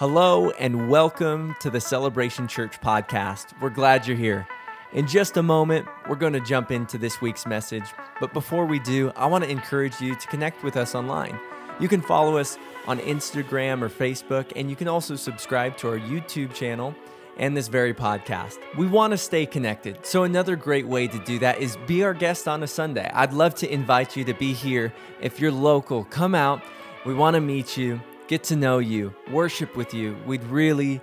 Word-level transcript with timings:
Hello, 0.00 0.48
and 0.52 0.88
welcome 0.88 1.54
to 1.60 1.68
the 1.68 1.78
Celebration 1.78 2.48
Church 2.48 2.80
podcast. 2.80 3.48
We're 3.60 3.68
glad 3.68 4.06
you're 4.06 4.16
here. 4.16 4.48
In 4.94 5.06
just 5.06 5.36
a 5.36 5.42
moment, 5.42 5.86
we're 6.08 6.16
going 6.16 6.32
to 6.32 6.40
jump 6.40 6.70
into 6.70 6.96
this 6.96 7.20
week's 7.20 7.44
message. 7.44 7.84
But 8.18 8.32
before 8.32 8.64
we 8.64 8.78
do, 8.78 9.12
I 9.14 9.26
want 9.26 9.44
to 9.44 9.50
encourage 9.50 10.00
you 10.00 10.14
to 10.14 10.26
connect 10.28 10.64
with 10.64 10.78
us 10.78 10.94
online. 10.94 11.38
You 11.78 11.86
can 11.86 12.00
follow 12.00 12.38
us 12.38 12.56
on 12.86 12.98
Instagram 13.00 13.82
or 13.82 13.90
Facebook, 13.90 14.50
and 14.56 14.70
you 14.70 14.74
can 14.74 14.88
also 14.88 15.16
subscribe 15.16 15.76
to 15.76 15.90
our 15.90 15.98
YouTube 15.98 16.54
channel 16.54 16.94
and 17.36 17.54
this 17.54 17.68
very 17.68 17.92
podcast. 17.92 18.56
We 18.78 18.86
want 18.86 19.10
to 19.10 19.18
stay 19.18 19.44
connected. 19.44 20.06
So, 20.06 20.22
another 20.22 20.56
great 20.56 20.86
way 20.86 21.08
to 21.08 21.18
do 21.26 21.38
that 21.40 21.58
is 21.58 21.76
be 21.86 22.04
our 22.04 22.14
guest 22.14 22.48
on 22.48 22.62
a 22.62 22.66
Sunday. 22.66 23.10
I'd 23.12 23.34
love 23.34 23.54
to 23.56 23.70
invite 23.70 24.16
you 24.16 24.24
to 24.24 24.32
be 24.32 24.54
here. 24.54 24.94
If 25.20 25.40
you're 25.40 25.52
local, 25.52 26.04
come 26.04 26.34
out. 26.34 26.62
We 27.04 27.12
want 27.12 27.34
to 27.34 27.42
meet 27.42 27.76
you, 27.76 28.00
get 28.30 28.44
to 28.44 28.54
know 28.54 28.78
you, 28.78 29.12
worship 29.32 29.76
with 29.76 29.92
you. 29.92 30.16
We'd 30.24 30.44
really, 30.44 31.00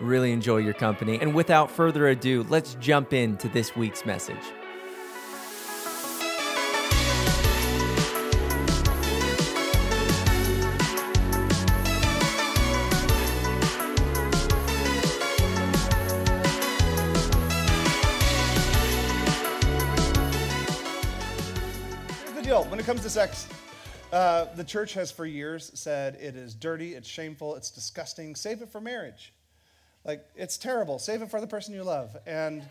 really 0.00 0.30
enjoy 0.30 0.58
your 0.58 0.74
company. 0.74 1.18
And 1.20 1.34
without 1.34 1.72
further 1.72 2.06
ado, 2.06 2.46
let's 2.48 2.76
jump 2.76 3.12
into 3.12 3.48
this 3.48 3.74
week's 3.74 4.06
message. 4.06 4.36
Here's 22.18 22.34
the 22.36 22.42
deal 22.44 22.62
when 22.66 22.78
it 22.78 22.86
comes 22.86 23.02
to 23.02 23.10
sex, 23.10 23.48
uh, 24.12 24.46
the 24.56 24.64
church 24.64 24.94
has 24.94 25.10
for 25.10 25.26
years 25.26 25.70
said 25.74 26.16
it 26.20 26.36
is 26.36 26.54
dirty, 26.54 26.94
it's 26.94 27.08
shameful, 27.08 27.54
it's 27.56 27.70
disgusting. 27.70 28.34
Save 28.34 28.62
it 28.62 28.70
for 28.70 28.80
marriage. 28.80 29.32
Like, 30.04 30.24
it's 30.34 30.56
terrible. 30.56 30.98
Save 30.98 31.22
it 31.22 31.30
for 31.30 31.40
the 31.40 31.46
person 31.46 31.74
you 31.74 31.82
love. 31.82 32.16
And 32.26 32.62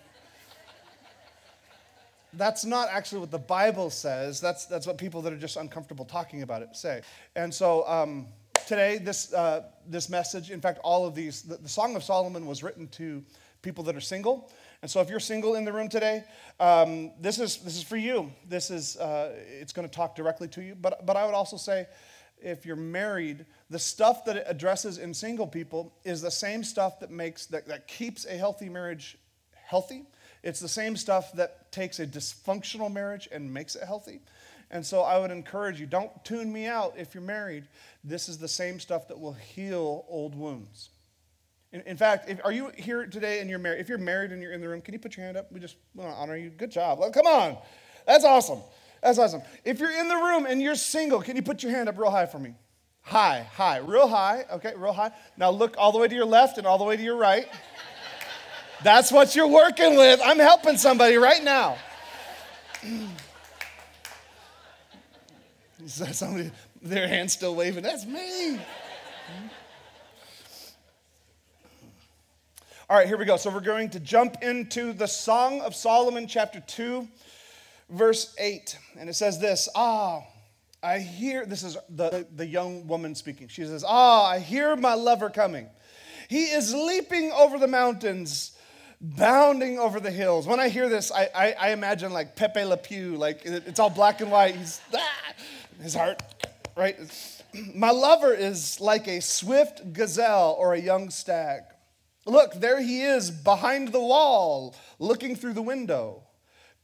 that's 2.34 2.66
not 2.66 2.90
actually 2.90 3.20
what 3.20 3.32
the 3.32 3.38
Bible 3.38 3.90
says. 3.90 4.42
That's, 4.42 4.66
that's 4.66 4.88
what 4.88 4.98
people 4.98 5.22
that 5.24 5.34
are 5.34 5.38
just 5.38 5.58
uncomfortable 5.58 6.06
talking 6.06 6.42
about 6.42 6.62
it 6.62 6.76
say. 6.76 7.02
And 7.36 7.54
so 7.54 7.88
um, 7.88 8.28
today, 8.66 8.98
this, 8.98 9.34
uh, 9.34 9.64
this 9.88 10.10
message, 10.10 10.52
in 10.52 10.62
fact, 10.62 10.80
all 10.84 11.06
of 11.06 11.14
these, 11.16 11.44
the, 11.44 11.58
the 11.58 11.70
Song 11.70 11.96
of 11.96 12.04
Solomon 12.04 12.46
was 12.46 12.64
written 12.64 12.88
to 12.90 13.24
people 13.62 13.84
that 13.86 13.96
are 13.96 14.02
single. 14.02 14.52
And 14.82 14.92
so 14.92 15.02
if 15.02 15.10
you're 15.10 15.20
single 15.20 15.56
in 15.56 15.66
the 15.66 15.74
room 15.74 15.90
today, 15.90 16.24
um, 16.60 17.12
this, 17.20 17.40
is, 17.40 17.58
this 17.58 17.78
is 17.78 17.84
for 17.84 17.98
you. 17.98 18.32
This 18.48 18.70
is, 18.70 18.96
uh, 18.98 19.34
it's 19.60 19.74
going 19.74 19.88
to 19.88 19.94
talk 19.94 20.16
directly 20.16 20.48
to 20.50 20.62
you. 20.62 20.76
But, 20.76 21.06
but 21.06 21.18
I 21.18 21.26
would 21.26 21.34
also 21.34 21.58
say, 21.58 21.88
if 22.40 22.66
you're 22.66 22.76
married, 22.76 23.46
the 23.70 23.80
stuff 23.80 24.26
that 24.26 24.38
it 24.38 24.44
addresses 24.48 25.00
in 25.00 25.14
single 25.14 25.48
people 25.48 25.94
is 26.04 26.22
the 26.22 26.30
same 26.30 26.64
stuff 26.64 27.00
that 27.00 27.10
makes, 27.10 27.48
that, 27.48 27.68
that 27.68 27.88
keeps 27.88 28.26
a 28.26 28.38
healthy 28.38 28.70
marriage 28.70 29.18
healthy. 29.66 30.06
It's 30.44 30.60
the 30.60 30.70
same 30.70 30.96
stuff 30.96 31.34
that 31.34 31.72
takes 31.72 32.00
a 32.00 32.08
dysfunctional 32.08 32.92
marriage 32.92 33.28
and 33.32 33.54
makes 33.54 33.76
it 33.76 33.84
healthy. 33.84 34.22
And 34.70 34.86
so 34.86 35.02
I 35.02 35.18
would 35.18 35.32
encourage 35.32 35.80
you, 35.80 35.88
don't 35.88 36.12
tune 36.24 36.52
me 36.52 36.66
out 36.66 36.94
if 36.98 37.14
you're 37.14 37.24
married. 37.24 37.68
This 38.04 38.30
is 38.30 38.38
the 38.38 38.48
same 38.48 38.80
stuff 38.80 39.08
that 39.08 39.20
will 39.20 39.34
heal 39.34 40.06
old 40.08 40.36
wounds. 40.36 40.90
In, 41.74 41.82
in 41.82 41.98
fact, 41.98 42.30
if, 42.30 42.40
are 42.44 42.52
you 42.52 42.72
here 42.76 43.06
today 43.06 43.40
and 43.40 43.50
you're 43.50 43.60
married? 43.60 43.80
If 43.82 43.90
you're 43.90 43.98
married 43.98 44.32
and 44.32 44.42
you're 44.42 44.54
in 44.54 44.62
the 44.62 44.70
room, 44.70 44.82
can 44.82 44.94
you 44.94 45.00
put 45.00 45.18
your 45.18 45.26
hand 45.26 45.38
up? 45.38 45.52
We 45.52 45.60
just 45.60 45.76
want 45.94 46.10
to 46.10 46.16
honor 46.16 46.38
you. 46.38 46.50
Good 46.50 46.72
job. 46.72 47.00
Well, 47.00 47.12
come 47.12 47.28
on. 47.28 47.58
That's 48.06 48.24
awesome. 48.24 48.60
That's 49.02 49.20
awesome. 49.20 49.42
If 49.64 49.80
you're 49.80 49.92
in 49.92 50.08
the 50.08 50.16
room 50.16 50.46
and 50.46 50.62
you're 50.62 50.76
single, 50.76 51.22
can 51.22 51.36
you 51.36 51.42
put 51.42 51.64
your 51.64 51.72
hand 51.72 51.90
up 51.90 51.98
real 51.98 52.12
high 52.12 52.26
for 52.26 52.40
me? 52.40 52.56
High, 53.02 53.48
high, 53.54 53.78
real 53.78 54.08
high. 54.08 54.46
Okay, 54.52 54.74
real 54.76 54.92
high. 54.92 55.12
Now 55.38 55.50
look 55.50 55.76
all 55.78 55.92
the 55.92 55.98
way 55.98 56.08
to 56.08 56.16
your 56.16 56.26
left 56.26 56.58
and 56.58 56.68
all 56.68 56.78
the 56.78 56.84
way 56.84 56.98
to 56.98 57.04
your 57.04 57.16
right. 57.16 57.48
That's 58.84 59.12
what 59.12 59.36
you're 59.36 59.48
working 59.48 59.96
with. 59.98 60.20
I'm 60.24 60.40
helping 60.40 60.78
somebody 60.78 61.16
right 61.18 61.44
now. 61.44 61.78
Somebody, 65.86 66.52
their 66.82 67.08
hand's 67.08 67.34
still 67.34 67.56
waving. 67.56 67.84
That's 67.84 68.06
me. 68.06 68.60
All 72.90 72.96
right, 72.96 73.06
here 73.06 73.18
we 73.18 73.26
go. 73.26 73.36
So 73.36 73.50
we're 73.50 73.60
going 73.60 73.90
to 73.90 74.00
jump 74.00 74.38
into 74.42 74.94
the 74.94 75.08
Song 75.08 75.60
of 75.60 75.76
Solomon, 75.76 76.26
chapter 76.26 76.62
2, 76.62 77.06
verse 77.90 78.34
8. 78.40 78.78
And 78.98 79.10
it 79.10 79.14
says 79.16 79.40
this 79.40 79.68
Ah, 79.76 80.24
I 80.82 81.00
hear, 81.00 81.46
this 81.46 81.64
is 81.64 81.76
the, 81.90 82.26
the 82.34 82.46
young 82.46 82.88
woman 82.88 83.14
speaking. 83.14 83.50
She 83.50 83.66
says, 83.66 83.84
Ah, 83.86 84.28
I 84.28 84.40
hear 84.40 84.74
my 84.78 84.94
lover 84.94 85.30
coming. 85.30 85.68
He 86.30 86.46
is 86.46 86.74
leaping 86.74 87.30
over 87.34 87.58
the 87.58 87.68
mountains, 87.68 88.58
bounding 89.02 89.78
over 89.80 90.00
the 90.00 90.12
hills. 90.12 90.48
When 90.48 90.62
I 90.62 90.70
hear 90.70 90.88
this, 90.88 91.12
I, 91.12 91.28
I, 91.36 91.56
I 91.60 91.70
imagine 91.72 92.14
like 92.14 92.38
Pepe 92.38 92.64
Le 92.64 92.78
Pew, 92.78 93.18
like 93.18 93.42
it's 93.44 93.82
all 93.82 93.90
black 93.90 94.22
and 94.22 94.32
white. 94.32 94.56
He's, 94.56 94.80
ah, 94.96 95.34
his 95.82 95.94
heart, 95.94 96.24
right? 96.78 96.98
My 97.76 97.92
lover 97.92 98.34
is 98.34 98.80
like 98.80 99.10
a 99.10 99.20
swift 99.20 99.92
gazelle 99.92 100.56
or 100.58 100.74
a 100.74 100.80
young 100.80 101.10
stag. 101.10 101.64
Look, 102.28 102.56
there 102.56 102.82
he 102.82 103.04
is 103.04 103.32
behind 103.32 103.94
the 103.94 104.02
wall, 104.02 104.76
looking 105.00 105.34
through 105.34 105.54
the 105.54 105.62
window, 105.62 106.24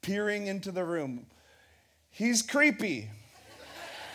peering 0.01 0.47
into 0.47 0.71
the 0.71 0.85
room. 0.85 1.25
He's 2.09 2.41
creepy. 2.41 3.09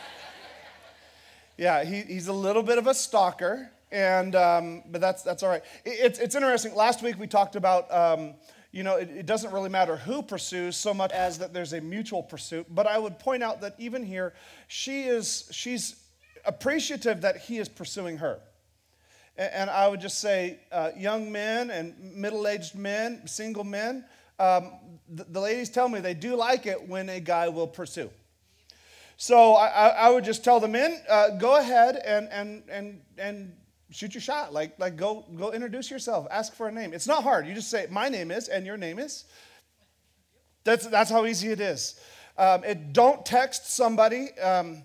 yeah, 1.59 1.85
he, 1.85 2.01
he's 2.01 2.29
a 2.29 2.33
little 2.33 2.63
bit 2.63 2.79
of 2.79 2.87
a 2.87 2.95
stalker, 2.95 3.71
and 3.93 4.35
um, 4.35 4.83
but 4.91 5.03
that's 5.03 5.23
that's 5.23 5.43
all 5.43 5.51
right. 5.51 5.63
It, 5.85 5.99
it's 6.01 6.19
it's 6.19 6.35
interesting. 6.35 6.75
Last 6.75 7.03
week 7.03 7.19
we 7.19 7.27
talked 7.27 7.57
about. 7.57 7.93
Um, 7.93 8.35
you 8.71 8.83
know, 8.83 8.97
it, 8.97 9.09
it 9.09 9.27
doesn't 9.27 9.51
really 9.51 9.71
matter 9.71 9.97
who 9.97 10.23
pursues 10.23 10.77
so 10.77 10.93
much 10.93 11.11
as 11.13 11.39
that 11.39 11.55
there's 11.55 11.73
a 11.73 11.81
mutual 11.81 12.23
pursuit. 12.23 12.67
But 12.69 12.87
I 12.87 12.99
would 12.99 13.19
point 13.19 13.43
out 13.43 13.63
that 13.63 13.75
even 13.79 14.03
here, 14.05 14.35
she 14.67 15.05
is 15.05 15.49
she's 15.51 15.97
appreciative 16.45 17.23
that 17.23 17.39
he 17.39 17.59
is 17.59 17.69
pursuing 17.69 18.19
her. 18.19 18.41
And 19.39 19.71
I 19.71 19.87
would 19.87 20.01
just 20.01 20.19
say, 20.19 20.59
uh, 20.73 20.91
young 20.97 21.31
men 21.31 21.71
and 21.71 21.95
middle 22.15 22.49
aged 22.49 22.75
men, 22.75 23.25
single 23.27 23.63
men, 23.63 24.05
um, 24.41 24.73
the, 25.09 25.25
the, 25.25 25.41
ladies 25.41 25.71
tell 25.71 25.89
me 25.89 26.01
they 26.01 26.15
do 26.15 26.35
like 26.35 26.67
it 26.67 26.89
when 26.89 27.09
a 27.09 27.21
guy 27.21 27.49
will 27.49 27.67
pursue. 27.69 28.11
So 29.17 29.55
I, 29.55 29.89
I 29.89 30.11
would 30.11 30.25
just 30.25 30.43
tell 30.43 30.59
the 30.59 30.69
men, 30.69 31.01
uh, 31.09 31.31
go 31.31 31.57
ahead 31.57 31.97
and, 32.05 32.29
and, 32.31 32.63
and, 32.69 33.01
and 33.17 33.53
shoot 33.91 34.15
your 34.15 34.21
shot. 34.21 34.53
Like, 34.53 34.79
like 34.79 34.97
go, 34.97 35.25
go 35.37 35.53
introduce 35.53 35.89
yourself, 35.89 36.27
ask 36.31 36.55
for 36.55 36.69
a 36.69 36.73
name. 36.73 36.93
It's 36.93 37.07
not 37.07 37.23
hard. 37.23 37.47
You 37.47 37.55
just 37.55 37.71
say, 37.71 37.87
my 37.91 38.09
name 38.09 38.33
is, 38.33 38.49
and 38.49 38.67
your 38.67 38.77
name 38.77 38.99
is. 38.99 39.25
That's, 40.65 40.87
that's 40.89 41.11
how 41.11 41.27
easy 41.27 41.49
it 41.49 41.61
is. 41.61 42.01
Um, 42.37 42.65
it, 42.65 42.93
don't 42.93 43.25
text 43.25 43.71
somebody. 43.71 44.37
Um, 44.39 44.83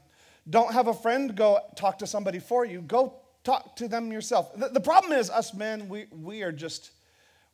don't 0.50 0.74
have 0.74 0.88
a 0.88 0.94
friend 0.94 1.36
go 1.36 1.60
talk 1.76 2.00
to 2.00 2.08
somebody 2.08 2.40
for 2.40 2.66
you. 2.66 2.82
Go 2.82 3.14
talk 3.44 3.76
to 3.78 3.88
them 3.88 4.12
yourself. 4.12 4.56
The, 4.56 4.70
the 4.70 4.80
problem 4.80 5.14
is, 5.14 5.30
us 5.30 5.54
men, 5.54 5.90
we, 5.90 6.06
we 6.12 6.44
are 6.44 6.52
just, 6.52 6.92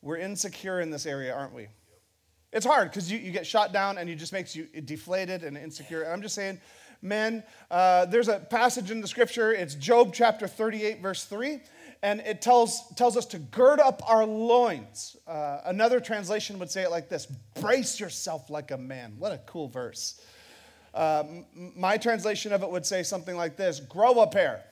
we're 0.02 0.18
insecure 0.18 0.80
in 0.82 0.92
this 0.92 1.06
area, 1.06 1.34
aren't 1.34 1.54
we? 1.54 1.68
It's 2.52 2.66
hard 2.66 2.90
because 2.90 3.12
you, 3.12 3.20
you 3.20 3.32
get 3.32 3.46
shot 3.46 3.74
down 3.74 3.98
and 3.98 4.10
it 4.10 4.16
just 4.16 4.34
makes 4.34 4.56
you 4.56 4.66
deflated 4.86 5.44
and 5.44 5.58
insecure. 5.58 6.02
And 6.02 6.14
I'm 6.14 6.22
just 6.22 6.36
saying, 6.36 6.60
men, 7.02 7.44
uh, 7.70 8.06
there's 8.06 8.28
a 8.28 8.40
passage 8.40 8.92
in 8.92 9.02
the 9.02 9.08
scripture, 9.08 9.54
it's 9.54 9.76
Job 9.76 10.14
chapter 10.14 10.48
38, 10.48 11.02
verse 11.02 11.26
3, 11.26 11.60
and 12.02 12.22
it 12.22 12.42
tells, 12.42 12.88
tells 12.96 13.18
us 13.18 13.26
to 13.28 13.40
gird 13.40 13.80
up 13.80 14.02
our 14.08 14.26
loins. 14.26 15.16
Uh, 15.28 15.62
another 15.66 16.00
translation 16.00 16.58
would 16.60 16.72
say 16.72 16.84
it 16.84 16.92
like 16.92 17.10
this 17.10 17.26
brace 17.60 18.00
yourself 18.00 18.50
like 18.50 18.72
a 18.72 18.78
man. 18.78 19.16
What 19.20 19.32
a 19.32 19.38
cool 19.46 19.68
verse. 19.68 20.22
Uh, 20.94 21.24
my 21.54 21.98
translation 21.98 22.52
of 22.52 22.64
it 22.64 22.70
would 22.70 22.86
say 22.86 23.04
something 23.04 23.36
like 23.36 23.58
this 23.58 23.80
grow 23.80 24.22
a 24.22 24.28
pair. 24.28 24.64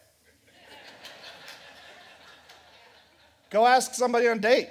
Go 3.50 3.66
ask 3.66 3.94
somebody 3.94 4.28
on 4.28 4.38
a 4.38 4.42
date. 4.42 4.70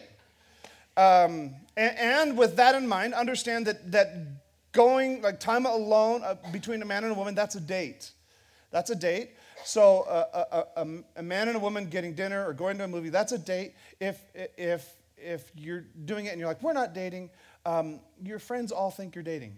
Um, 0.96 1.54
and, 1.76 1.98
and, 1.98 2.38
with 2.38 2.56
that 2.56 2.74
in 2.74 2.88
mind, 2.88 3.12
understand 3.12 3.66
that, 3.66 3.92
that 3.92 4.16
going, 4.72 5.20
like 5.20 5.40
time 5.40 5.66
alone 5.66 6.22
uh, 6.24 6.36
between 6.52 6.80
a 6.80 6.86
man 6.86 7.04
and 7.04 7.12
a 7.12 7.14
woman, 7.14 7.34
that's 7.34 7.54
a 7.54 7.60
date. 7.60 8.12
That's 8.70 8.90
a 8.90 8.94
date. 8.94 9.30
So 9.64 10.02
uh, 10.02 10.64
a, 10.76 10.80
a, 10.80 10.86
a, 11.16 11.22
man 11.22 11.48
and 11.48 11.56
a 11.56 11.60
woman 11.60 11.86
getting 11.86 12.14
dinner 12.14 12.46
or 12.46 12.52
going 12.52 12.78
to 12.78 12.84
a 12.84 12.88
movie, 12.88 13.10
that's 13.10 13.32
a 13.32 13.38
date. 13.38 13.74
If, 14.00 14.20
if, 14.56 14.88
if 15.18 15.50
you're 15.56 15.84
doing 16.04 16.26
it 16.26 16.30
and 16.30 16.38
you're 16.38 16.48
like, 16.48 16.62
we're 16.62 16.72
not 16.72 16.94
dating, 16.94 17.30
um, 17.64 18.00
your 18.22 18.38
friends 18.38 18.72
all 18.72 18.90
think 18.90 19.14
you're 19.14 19.24
dating. 19.24 19.56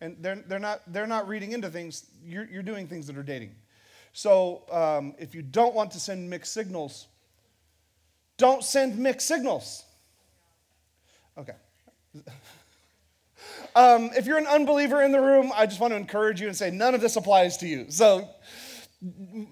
And 0.00 0.16
they're, 0.20 0.36
they're, 0.46 0.58
not, 0.58 0.82
they're 0.86 1.06
not 1.06 1.28
reading 1.28 1.52
into 1.52 1.70
things, 1.70 2.06
you're, 2.24 2.44
you're 2.44 2.62
doing 2.62 2.86
things 2.86 3.06
that 3.06 3.16
are 3.16 3.22
dating. 3.22 3.54
So 4.12 4.62
um, 4.70 5.14
if 5.18 5.34
you 5.34 5.42
don't 5.42 5.74
want 5.74 5.90
to 5.92 6.00
send 6.00 6.28
mixed 6.28 6.52
signals, 6.52 7.08
don't 8.36 8.64
send 8.64 8.98
mixed 8.98 9.26
signals. 9.26 9.84
Okay. 11.38 11.54
Um, 13.76 14.10
if 14.16 14.26
you're 14.26 14.38
an 14.38 14.46
unbeliever 14.46 15.02
in 15.02 15.10
the 15.10 15.20
room, 15.20 15.50
I 15.54 15.66
just 15.66 15.80
want 15.80 15.92
to 15.92 15.96
encourage 15.96 16.40
you 16.40 16.46
and 16.46 16.56
say 16.56 16.70
none 16.70 16.94
of 16.94 17.00
this 17.00 17.16
applies 17.16 17.56
to 17.58 17.66
you. 17.66 17.86
So 17.88 18.28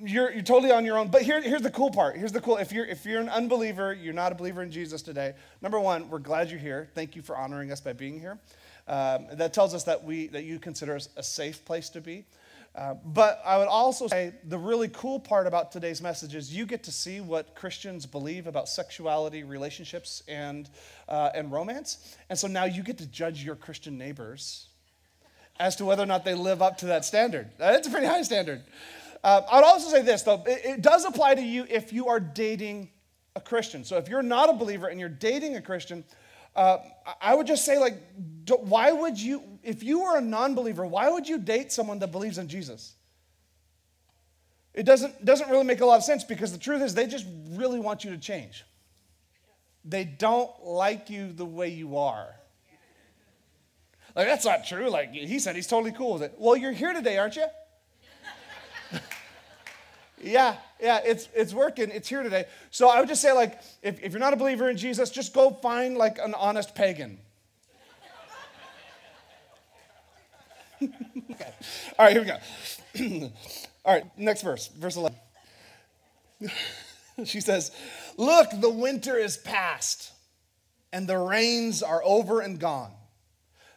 you're, 0.05 0.33
you're 0.33 0.43
totally 0.43 0.71
on 0.71 0.85
your 0.85 0.97
own. 0.97 1.09
But 1.09 1.23
here, 1.23 1.43
here's 1.43 1.63
the 1.63 1.71
cool 1.71 1.91
part. 1.91 2.17
Here's 2.17 2.33
the 2.33 2.41
cool. 2.41 2.57
If 2.57 2.73
you're 2.73 2.87
if 2.87 3.05
you're 3.05 3.21
an 3.21 3.29
unbeliever, 3.29 3.93
you're 3.93 4.15
not 4.15 4.33
a 4.33 4.35
believer 4.35 4.63
in 4.63 4.71
Jesus 4.71 5.03
today. 5.03 5.35
Number 5.61 5.81
one, 5.81 6.09
we're 6.09 6.21
glad 6.21 6.51
you're 6.51 6.61
here. 6.61 6.89
Thank 6.95 7.17
you 7.17 7.23
for 7.23 7.37
honoring 7.37 7.73
us 7.73 7.81
by 7.81 7.93
being 7.93 8.19
here. 8.19 8.39
Um, 8.89 9.27
that 9.33 9.53
tells 9.53 9.75
us 9.75 9.85
that 9.85 10.03
we 10.05 10.29
that 10.29 10.45
you 10.45 10.59
consider 10.59 10.95
us 10.95 11.09
a 11.17 11.23
safe 11.23 11.65
place 11.65 11.89
to 11.91 12.01
be. 12.01 12.25
Uh, 12.75 12.95
but 13.05 13.43
I 13.45 13.59
would 13.59 13.69
also 13.69 14.07
say 14.07 14.33
the 14.45 14.57
really 14.57 14.89
cool 14.89 15.21
part 15.21 15.47
about 15.47 15.73
today's 15.73 16.01
message 16.01 16.35
is 16.35 16.55
you 16.55 16.65
get 16.65 16.83
to 16.85 16.93
see 16.93 17.21
what 17.21 17.55
Christians 17.55 18.07
believe 18.07 18.47
about 18.47 18.67
sexuality, 18.67 19.45
relationships, 19.45 20.23
and, 20.27 20.71
uh, 21.09 21.31
and 21.35 21.53
romance. 21.53 22.17
And 22.31 22.39
so 22.39 22.49
now 22.49 22.65
you 22.65 22.83
get 22.83 22.97
to 22.99 23.07
judge 23.07 23.45
your 23.45 23.57
Christian 23.57 23.99
neighbors 23.99 24.69
as 25.61 25.77
to 25.77 25.85
whether 25.85 26.03
or 26.03 26.07
not 26.07 26.25
they 26.25 26.35
live 26.35 26.63
up 26.63 26.79
to 26.79 26.87
that 26.87 27.05
standard. 27.05 27.51
That's 27.59 27.89
a 27.89 27.91
pretty 27.91 28.07
high 28.07 28.23
standard. 28.23 28.63
Uh, 29.23 29.43
I'd 29.51 29.65
also 29.65 29.91
say 29.91 30.03
this, 30.03 30.23
though, 30.23 30.43
it, 30.47 30.65
it 30.65 30.83
does 30.83 31.05
apply 31.05 31.35
to 31.35 31.43
you 31.43 31.67
if 31.69 31.93
you 31.93 32.09
are 32.09 32.19
dating 32.19 32.89
a 33.37 33.41
Christian. 33.41 33.85
So 33.85 33.99
if 33.99 34.09
you're 34.09 34.23
not 34.23 34.49
a 34.49 34.55
believer 34.55 34.89
and 34.89 34.99
you're 34.99 35.09
dating 35.11 35.57
a 35.57 35.63
Christian, 35.63 36.05
uh, 36.57 36.79
I 37.21 37.35
would 37.35 37.47
just 37.47 37.65
say, 37.65 37.79
like, 37.79 37.99
why 38.49 38.93
would 38.93 39.19
you, 39.21 39.43
if 39.63 39.83
you 39.83 40.03
were 40.03 40.17
a 40.17 40.21
non 40.21 40.55
believer, 40.55 40.87
why 40.87 41.09
would 41.11 41.29
you 41.29 41.39
date 41.39 41.73
someone 41.73 41.99
that 42.01 42.13
believes 42.13 42.39
in 42.39 42.49
Jesus? 42.49 42.95
It 44.75 44.85
doesn't, 44.85 45.25
doesn't 45.25 45.51
really 45.51 45.65
make 45.65 45.81
a 45.81 45.87
lot 45.87 45.97
of 45.97 46.05
sense 46.05 46.25
because 46.25 46.53
the 46.53 46.59
truth 46.59 46.83
is 46.83 46.95
they 46.95 47.07
just 47.07 47.27
really 47.51 47.79
want 47.79 48.05
you 48.05 48.11
to 48.11 48.19
change. 48.19 48.65
They 49.85 50.05
don't 50.05 50.51
like 50.65 51.11
you 51.11 51.33
the 51.33 51.45
way 51.45 51.69
you 51.69 51.99
are. 51.99 52.29
Like, 54.15 54.27
that's 54.27 54.45
not 54.45 54.67
true. 54.67 54.89
Like, 54.91 55.13
he 55.13 55.39
said 55.39 55.57
he's 55.57 55.67
totally 55.67 55.93
cool 55.93 56.15
with 56.15 56.23
it. 56.23 56.35
Well, 56.39 56.57
you're 56.57 56.73
here 56.73 56.93
today, 56.93 57.19
aren't 57.19 57.37
you? 57.37 57.47
Yeah, 60.25 60.55
yeah, 60.81 61.01
it's 61.05 61.29
it's 61.35 61.53
working. 61.53 61.91
It's 61.91 62.09
here 62.09 62.23
today. 62.23 62.45
So 62.71 62.89
I 62.89 63.01
would 63.01 63.09
just 63.09 63.21
say, 63.21 63.33
like, 63.33 63.61
if, 63.83 64.01
if 64.01 64.13
you're 64.13 64.21
not 64.21 64.33
a 64.33 64.37
believer 64.37 64.71
in 64.71 64.77
Jesus, 64.77 65.11
just 65.11 65.35
go 65.35 65.51
find 65.51 65.97
like 65.97 66.19
an 66.19 66.35
honest 66.35 66.77
pagan. 66.77 67.19
Okay. 71.43 71.55
All 71.99 72.07
right, 72.07 72.13
here 72.13 72.23
we 72.95 73.21
go. 73.21 73.31
All 73.85 73.95
right, 73.95 74.19
next 74.19 74.43
verse, 74.43 74.69
verse 74.69 74.97
11. 74.97 75.19
she 77.25 77.41
says, 77.41 77.71
Look, 78.17 78.49
the 78.61 78.71
winter 78.71 79.17
is 79.17 79.37
past, 79.37 80.13
and 80.93 81.09
the 81.09 81.19
rains 81.19 81.83
are 81.83 82.03
over 82.05 82.41
and 82.41 82.59
gone. 82.59 82.93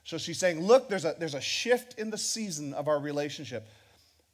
So 0.03 0.17
she's 0.17 0.37
saying, 0.37 0.61
Look, 0.61 0.89
there's 0.89 1.05
a, 1.05 1.15
there's 1.17 1.33
a 1.33 1.41
shift 1.41 1.97
in 1.97 2.09
the 2.09 2.17
season 2.17 2.73
of 2.73 2.87
our 2.87 2.99
relationship. 2.99 3.67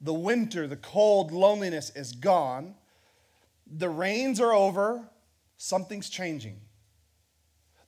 The 0.02 0.14
winter, 0.14 0.68
the 0.68 0.78
cold 0.78 1.32
loneliness 1.32 1.92
is 1.96 2.12
gone. 2.12 2.76
The 3.68 3.90
rains 3.90 4.42
are 4.42 4.52
over. 4.52 5.08
Something's 5.58 6.10
changing. 6.10 6.60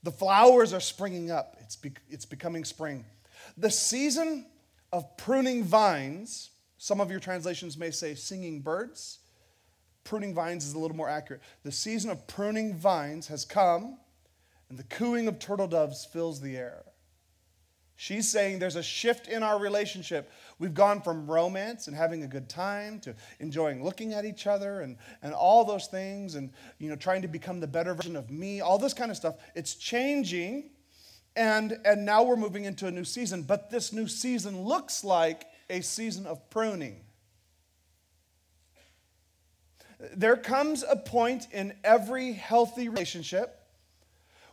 The 0.04 0.12
flowers 0.12 0.74
are 0.74 0.80
springing 0.80 1.31
up. 1.31 1.57
It's, 1.62 1.75
be- 1.75 1.94
it's 2.10 2.25
becoming 2.25 2.66
spring. 2.66 3.06
The 3.57 3.72
season 3.72 4.46
of 4.94 5.18
pruning 5.18 5.63
vines, 5.63 6.51
some 6.78 7.01
of 7.01 7.10
your 7.10 7.19
translations 7.19 7.78
may 7.78 7.90
say 7.90 8.13
singing 8.13 8.62
birds. 8.62 9.19
Pruning 10.04 10.36
vines 10.36 10.66
is 10.66 10.74
a 10.74 10.80
little 10.80 10.95
more 10.95 11.10
accurate. 11.10 11.42
The 11.63 11.72
season 11.72 12.12
of 12.12 12.28
pruning 12.28 12.75
vines 12.75 13.28
has 13.28 13.44
come, 13.44 13.98
and 14.69 14.78
the 14.78 14.84
cooing 14.84 15.28
of 15.28 15.40
turtle 15.40 15.68
doves 15.68 16.06
fills 16.06 16.42
the 16.42 16.56
air. 16.56 16.84
She's 17.95 18.30
saying 18.30 18.60
there's 18.60 18.75
a 18.75 18.84
shift 18.84 19.28
in 19.28 19.42
our 19.42 19.60
relationship. 19.60 20.31
We've 20.60 20.74
gone 20.74 21.01
from 21.01 21.30
romance 21.30 21.88
and 21.88 21.96
having 21.96 22.24
a 22.24 22.28
good 22.28 22.50
time 22.50 23.00
to 23.01 23.16
enjoying 23.39 23.84
looking 23.84 24.13
at 24.13 24.25
each 24.25 24.46
other 24.46 24.81
and, 24.81 24.98
and 25.22 25.34
all 25.34 25.63
those 25.63 25.88
things 25.88 26.36
and 26.36 26.51
you 26.80 26.89
know 26.89 26.96
trying 26.96 27.22
to 27.22 27.28
become 27.28 27.60
the 27.60 27.68
better 27.68 27.94
version 27.94 28.16
of 28.16 28.30
me, 28.30 28.62
all 28.62 28.78
this 28.78 28.94
kind 28.94 29.10
of 29.10 29.18
stuff. 29.18 29.36
It's 29.56 29.75
changing 29.75 30.72
and, 31.35 31.80
and 31.85 32.06
now 32.06 32.24
we're 32.24 32.35
moving 32.35 32.65
into 32.65 32.88
a 32.88 32.91
new 32.91 33.03
season. 33.03 33.44
But 33.44 33.69
this 33.69 33.91
new 33.91 34.07
season 34.07 34.63
looks 34.63 35.03
like 35.03 35.45
a 35.69 35.81
season 35.81 36.25
of 36.25 36.50
pruning. 36.50 37.01
There 40.15 40.35
comes 40.35 40.83
a 40.88 40.95
point 40.95 41.47
in 41.51 41.74
every 41.83 42.33
healthy 42.33 42.89
relationship 42.89 43.59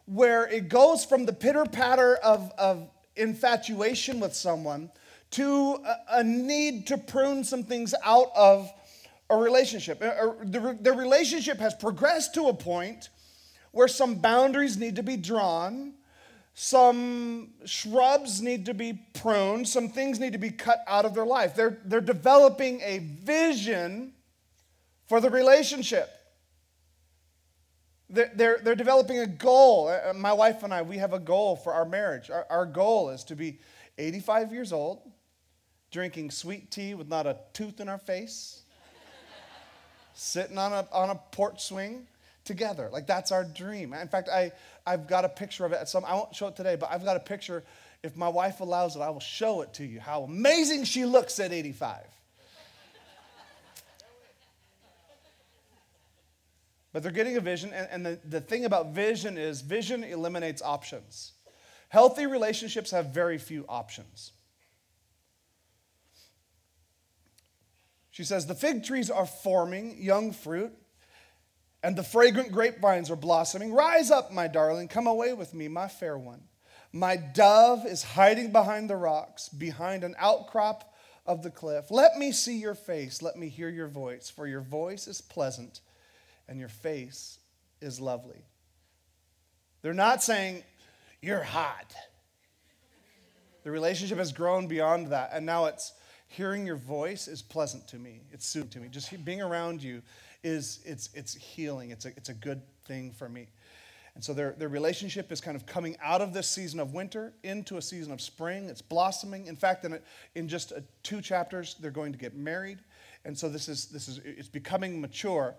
where 0.07 0.47
it 0.49 0.69
goes 0.69 1.05
from 1.05 1.27
the 1.27 1.33
pitter 1.33 1.65
patter 1.65 2.17
of, 2.17 2.53
of 2.57 2.89
infatuation 3.17 4.21
with 4.21 4.35
someone 4.35 4.91
to 5.33 5.79
a, 5.85 6.19
a 6.19 6.25
need 6.25 6.87
to 6.89 6.99
prune 6.99 7.45
some 7.45 7.63
things 7.63 7.95
out 8.05 8.31
of 8.35 8.73
a 9.29 9.37
relationship. 9.37 10.03
Uh, 10.03 10.07
uh, 10.07 10.35
the, 10.43 10.77
the 10.81 10.93
relationship 10.93 11.59
has 11.59 11.75
progressed 11.75 12.35
to 12.35 12.49
a 12.49 12.55
point 12.55 13.09
where 13.71 13.89
some 13.89 14.17
boundaries 14.17 14.77
need 14.77 14.97
to 14.97 15.03
be 15.03 15.17
drawn, 15.17 15.95
some 16.63 17.49
shrubs 17.65 18.43
need 18.43 18.67
to 18.67 18.75
be 18.75 18.93
pruned, 19.15 19.67
some 19.67 19.89
things 19.89 20.21
need 20.21 20.35
to 20.35 20.39
be 20.39 20.51
cut 20.51 20.85
out 20.87 21.07
of 21.07 21.15
their 21.15 21.25
life. 21.25 21.55
They're, 21.55 21.79
they're 21.87 22.03
developing 22.03 22.83
a 22.83 22.99
vision 22.99 24.13
for 25.09 25.23
the 25.23 25.31
relationship. 25.31 26.11
They're, 28.11 28.31
they're, 28.35 28.61
they're 28.63 28.75
developing 28.75 29.21
a 29.21 29.27
goal. 29.27 29.89
Uh, 29.89 30.11
uh, 30.11 30.13
my 30.13 30.35
wife 30.35 30.63
and 30.63 30.75
I, 30.75 30.83
we 30.83 30.99
have 30.99 31.15
a 31.15 31.19
goal 31.19 31.57
for 31.57 31.73
our 31.73 31.87
marriage. 31.87 32.29
Our, 32.29 32.47
our 32.51 32.67
goal 32.67 33.09
is 33.09 33.25
to 33.25 33.35
be 33.35 33.59
85 33.97 34.53
years 34.53 34.71
old, 34.71 35.01
drinking 35.91 36.31
sweet 36.31 36.71
tea 36.71 36.93
with 36.93 37.09
not 37.09 37.27
a 37.27 37.39
tooth 37.55 37.81
in 37.81 37.89
our 37.89 37.97
face, 37.97 38.65
sitting 40.13 40.59
on 40.59 40.75
a, 40.75 40.87
on 40.93 41.09
a 41.09 41.15
porch 41.33 41.65
swing 41.65 42.07
together. 42.45 42.89
Like 42.93 43.07
that's 43.07 43.33
our 43.33 43.45
dream. 43.45 43.93
In 43.93 44.09
fact, 44.09 44.29
I, 44.29 44.53
I've 44.87 45.07
got 45.07 45.25
a 45.25 45.29
picture 45.29 45.65
of 45.65 45.73
it. 45.73 45.77
at 45.77 45.89
Some, 45.89 46.05
I 46.05 46.15
won't 46.15 46.35
show 46.35 46.49
it 46.49 46.57
today, 46.57 46.77
but 46.77 46.91
I've 46.91 47.05
got 47.05 47.17
a 47.17 47.21
picture. 47.21 47.65
If 48.03 48.17
my 48.17 48.29
wife 48.29 48.61
allows 48.61 48.97
it, 48.97 49.01
I 49.01 49.11
will 49.11 49.21
show 49.21 49.61
it 49.63 49.75
to 49.75 49.85
you 49.85 50.01
how 50.01 50.23
amazing 50.23 50.85
she 50.85 51.05
looks 51.05 51.39
at 51.39 51.53
85. 51.53 52.05
But 56.93 57.03
they're 57.03 57.13
getting 57.13 57.37
a 57.37 57.41
vision, 57.41 57.73
and, 57.73 57.89
and 57.91 58.07
the, 58.07 58.19
the 58.25 58.41
thing 58.41 58.65
about 58.65 58.93
vision 58.93 59.39
is 59.39 59.61
vision 59.61 60.03
eliminates 60.03 60.61
options. 60.61 61.33
Healthy 61.89 62.27
relationships 62.27 62.91
have 62.91 63.15
very 63.15 63.39
few 63.39 63.65
options. 63.69 64.33
She 68.11 68.25
says, 68.25 68.47
The 68.47 68.55
fig 68.55 68.85
trees 68.85 69.11
are 69.11 69.27
forming 69.27 70.03
young 70.03 70.33
fruit, 70.33 70.73
and 71.83 71.97
the 71.97 72.03
fragrant 72.03 72.53
grapevines 72.53 73.11
are 73.11 73.17
blossoming. 73.17 73.73
Rise 73.73 74.11
up, 74.11 74.33
my 74.33 74.47
darling, 74.49 74.89
come 74.89 75.07
away 75.07 75.33
with 75.33 75.55
me, 75.55 75.69
my 75.69 75.89
fair 75.89 76.19
one. 76.19 76.43
My 76.93 77.17
dove 77.17 77.87
is 77.87 78.03
hiding 78.03 78.53
behind 78.53 78.91
the 78.91 78.97
rocks, 78.97 79.49
behind 79.49 80.05
an 80.05 80.15
outcrop 80.19 80.95
of 81.25 81.43
the 81.43 81.51
cliff. 81.51 81.91
Let 81.91 82.17
me 82.19 82.33
see 82.33 82.59
your 82.59 82.75
face, 82.75 83.23
let 83.23 83.37
me 83.37 83.49
hear 83.49 83.69
your 83.69 83.89
voice, 83.89 84.29
for 84.29 84.47
your 84.47 84.61
voice 84.61 85.07
is 85.07 85.21
pleasant 85.21 85.81
and 86.49 86.59
your 86.59 86.69
face 86.69 87.39
is 87.81 88.01
lovely. 88.01 88.45
They're 89.83 89.95
not 89.95 90.23
saying, 90.23 90.65
You're 91.23 91.43
hot. 91.43 91.95
The 93.63 93.71
relationship 93.71 94.19
has 94.19 94.33
grown 94.33 94.67
beyond 94.67 95.09
that, 95.09 95.31
and 95.33 95.47
now 95.47 95.67
it's 95.67 95.93
hearing 96.27 96.67
your 96.67 96.77
voice 96.77 97.29
is 97.29 97.43
pleasant 97.43 97.87
to 97.89 97.99
me. 97.99 98.23
It's 98.33 98.47
soothing 98.47 98.71
to 98.71 98.81
me. 98.81 98.89
Just 98.89 99.25
being 99.25 99.43
around 99.43 99.83
you 99.83 100.03
is 100.43 100.81
it's 100.85 101.11
it's 101.15 101.35
healing. 101.35 101.91
It's 101.91 102.07
a 102.07 102.09
it's 102.17 102.29
a 102.29 102.35
good 102.35 102.63
thing 102.85 103.13
for 103.13 103.29
me. 103.29 103.49
And 104.15 104.25
so 104.25 104.35
their, 104.35 104.53
their 104.59 104.69
relationship 104.69 105.31
is 105.31 105.41
kind 105.41 105.57
of 105.57 105.67
coming 105.67 105.97
out 106.03 106.21
of 106.21 106.33
this 106.33 106.49
season 106.49 106.81
of 106.81 106.93
winter 106.93 107.33
into 107.43 107.77
a 107.77 107.83
season 107.83 108.13
of 108.13 108.21
spring. 108.21 108.69
It's 108.69 108.83
blossoming. 108.83 109.47
In 109.47 109.57
fact, 109.57 109.85
in, 109.85 109.95
a, 109.95 110.01
in 110.35 110.49
just 110.49 110.73
a, 110.73 110.83
two 111.03 111.21
chapters, 111.21 111.77
they're 111.81 111.91
going 111.91 112.13
to 112.13 112.19
get 112.19 112.35
married. 112.35 112.81
And 113.25 113.39
so 113.39 113.49
this 113.49 113.69
is, 113.69 113.87
this 113.87 114.09
is, 114.09 114.21
it's 114.25 114.49
becoming 114.49 115.01
mature. 115.01 115.55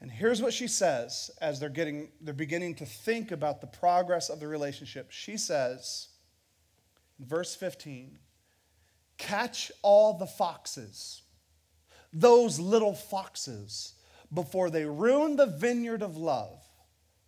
And 0.00 0.10
here's 0.10 0.40
what 0.40 0.54
she 0.54 0.66
says 0.66 1.30
as 1.40 1.60
they're 1.60 1.68
getting 1.68 2.08
they're 2.20 2.32
beginning 2.32 2.74
to 2.76 2.86
think 2.86 3.32
about 3.32 3.60
the 3.60 3.66
progress 3.66 4.30
of 4.30 4.40
the 4.40 4.48
relationship. 4.48 5.10
She 5.10 5.36
says, 5.36 6.08
verse 7.18 7.54
15, 7.54 8.18
catch 9.18 9.70
all 9.82 10.14
the 10.14 10.26
foxes, 10.26 11.22
those 12.12 12.58
little 12.58 12.94
foxes, 12.94 13.94
before 14.32 14.70
they 14.70 14.84
ruin 14.84 15.36
the 15.36 15.46
vineyard 15.46 16.02
of 16.02 16.16
love, 16.16 16.62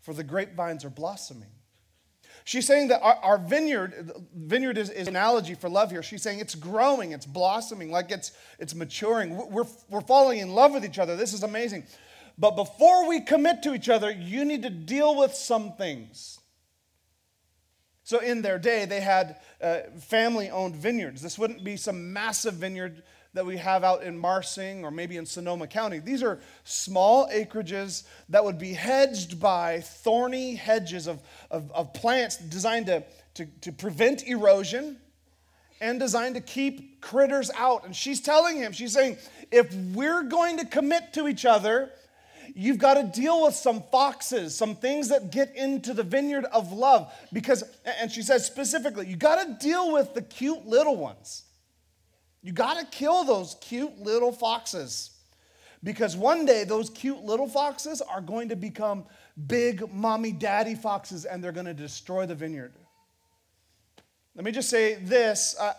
for 0.00 0.14
the 0.14 0.24
grapevines 0.24 0.84
are 0.84 0.90
blossoming. 0.90 1.50
She's 2.44 2.66
saying 2.66 2.88
that 2.88 3.00
our, 3.02 3.14
our 3.22 3.38
vineyard, 3.38 4.12
vineyard 4.34 4.76
is, 4.76 4.90
is, 4.90 5.06
an 5.06 5.16
analogy 5.16 5.54
for 5.54 5.68
love 5.68 5.90
here. 5.90 6.02
She's 6.02 6.22
saying 6.22 6.40
it's 6.40 6.54
growing, 6.54 7.12
it's 7.12 7.26
blossoming, 7.26 7.90
like 7.90 8.10
it's, 8.10 8.32
it's 8.58 8.74
maturing. 8.74 9.36
We're, 9.36 9.66
we're 9.88 10.00
falling 10.00 10.40
in 10.40 10.54
love 10.54 10.72
with 10.72 10.84
each 10.84 10.98
other. 10.98 11.14
This 11.14 11.32
is 11.32 11.44
amazing. 11.44 11.84
But 12.38 12.56
before 12.56 13.08
we 13.08 13.20
commit 13.20 13.62
to 13.62 13.74
each 13.74 13.88
other, 13.88 14.10
you 14.10 14.44
need 14.44 14.62
to 14.62 14.70
deal 14.70 15.16
with 15.16 15.34
some 15.34 15.74
things. 15.74 16.40
So, 18.04 18.18
in 18.18 18.42
their 18.42 18.58
day, 18.58 18.84
they 18.84 19.00
had 19.00 19.36
uh, 19.62 19.78
family 20.00 20.50
owned 20.50 20.74
vineyards. 20.74 21.22
This 21.22 21.38
wouldn't 21.38 21.62
be 21.62 21.76
some 21.76 22.12
massive 22.12 22.54
vineyard 22.54 23.04
that 23.34 23.46
we 23.46 23.56
have 23.56 23.82
out 23.82 24.02
in 24.02 24.18
Marsing 24.18 24.84
or 24.84 24.90
maybe 24.90 25.16
in 25.16 25.24
Sonoma 25.24 25.66
County. 25.66 25.98
These 25.98 26.22
are 26.22 26.40
small 26.64 27.28
acreages 27.28 28.04
that 28.28 28.44
would 28.44 28.58
be 28.58 28.74
hedged 28.74 29.40
by 29.40 29.80
thorny 29.80 30.54
hedges 30.54 31.06
of, 31.06 31.20
of, 31.50 31.70
of 31.72 31.94
plants 31.94 32.36
designed 32.36 32.86
to, 32.86 33.02
to, 33.34 33.46
to 33.62 33.72
prevent 33.72 34.26
erosion 34.28 34.98
and 35.80 35.98
designed 35.98 36.34
to 36.34 36.40
keep 36.40 37.00
critters 37.00 37.50
out. 37.56 37.86
And 37.86 37.96
she's 37.96 38.20
telling 38.20 38.58
him, 38.58 38.72
she's 38.72 38.92
saying, 38.92 39.16
if 39.50 39.74
we're 39.94 40.22
going 40.22 40.58
to 40.58 40.66
commit 40.66 41.14
to 41.14 41.26
each 41.26 41.46
other, 41.46 41.90
you've 42.54 42.78
got 42.78 42.94
to 42.94 43.20
deal 43.20 43.44
with 43.44 43.54
some 43.54 43.82
foxes, 43.90 44.54
some 44.54 44.76
things 44.76 45.08
that 45.08 45.32
get 45.32 45.56
into 45.56 45.94
the 45.94 46.02
vineyard 46.02 46.44
of 46.52 46.70
love. 46.70 47.12
Because, 47.32 47.64
and 47.98 48.12
she 48.12 48.20
says 48.20 48.46
specifically, 48.46 49.06
you 49.06 49.16
got 49.16 49.42
to 49.42 49.66
deal 49.66 49.92
with 49.92 50.12
the 50.12 50.22
cute 50.22 50.66
little 50.66 50.96
ones. 50.96 51.44
You 52.42 52.52
got 52.52 52.78
to 52.78 52.86
kill 52.86 53.24
those 53.24 53.56
cute 53.60 54.00
little 54.00 54.32
foxes. 54.32 55.10
Because 55.84 56.16
one 56.16 56.46
day 56.46 56.64
those 56.64 56.90
cute 56.90 57.24
little 57.24 57.48
foxes 57.48 58.00
are 58.00 58.20
going 58.20 58.48
to 58.50 58.56
become 58.56 59.04
big 59.46 59.92
mommy 59.92 60.32
daddy 60.32 60.74
foxes 60.74 61.24
and 61.24 61.42
they're 61.42 61.52
going 61.52 61.66
to 61.66 61.74
destroy 61.74 62.26
the 62.26 62.34
vineyard. 62.34 62.72
Let 64.34 64.44
me 64.44 64.52
just 64.52 64.70
say 64.70 64.94
this 64.94 65.56
uh, 65.58 65.74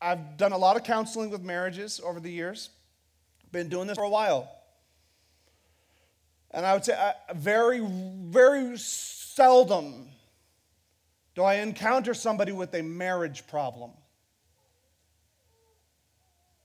I've 0.00 0.36
done 0.36 0.52
a 0.52 0.58
lot 0.58 0.76
of 0.76 0.84
counseling 0.84 1.30
with 1.30 1.42
marriages 1.42 2.00
over 2.04 2.20
the 2.20 2.30
years, 2.30 2.70
been 3.50 3.68
doing 3.68 3.88
this 3.88 3.96
for 3.96 4.04
a 4.04 4.08
while. 4.08 4.48
And 6.52 6.64
I 6.64 6.72
would 6.72 6.84
say, 6.84 6.94
uh, 6.94 7.12
very, 7.34 7.80
very 7.84 8.78
seldom 8.78 10.08
do 11.34 11.42
I 11.42 11.54
encounter 11.56 12.14
somebody 12.14 12.52
with 12.52 12.74
a 12.74 12.82
marriage 12.82 13.46
problem. 13.46 13.92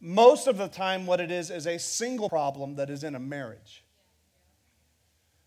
Most 0.05 0.47
of 0.47 0.57
the 0.57 0.67
time, 0.67 1.05
what 1.05 1.21
it 1.21 1.31
is 1.31 1.49
is 1.49 1.65
a 1.65 1.79
single 1.79 2.27
problem 2.27 2.75
that 2.75 2.89
is 2.89 3.05
in 3.05 3.15
a 3.15 3.19
marriage. 3.19 3.85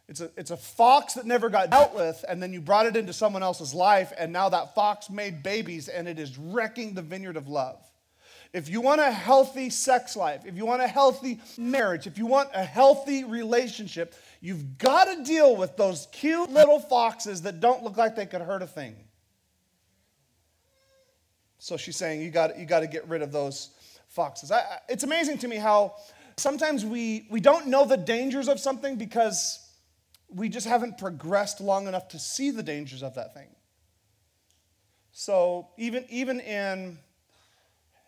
It's 0.08 0.22
a, 0.22 0.30
it's 0.34 0.50
a 0.50 0.56
fox 0.56 1.12
that 1.12 1.26
never 1.26 1.50
got 1.50 1.68
dealt 1.68 1.94
with, 1.94 2.24
and 2.26 2.42
then 2.42 2.54
you 2.54 2.62
brought 2.62 2.86
it 2.86 2.96
into 2.96 3.12
someone 3.12 3.42
else's 3.42 3.74
life, 3.74 4.14
and 4.16 4.32
now 4.32 4.48
that 4.48 4.74
fox 4.74 5.10
made 5.10 5.42
babies, 5.42 5.88
and 5.88 6.08
it 6.08 6.18
is 6.18 6.38
wrecking 6.38 6.94
the 6.94 7.02
vineyard 7.02 7.36
of 7.36 7.48
love. 7.48 7.78
If 8.54 8.70
you 8.70 8.80
want 8.80 9.02
a 9.02 9.10
healthy 9.10 9.68
sex 9.68 10.16
life, 10.16 10.46
if 10.46 10.56
you 10.56 10.64
want 10.64 10.80
a 10.80 10.88
healthy 10.88 11.38
marriage, 11.58 12.06
if 12.06 12.16
you 12.16 12.24
want 12.24 12.48
a 12.54 12.64
healthy 12.64 13.24
relationship, 13.24 14.14
you've 14.40 14.78
got 14.78 15.04
to 15.04 15.22
deal 15.22 15.54
with 15.54 15.76
those 15.76 16.08
cute 16.12 16.50
little 16.50 16.80
foxes 16.80 17.42
that 17.42 17.60
don't 17.60 17.84
look 17.84 17.98
like 17.98 18.16
they 18.16 18.24
could 18.24 18.40
hurt 18.40 18.62
a 18.62 18.66
thing. 18.66 18.96
So 21.58 21.76
she's 21.76 21.96
saying 21.96 22.22
you 22.22 22.30
got, 22.30 22.58
you 22.58 22.64
got 22.64 22.80
to 22.80 22.86
get 22.86 23.06
rid 23.06 23.20
of 23.20 23.32
those 23.32 23.70
foxes. 24.16 24.50
I, 24.50 24.62
it's 24.88 25.04
amazing 25.04 25.38
to 25.38 25.48
me 25.48 25.56
how 25.56 25.94
sometimes 26.36 26.84
we, 26.84 27.28
we 27.30 27.38
don't 27.38 27.68
know 27.68 27.84
the 27.84 27.96
dangers 27.96 28.48
of 28.48 28.58
something 28.58 28.96
because 28.96 29.60
we 30.28 30.48
just 30.48 30.66
haven't 30.66 30.98
progressed 30.98 31.60
long 31.60 31.86
enough 31.86 32.08
to 32.08 32.18
see 32.18 32.50
the 32.50 32.62
dangers 32.62 33.02
of 33.02 33.14
that 33.14 33.34
thing. 33.34 33.48
So 35.12 35.68
even, 35.76 36.04
even 36.08 36.40
in 36.40 36.98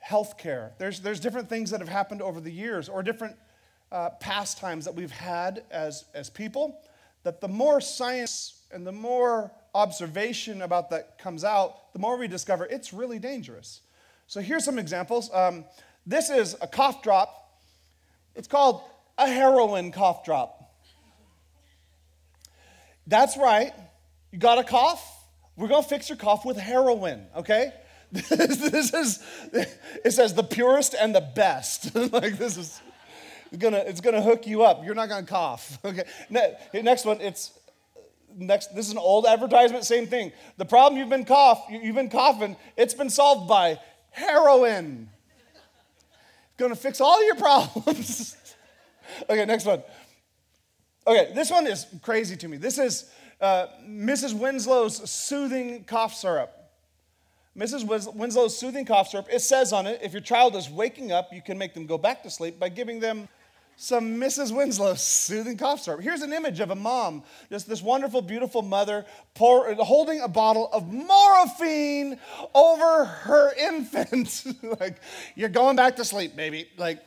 healthcare, 0.05 0.73
there's, 0.79 1.01
there's 1.01 1.21
different 1.21 1.49
things 1.49 1.71
that 1.71 1.81
have 1.81 1.89
happened 1.89 2.23
over 2.23 2.41
the 2.41 2.51
years 2.51 2.89
or 2.89 3.03
different 3.03 3.37
uh, 3.93 4.11
pastimes 4.21 4.85
that 4.87 4.95
we've 4.95 5.11
had 5.11 5.63
as, 5.71 6.07
as 6.15 6.29
people 6.29 6.81
that 7.23 7.41
the 7.41 7.49
more 7.49 7.81
science 7.81 8.63
and 8.73 8.87
the 8.87 8.93
more 8.93 9.51
observation 9.75 10.63
about 10.63 10.91
that 10.91 11.19
comes 11.19 11.45
out, 11.45 11.93
the 11.93 11.99
more 11.99 12.17
we 12.17 12.29
discover 12.29 12.67
it's 12.67 12.93
really 12.93 13.19
dangerous. 13.19 13.81
So 14.27 14.41
here's 14.41 14.65
some 14.65 14.79
examples. 14.79 15.31
Um, 15.33 15.65
this 16.09 16.31
is 16.31 16.57
a 16.63 16.67
cough 16.67 17.03
drop. 17.03 17.61
It's 18.35 18.49
called 18.49 18.83
a 19.19 19.29
heroin 19.29 19.93
cough 19.93 20.25
drop. 20.25 20.75
That's 23.07 23.37
right. 23.37 23.73
You 24.33 24.39
got 24.39 24.59
a 24.59 24.65
cough? 24.65 25.05
We're 25.55 25.69
going 25.69 25.83
to 25.83 25.89
fix 25.89 26.09
your 26.09 26.17
cough 26.17 26.45
with 26.45 26.57
heroin, 26.57 27.27
okay? 27.37 27.73
This, 28.11 28.29
this 28.31 28.95
is, 28.95 29.23
it 29.53 30.13
says 30.13 30.33
the 30.33 30.43
purest 30.43 30.95
and 30.99 31.15
the 31.15 31.21
best. 31.21 31.95
like 32.13 32.39
this 32.39 32.57
is, 32.57 32.81
gonna, 33.57 33.79
it's 33.79 34.01
gonna 34.01 34.23
hook 34.23 34.47
you 34.47 34.63
up. 34.63 34.85
You're 34.85 34.95
not 34.95 35.09
gonna 35.09 35.27
cough, 35.27 35.79
okay? 35.85 36.05
Next 36.73 37.05
one, 37.05 37.21
it's, 37.21 37.53
next, 38.35 38.75
this 38.75 38.87
is 38.87 38.93
an 38.93 38.99
old 38.99 39.27
advertisement, 39.27 39.85
same 39.85 40.07
thing. 40.07 40.33
The 40.57 40.65
problem 40.65 40.99
you've 40.99 41.11
been 41.11 41.25
cough, 41.27 41.67
you've 41.71 41.97
been 41.97 42.11
coughing, 42.11 42.57
it's 42.77 42.95
been 42.95 43.11
solved 43.11 43.49
by 43.49 43.79
heroin 44.11 45.11
going 46.59 46.73
to 46.73 46.77
fix 46.77 47.01
all 47.01 47.25
your 47.25 47.37
problems. 47.37 48.37
okay, 49.31 49.45
next 49.47 49.65
one. 49.65 49.83
Okay, 51.07 51.33
this 51.35 51.51
one 51.51 51.67
is 51.67 51.87
crazy 52.03 52.37
to 52.37 52.49
me. 52.49 52.59
This 52.59 52.79
is 52.79 53.11
uh, 53.41 53.69
Mrs. 53.89 54.35
Winslow's 54.35 55.09
soothing 55.09 55.85
cough 55.85 56.15
syrup. 56.15 56.53
Mrs. 57.57 58.15
Winslow's 58.15 58.57
soothing 58.57 58.85
cough 58.85 59.09
syrup, 59.09 59.27
it 59.33 59.41
says 59.41 59.73
on 59.73 59.87
it 59.87 60.01
if 60.03 60.13
your 60.13 60.21
child 60.21 60.55
is 60.55 60.69
waking 60.69 61.11
up, 61.11 61.33
you 61.33 61.43
can 61.43 61.59
make 61.59 61.75
them 61.75 61.87
go 61.87 61.97
back 61.97 62.23
to 62.23 62.31
sleep 62.31 62.59
by 62.59 62.69
giving 62.69 63.01
them 63.01 63.29
some 63.81 64.17
Mrs. 64.17 64.53
Winslow 64.53 64.95
soothing 64.95 65.57
cough 65.57 65.81
syrup. 65.81 66.01
Here's 66.01 66.23
an 66.23 66.33
image 66.33 66.59
of 66.59 66.71
a 66.71 66.75
mom, 66.75 67.23
just 67.49 67.69
this 67.69 67.81
wonderful, 67.81 68.23
beautiful 68.23 68.61
mother, 68.61 69.07
pour, 69.35 69.73
holding 69.75 70.21
a 70.21 70.27
bottle 70.27 70.69
of 70.73 70.93
morphine 70.93 72.19
over 72.57 73.05
her 73.05 73.55
infant. 73.59 74.45
like, 74.81 75.01
you're 75.37 75.49
going 75.49 75.77
back 75.77 75.95
to 75.97 76.05
sleep, 76.05 76.35
baby. 76.35 76.69
Like, 76.77 76.99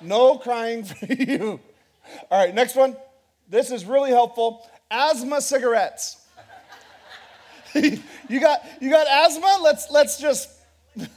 no 0.00 0.38
crying 0.38 0.82
for 0.84 1.06
you. 1.06 1.60
All 2.32 2.44
right, 2.44 2.52
next 2.52 2.74
one. 2.74 2.96
This 3.48 3.70
is 3.70 3.84
really 3.84 4.10
helpful. 4.10 4.68
Asthma 4.90 5.40
cigarettes. 5.40 6.20
you 7.74 8.40
got 8.40 8.64
you 8.80 8.90
got 8.90 9.06
asthma? 9.08 9.58
Let's 9.62 9.90
let's 9.90 10.18
just 10.18 10.48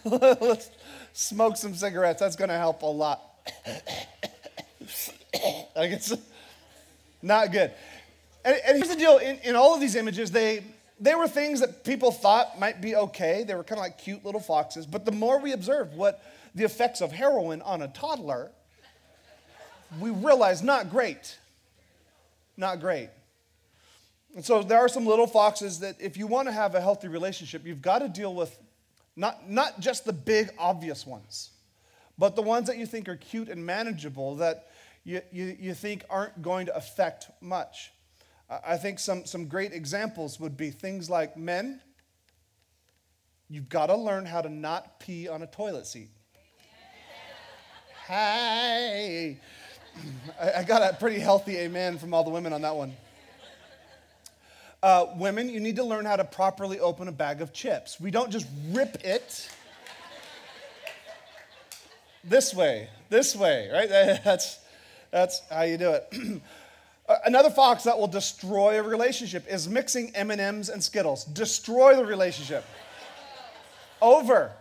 let's 0.03 0.69
smoke 1.13 1.57
some 1.57 1.73
cigarettes. 1.73 2.19
That's 2.19 2.35
going 2.35 2.49
to 2.49 2.57
help 2.57 2.81
a 2.83 2.85
lot. 2.85 3.26
like 5.75 5.91
it's 5.91 6.13
not 7.21 7.51
good. 7.51 7.71
And, 8.43 8.59
and 8.65 8.77
here's 8.77 8.89
the 8.89 8.95
deal 8.95 9.17
in, 9.17 9.37
in 9.39 9.55
all 9.55 9.73
of 9.73 9.81
these 9.81 9.95
images, 9.95 10.31
they, 10.31 10.63
they 10.99 11.15
were 11.15 11.27
things 11.27 11.59
that 11.59 11.83
people 11.83 12.11
thought 12.11 12.59
might 12.59 12.81
be 12.81 12.95
okay. 12.95 13.43
They 13.43 13.55
were 13.55 13.63
kind 13.63 13.79
of 13.79 13.83
like 13.83 13.97
cute 13.97 14.25
little 14.25 14.41
foxes. 14.41 14.85
But 14.85 15.05
the 15.05 15.11
more 15.11 15.39
we 15.39 15.51
observed 15.53 15.95
what 15.95 16.23
the 16.55 16.63
effects 16.63 17.01
of 17.01 17.11
heroin 17.11 17.61
on 17.61 17.81
a 17.81 17.87
toddler, 17.87 18.51
we 19.99 20.09
realized 20.09 20.63
not 20.63 20.89
great. 20.89 21.37
Not 22.55 22.79
great. 22.79 23.09
And 24.35 24.43
so 24.43 24.61
there 24.61 24.79
are 24.79 24.89
some 24.89 25.05
little 25.05 25.27
foxes 25.27 25.79
that 25.79 25.95
if 25.99 26.17
you 26.17 26.27
want 26.27 26.47
to 26.47 26.51
have 26.51 26.75
a 26.75 26.81
healthy 26.81 27.07
relationship, 27.07 27.65
you've 27.65 27.81
got 27.81 27.99
to 27.99 28.09
deal 28.09 28.33
with 28.33 28.57
not, 29.15 29.49
not 29.49 29.79
just 29.79 30.05
the 30.05 30.13
big, 30.13 30.51
obvious 30.59 31.05
ones, 31.05 31.49
but 32.17 32.35
the 32.35 32.41
ones 32.41 32.67
that 32.67 32.77
you 32.77 32.85
think 32.85 33.07
are 33.07 33.15
cute 33.15 33.49
and 33.49 33.65
manageable 33.65 34.35
that 34.37 34.69
you, 35.03 35.21
you, 35.31 35.55
you 35.59 35.73
think 35.73 36.03
aren't 36.09 36.41
going 36.41 36.65
to 36.65 36.75
affect 36.75 37.29
much. 37.41 37.91
I 38.49 38.77
think 38.77 38.99
some, 38.99 39.25
some 39.25 39.47
great 39.47 39.73
examples 39.73 40.39
would 40.39 40.55
be 40.55 40.71
things 40.71 41.09
like 41.09 41.35
men, 41.35 41.81
you've 43.49 43.69
got 43.69 43.87
to 43.87 43.95
learn 43.95 44.25
how 44.25 44.41
to 44.41 44.49
not 44.49 44.99
pee 44.99 45.27
on 45.27 45.41
a 45.41 45.47
toilet 45.47 45.85
seat. 45.85 46.09
Hey, 48.07 49.37
I, 50.41 50.63
got 50.63 50.93
a 50.93 50.95
pretty 50.95 51.19
healthy 51.19 51.57
amen 51.57 51.97
from 51.97 52.13
all 52.13 52.23
the 52.23 52.29
women 52.29 52.53
on 52.53 52.61
that 52.61 52.75
one. 52.75 52.93
Uh, 54.81 55.07
women, 55.17 55.49
you 55.49 55.59
need 55.59 55.75
to 55.75 55.83
learn 55.83 56.05
how 56.05 56.15
to 56.15 56.23
properly 56.23 56.79
open 56.79 57.09
a 57.09 57.11
bag 57.11 57.41
of 57.41 57.51
chips. 57.51 57.99
We 57.99 58.11
don't 58.11 58.31
just 58.31 58.47
rip 58.69 59.03
it 59.03 59.49
this 62.27 62.53
way, 62.53 62.89
this 63.09 63.35
way, 63.35 63.69
right? 63.71 63.89
That's, 64.23 64.59
that's 65.11 65.41
how 65.49 65.61
you 65.61 65.77
do 65.77 65.91
it. 65.91 66.13
Another 67.25 67.49
fox 67.49 67.83
that 67.83 67.97
will 67.97 68.07
destroy 68.07 68.79
a 68.79 68.83
relationship 68.83 69.47
is 69.49 69.69
mixing 69.69 70.13
M&Ms 70.13 70.67
and 70.67 70.83
Skittles. 70.83 71.23
Destroy 71.23 71.95
the 71.95 72.05
relationship. 72.05 72.65
Over. 74.01 74.51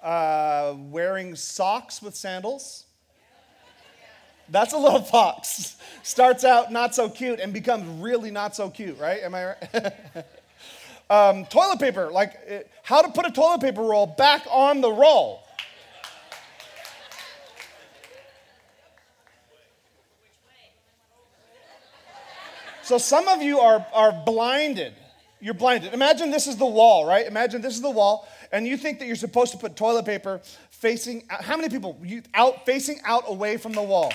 Uh, 0.00 0.74
wearing 0.90 1.34
socks 1.34 2.00
with 2.00 2.14
sandals. 2.14 2.84
That's 4.48 4.72
a 4.72 4.78
little 4.78 5.02
fox. 5.02 5.76
Starts 6.04 6.44
out 6.44 6.70
not 6.70 6.94
so 6.94 7.08
cute 7.08 7.40
and 7.40 7.52
becomes 7.52 7.84
really 8.00 8.30
not 8.30 8.54
so 8.54 8.70
cute, 8.70 8.98
right? 8.98 9.22
Am 9.22 9.34
I 9.34 9.46
right? 9.46 9.94
um, 11.10 11.44
toilet 11.46 11.80
paper, 11.80 12.12
like 12.12 12.34
uh, 12.48 12.58
how 12.84 13.02
to 13.02 13.08
put 13.08 13.26
a 13.26 13.30
toilet 13.32 13.60
paper 13.60 13.82
roll 13.82 14.06
back 14.06 14.46
on 14.50 14.80
the 14.80 14.92
roll. 14.92 15.41
So 22.82 22.98
some 22.98 23.28
of 23.28 23.42
you 23.42 23.60
are, 23.60 23.86
are 23.92 24.12
blinded. 24.12 24.94
You're 25.40 25.54
blinded. 25.54 25.94
Imagine 25.94 26.30
this 26.30 26.46
is 26.46 26.56
the 26.56 26.66
wall, 26.66 27.04
right? 27.06 27.26
Imagine 27.26 27.62
this 27.62 27.74
is 27.74 27.82
the 27.82 27.90
wall, 27.90 28.28
and 28.52 28.66
you 28.66 28.76
think 28.76 28.98
that 29.00 29.06
you're 29.06 29.16
supposed 29.16 29.52
to 29.52 29.58
put 29.58 29.76
toilet 29.76 30.04
paper 30.04 30.40
facing 30.70 31.24
out. 31.30 31.42
How 31.42 31.56
many 31.56 31.68
people 31.68 31.98
you 32.02 32.22
out 32.34 32.64
facing 32.66 33.00
out 33.04 33.24
away 33.26 33.56
from 33.56 33.72
the 33.72 33.82
wall? 33.82 34.12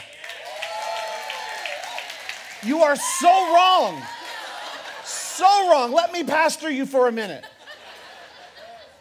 You 2.64 2.82
are 2.82 2.96
so 2.96 3.56
wrong. 3.56 4.02
So 5.04 5.70
wrong. 5.70 5.92
Let 5.92 6.12
me 6.12 6.24
pastor 6.24 6.70
you 6.70 6.86
for 6.86 7.08
a 7.08 7.12
minute. 7.12 7.46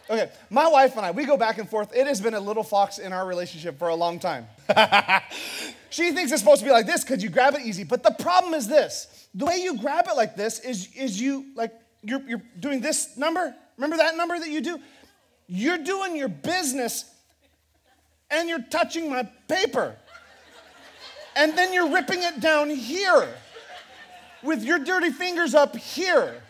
Okay, 0.09 0.29
my 0.49 0.67
wife 0.67 0.95
and 0.95 1.05
I, 1.05 1.11
we 1.11 1.25
go 1.25 1.35
back 1.35 1.57
and 1.57 1.69
forth. 1.69 1.93
It 1.93 2.07
has 2.07 2.21
been 2.21 2.33
a 2.33 2.39
little 2.39 2.63
fox 2.63 2.97
in 2.97 3.11
our 3.11 3.27
relationship 3.27 3.77
for 3.77 3.89
a 3.89 3.95
long 3.95 4.19
time. 4.19 4.47
she 5.89 6.11
thinks 6.11 6.31
it's 6.31 6.41
supposed 6.41 6.61
to 6.61 6.65
be 6.65 6.71
like 6.71 6.85
this 6.85 7.03
because 7.03 7.21
you 7.21 7.29
grab 7.29 7.55
it 7.55 7.61
easy. 7.61 7.83
But 7.83 8.03
the 8.03 8.11
problem 8.11 8.53
is 8.53 8.67
this 8.67 9.16
the 9.37 9.45
way 9.45 9.57
you 9.57 9.77
grab 9.77 10.07
it 10.09 10.17
like 10.17 10.35
this 10.35 10.59
is, 10.59 10.89
is 10.95 11.21
you, 11.21 11.45
like, 11.55 11.71
you're, 12.01 12.21
you're 12.27 12.41
doing 12.59 12.81
this 12.81 13.15
number. 13.17 13.53
Remember 13.77 13.97
that 13.97 14.17
number 14.17 14.37
that 14.39 14.49
you 14.49 14.61
do? 14.61 14.79
You're 15.47 15.77
doing 15.77 16.15
your 16.15 16.27
business 16.27 17.05
and 18.31 18.49
you're 18.49 18.63
touching 18.63 19.11
my 19.11 19.29
paper. 19.47 19.95
And 21.35 21.55
then 21.55 21.71
you're 21.71 21.89
ripping 21.89 22.23
it 22.23 22.39
down 22.39 22.71
here 22.71 23.29
with 24.41 24.63
your 24.63 24.79
dirty 24.79 25.11
fingers 25.11 25.53
up 25.53 25.75
here. 25.75 26.41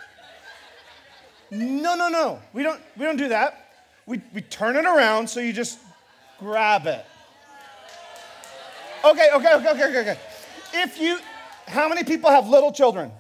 No, 1.52 1.96
no, 1.96 2.08
no. 2.08 2.40
We 2.54 2.64
don't, 2.64 2.82
we 2.96 3.04
don't 3.04 3.18
do 3.18 3.28
that. 3.28 3.66
We, 4.06 4.22
we 4.34 4.40
turn 4.40 4.78
it 4.78 4.86
around 4.86 5.30
so 5.30 5.42
you 5.42 5.52
just 5.52 5.78
grab 6.40 6.88
it. 6.88 7.06
Okay, 9.04 9.30
okay, 9.34 9.56
okay, 9.56 9.70
okay, 9.72 9.84
okay, 9.84 10.00
okay. 10.00 10.20
If 10.74 11.02
you, 11.02 11.20
how 11.68 11.90
many 11.90 12.04
people 12.04 12.30
have 12.30 12.48
little 12.48 12.72
children? 12.72 13.12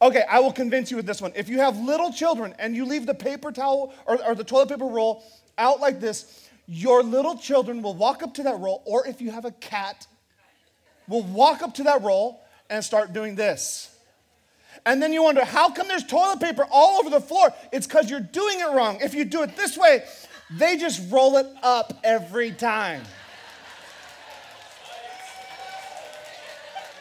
Okay, 0.00 0.24
I 0.28 0.40
will 0.40 0.52
convince 0.52 0.90
you 0.90 0.96
with 0.96 1.06
this 1.06 1.20
one. 1.20 1.32
If 1.36 1.48
you 1.48 1.58
have 1.58 1.78
little 1.78 2.12
children 2.12 2.54
and 2.58 2.74
you 2.74 2.84
leave 2.84 3.06
the 3.06 3.14
paper 3.14 3.52
towel 3.52 3.94
or, 4.06 4.24
or 4.24 4.34
the 4.34 4.44
toilet 4.44 4.68
paper 4.68 4.86
roll 4.86 5.22
out 5.58 5.80
like 5.80 6.00
this, 6.00 6.48
your 6.66 7.02
little 7.02 7.36
children 7.36 7.82
will 7.82 7.94
walk 7.94 8.22
up 8.22 8.34
to 8.34 8.42
that 8.44 8.58
roll, 8.58 8.82
or 8.84 9.06
if 9.06 9.20
you 9.20 9.30
have 9.30 9.44
a 9.44 9.50
cat, 9.52 10.06
will 11.08 11.22
walk 11.22 11.62
up 11.62 11.74
to 11.74 11.84
that 11.84 12.02
roll 12.02 12.40
and 12.70 12.84
start 12.84 13.12
doing 13.12 13.34
this. 13.34 13.94
And 14.86 15.02
then 15.02 15.12
you 15.12 15.22
wonder, 15.22 15.44
how 15.44 15.70
come 15.70 15.86
there's 15.86 16.04
toilet 16.04 16.40
paper 16.40 16.66
all 16.70 16.98
over 16.98 17.10
the 17.10 17.20
floor? 17.20 17.52
It's 17.72 17.86
because 17.86 18.10
you're 18.10 18.20
doing 18.20 18.60
it 18.60 18.70
wrong. 18.72 18.98
If 19.00 19.14
you 19.14 19.24
do 19.24 19.42
it 19.42 19.56
this 19.56 19.76
way, 19.76 20.04
they 20.50 20.76
just 20.76 21.12
roll 21.12 21.36
it 21.36 21.46
up 21.62 22.00
every 22.02 22.50
time. 22.50 23.02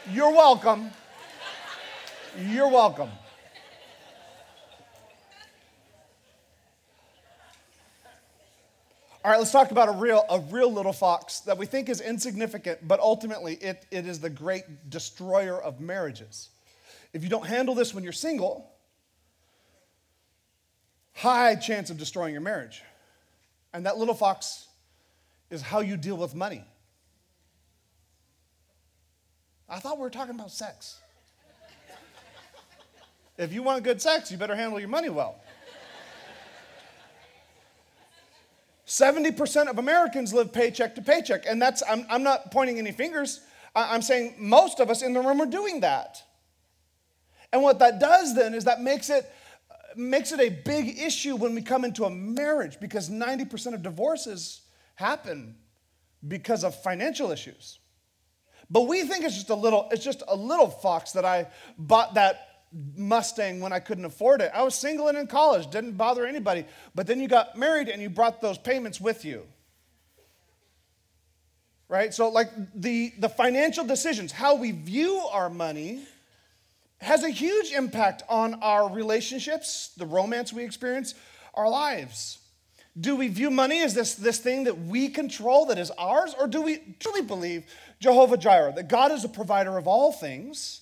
You're 0.09 0.31
welcome. 0.31 0.89
You're 2.39 2.69
welcome. 2.69 3.09
All 9.23 9.29
right, 9.29 9.37
let's 9.37 9.51
talk 9.51 9.69
about 9.69 9.87
a 9.89 9.91
real, 9.91 10.25
a 10.27 10.39
real 10.39 10.73
little 10.73 10.93
fox 10.93 11.41
that 11.41 11.55
we 11.55 11.67
think 11.67 11.87
is 11.87 12.01
insignificant, 12.01 12.87
but 12.87 12.99
ultimately 12.99 13.53
it, 13.55 13.85
it 13.91 14.07
is 14.07 14.19
the 14.19 14.31
great 14.31 14.89
destroyer 14.89 15.61
of 15.61 15.79
marriages. 15.79 16.49
If 17.13 17.21
you 17.21 17.29
don't 17.29 17.45
handle 17.45 17.75
this 17.75 17.93
when 17.93 18.03
you're 18.03 18.13
single, 18.13 18.71
high 21.13 21.53
chance 21.53 21.91
of 21.91 21.99
destroying 21.99 22.33
your 22.33 22.41
marriage. 22.41 22.81
And 23.71 23.85
that 23.85 23.99
little 23.99 24.15
fox 24.15 24.65
is 25.51 25.61
how 25.61 25.81
you 25.81 25.95
deal 25.95 26.17
with 26.17 26.33
money. 26.33 26.65
I 29.71 29.79
thought 29.79 29.97
we 29.97 30.01
were 30.01 30.09
talking 30.09 30.35
about 30.35 30.51
sex. 30.51 30.99
if 33.37 33.53
you 33.53 33.63
want 33.63 33.85
good 33.85 34.01
sex, 34.01 34.29
you 34.29 34.37
better 34.37 34.55
handle 34.55 34.77
your 34.81 34.89
money 34.89 35.07
well. 35.07 35.41
70% 38.85 39.69
of 39.69 39.77
Americans 39.77 40.33
live 40.33 40.51
paycheck 40.51 40.95
to 40.95 41.01
paycheck. 41.01 41.45
And 41.47 41.61
that's, 41.61 41.81
I'm, 41.89 42.05
I'm 42.09 42.21
not 42.21 42.51
pointing 42.51 42.77
any 42.77 42.91
fingers. 42.91 43.39
I'm 43.73 44.01
saying 44.01 44.35
most 44.37 44.81
of 44.81 44.89
us 44.89 45.01
in 45.01 45.13
the 45.13 45.21
room 45.21 45.39
are 45.41 45.45
doing 45.45 45.79
that. 45.79 46.21
And 47.53 47.63
what 47.63 47.79
that 47.79 48.01
does 48.01 48.35
then 48.35 48.53
is 48.53 48.65
that 48.65 48.81
makes 48.81 49.09
it 49.09 49.31
makes 49.95 50.31
it 50.31 50.39
a 50.39 50.49
big 50.49 50.99
issue 50.99 51.35
when 51.35 51.53
we 51.53 51.61
come 51.61 51.83
into 51.83 52.05
a 52.05 52.09
marriage 52.09 52.79
because 52.79 53.09
90% 53.09 53.73
of 53.73 53.83
divorces 53.83 54.61
happen 54.95 55.55
because 56.25 56.63
of 56.63 56.73
financial 56.81 57.29
issues. 57.29 57.80
But 58.71 58.87
we 58.87 59.03
think 59.03 59.25
it's 59.25 59.35
just 59.35 59.49
a 59.49 59.55
little 59.55 59.89
it's 59.91 60.03
just 60.03 60.23
a 60.27 60.35
little 60.35 60.69
fox 60.69 61.11
that 61.11 61.25
I 61.25 61.47
bought 61.77 62.13
that 62.13 62.47
Mustang 62.95 63.59
when 63.59 63.73
I 63.73 63.79
couldn't 63.79 64.05
afford 64.05 64.39
it. 64.39 64.49
I 64.53 64.63
was 64.63 64.75
single 64.75 65.09
and 65.09 65.17
in 65.17 65.27
college, 65.27 65.69
didn't 65.69 65.97
bother 65.97 66.25
anybody. 66.25 66.65
But 66.95 67.05
then 67.05 67.19
you 67.19 67.27
got 67.27 67.57
married 67.57 67.89
and 67.89 68.01
you 68.01 68.09
brought 68.09 68.39
those 68.39 68.57
payments 68.57 69.01
with 69.01 69.25
you. 69.25 69.43
Right? 71.89 72.13
So 72.13 72.29
like 72.29 72.49
the 72.73 73.11
the 73.19 73.27
financial 73.27 73.83
decisions, 73.83 74.31
how 74.31 74.55
we 74.55 74.71
view 74.71 75.19
our 75.33 75.49
money 75.49 76.05
has 77.01 77.23
a 77.23 77.29
huge 77.29 77.73
impact 77.73 78.23
on 78.29 78.53
our 78.61 78.89
relationships, 78.89 79.91
the 79.97 80.05
romance 80.05 80.53
we 80.53 80.63
experience, 80.63 81.13
our 81.53 81.67
lives. 81.67 82.37
Do 82.99 83.15
we 83.15 83.29
view 83.29 83.49
money 83.49 83.81
as 83.81 83.93
this, 83.93 84.15
this 84.15 84.39
thing 84.39 84.65
that 84.65 84.77
we 84.77 85.07
control, 85.07 85.65
that 85.67 85.77
is 85.77 85.91
ours, 85.91 86.35
or 86.37 86.45
do 86.45 86.61
we 86.61 86.95
truly 86.99 87.21
believe 87.21 87.65
Jehovah 88.01 88.35
Jireh, 88.35 88.73
that 88.75 88.89
God 88.89 89.11
is 89.11 89.23
a 89.23 89.29
provider 89.29 89.77
of 89.77 89.87
all 89.87 90.11
things? 90.11 90.81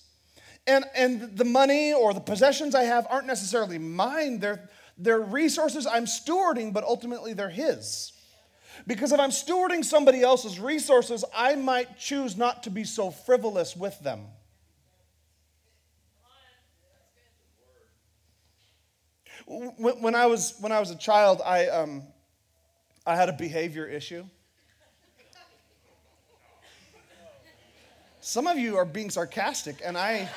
And, 0.66 0.84
and 0.96 1.36
the 1.36 1.44
money 1.44 1.92
or 1.92 2.14
the 2.14 2.20
possessions 2.20 2.74
I 2.74 2.84
have 2.84 3.06
aren't 3.10 3.26
necessarily 3.26 3.78
mine, 3.78 4.40
they're, 4.40 4.68
they're 4.96 5.20
resources 5.20 5.86
I'm 5.86 6.06
stewarding, 6.06 6.72
but 6.72 6.82
ultimately 6.82 7.34
they're 7.34 7.50
His. 7.50 8.12
Because 8.86 9.12
if 9.12 9.20
I'm 9.20 9.30
stewarding 9.30 9.84
somebody 9.84 10.22
else's 10.22 10.58
resources, 10.58 11.22
I 11.36 11.54
might 11.56 11.98
choose 11.98 12.38
not 12.38 12.62
to 12.62 12.70
be 12.70 12.84
so 12.84 13.10
frivolous 13.10 13.76
with 13.76 14.00
them. 14.00 14.26
When 19.46 20.14
I 20.14 20.26
was, 20.26 20.54
when 20.60 20.72
I 20.72 20.80
was 20.80 20.90
a 20.90 20.96
child, 20.96 21.42
I, 21.44 21.66
um, 21.66 22.04
I 23.04 23.16
had 23.16 23.28
a 23.28 23.32
behavior 23.32 23.86
issue. 23.86 24.24
Some 28.20 28.46
of 28.46 28.58
you 28.58 28.76
are 28.76 28.84
being 28.84 29.08
sarcastic, 29.08 29.80
and 29.84 29.96
I. 29.96 30.28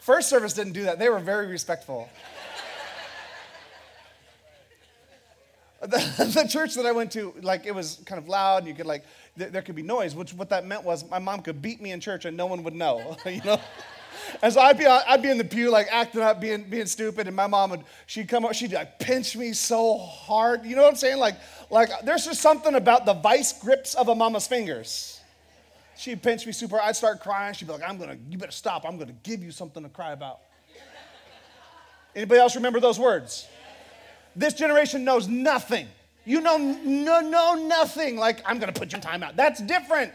First 0.00 0.28
service 0.28 0.52
didn't 0.52 0.72
do 0.72 0.84
that. 0.84 0.98
They 0.98 1.08
were 1.08 1.20
very 1.20 1.46
respectful. 1.46 2.08
the, 5.80 5.86
the, 6.42 6.48
church 6.48 6.74
that 6.74 6.86
I 6.86 6.92
went 6.92 7.12
to, 7.12 7.32
like, 7.42 7.66
it 7.66 7.74
was 7.74 8.02
kind 8.04 8.20
of 8.20 8.28
loud, 8.28 8.58
and 8.58 8.66
you 8.66 8.74
could, 8.74 8.86
like, 8.86 9.04
th- 9.38 9.52
there 9.52 9.62
could 9.62 9.76
be 9.76 9.82
noise, 9.82 10.14
which 10.14 10.32
what 10.34 10.50
that 10.50 10.66
meant 10.66 10.82
was 10.82 11.08
my 11.08 11.20
mom 11.20 11.40
could 11.42 11.62
beat 11.62 11.80
me 11.80 11.92
in 11.92 12.00
church 12.00 12.24
and 12.24 12.36
no 12.36 12.46
one 12.46 12.64
would 12.64 12.74
know, 12.74 13.16
you 13.26 13.40
know? 13.44 13.60
And 14.42 14.52
so 14.52 14.60
I'd 14.60 14.76
be, 14.76 14.86
I'd 14.86 15.22
be 15.22 15.30
in 15.30 15.38
the 15.38 15.44
pew, 15.44 15.70
like 15.70 15.86
acting 15.90 16.20
up, 16.22 16.40
being, 16.40 16.64
being 16.64 16.86
stupid, 16.86 17.28
and 17.28 17.36
my 17.36 17.46
mom 17.46 17.70
would, 17.70 17.84
she'd 18.06 18.28
come 18.28 18.44
up, 18.44 18.54
she'd 18.54 18.72
like 18.72 18.98
pinch 18.98 19.36
me 19.36 19.52
so 19.52 19.98
hard. 19.98 20.64
You 20.64 20.74
know 20.74 20.82
what 20.82 20.90
I'm 20.90 20.96
saying? 20.96 21.18
Like, 21.18 21.36
like 21.70 21.90
there's 22.04 22.24
just 22.24 22.40
something 22.40 22.74
about 22.74 23.06
the 23.06 23.14
vice 23.14 23.52
grips 23.52 23.94
of 23.94 24.08
a 24.08 24.14
mama's 24.14 24.46
fingers. 24.46 25.19
She'd 26.00 26.22
pinch 26.22 26.46
me 26.46 26.52
super, 26.52 26.80
I'd 26.80 26.96
start 26.96 27.20
crying. 27.20 27.52
She'd 27.52 27.66
be 27.66 27.74
like, 27.74 27.86
I'm 27.86 27.98
gonna, 27.98 28.16
you 28.30 28.38
better 28.38 28.52
stop. 28.52 28.86
I'm 28.86 28.96
gonna 28.96 29.12
give 29.22 29.44
you 29.44 29.50
something 29.50 29.82
to 29.82 29.88
cry 29.90 30.12
about. 30.12 30.38
Anybody 32.16 32.40
else 32.40 32.56
remember 32.56 32.80
those 32.80 32.98
words? 32.98 33.46
This 34.34 34.54
generation 34.54 35.04
knows 35.04 35.28
nothing. 35.28 35.88
You 36.24 36.40
know, 36.40 36.56
no, 36.56 37.20
no, 37.20 37.66
nothing. 37.66 38.16
Like, 38.16 38.40
I'm 38.46 38.58
gonna 38.58 38.72
put 38.72 38.92
your 38.92 39.00
time 39.02 39.22
out. 39.22 39.36
That's 39.36 39.60
different. 39.60 40.10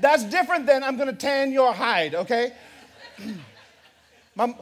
That's 0.00 0.24
different 0.24 0.64
than 0.64 0.82
I'm 0.82 0.96
gonna 0.96 1.12
tan 1.12 1.52
your 1.52 1.74
hide, 1.74 2.14
okay? 2.14 2.54
my, 4.34 4.54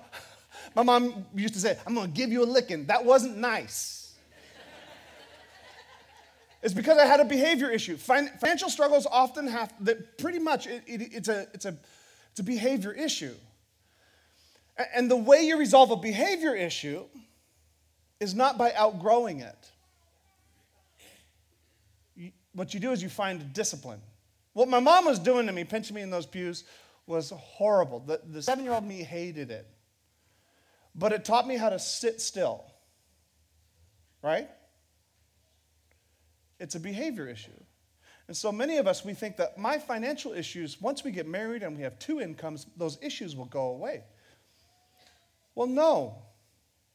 my 0.74 0.82
mom 0.82 1.24
used 1.36 1.54
to 1.54 1.60
say, 1.60 1.78
I'm 1.86 1.94
gonna 1.94 2.08
give 2.08 2.32
you 2.32 2.42
a 2.42 2.46
licking. 2.46 2.86
That 2.86 3.04
wasn't 3.04 3.36
nice. 3.36 3.97
It's 6.62 6.74
because 6.74 6.98
I 6.98 7.06
had 7.06 7.20
a 7.20 7.24
behavior 7.24 7.70
issue. 7.70 7.96
Fin- 7.96 8.30
financial 8.40 8.68
struggles 8.68 9.06
often 9.10 9.46
have 9.46 9.72
that 9.84 10.18
pretty 10.18 10.38
much 10.38 10.66
it, 10.66 10.82
it, 10.86 11.12
it's, 11.12 11.28
a, 11.28 11.46
it's, 11.54 11.64
a, 11.64 11.76
it's 12.32 12.40
a 12.40 12.44
behavior 12.44 12.92
issue. 12.92 13.34
And 14.94 15.10
the 15.10 15.16
way 15.16 15.42
you 15.42 15.58
resolve 15.58 15.90
a 15.90 15.96
behavior 15.96 16.54
issue 16.54 17.04
is 18.20 18.34
not 18.34 18.58
by 18.58 18.72
outgrowing 18.72 19.40
it. 19.40 19.70
what 22.52 22.74
you 22.74 22.80
do 22.80 22.90
is 22.90 23.02
you 23.02 23.08
find 23.08 23.52
discipline. 23.52 24.00
What 24.52 24.68
my 24.68 24.80
mom 24.80 25.04
was 25.04 25.20
doing 25.20 25.46
to 25.46 25.52
me, 25.52 25.62
pinching 25.62 25.94
me 25.94 26.02
in 26.02 26.10
those 26.10 26.26
pews, 26.26 26.64
was 27.06 27.30
horrible. 27.30 28.00
The, 28.00 28.20
the 28.26 28.42
seven 28.42 28.64
year 28.64 28.74
old 28.74 28.84
me 28.84 29.02
hated 29.02 29.50
it. 29.50 29.66
But 30.94 31.12
it 31.12 31.24
taught 31.24 31.46
me 31.46 31.56
how 31.56 31.68
to 31.68 31.78
sit 31.78 32.20
still, 32.20 32.64
right? 34.22 34.48
It's 36.58 36.74
a 36.74 36.80
behavior 36.80 37.28
issue. 37.28 37.50
And 38.26 38.36
so 38.36 38.52
many 38.52 38.76
of 38.76 38.86
us, 38.86 39.04
we 39.04 39.14
think 39.14 39.36
that 39.38 39.56
my 39.56 39.78
financial 39.78 40.32
issues, 40.32 40.80
once 40.80 41.02
we 41.02 41.10
get 41.10 41.26
married 41.26 41.62
and 41.62 41.76
we 41.76 41.82
have 41.82 41.98
two 41.98 42.20
incomes, 42.20 42.66
those 42.76 42.98
issues 43.00 43.34
will 43.34 43.46
go 43.46 43.68
away. 43.68 44.02
Well, 45.54 45.66
no, 45.66 46.22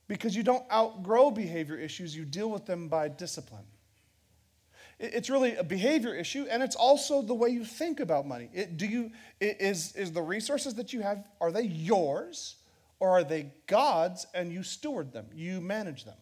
because 0.08 0.36
you 0.36 0.44
don't 0.44 0.64
outgrow 0.72 1.32
behavior 1.32 1.76
issues, 1.76 2.16
you 2.16 2.24
deal 2.24 2.52
with 2.52 2.66
them 2.66 2.88
by 2.88 3.08
discipline. 3.08 3.66
It's 5.00 5.30
really 5.30 5.56
a 5.56 5.64
behavior 5.64 6.14
issue, 6.14 6.46
and 6.50 6.62
it's 6.62 6.76
also 6.76 7.22
the 7.22 7.34
way 7.34 7.50
you 7.50 7.66
think 7.66 8.00
about 8.00 8.28
money. 8.28 8.50
It, 8.54 8.78
do 8.78 8.86
you, 8.86 9.12
is, 9.42 9.96
is 9.96 10.12
the 10.12 10.22
resources 10.22 10.76
that 10.76 10.94
you 10.94 11.02
have, 11.02 11.28
are 11.42 11.52
they 11.52 11.64
yours, 11.64 12.58
or 13.00 13.10
are 13.10 13.24
they 13.24 13.52
God's 13.68 14.28
and 14.34 14.54
you 14.54 14.62
steward 14.62 15.12
them? 15.12 15.26
You 15.34 15.60
manage 15.60 16.06
them. 16.06 16.16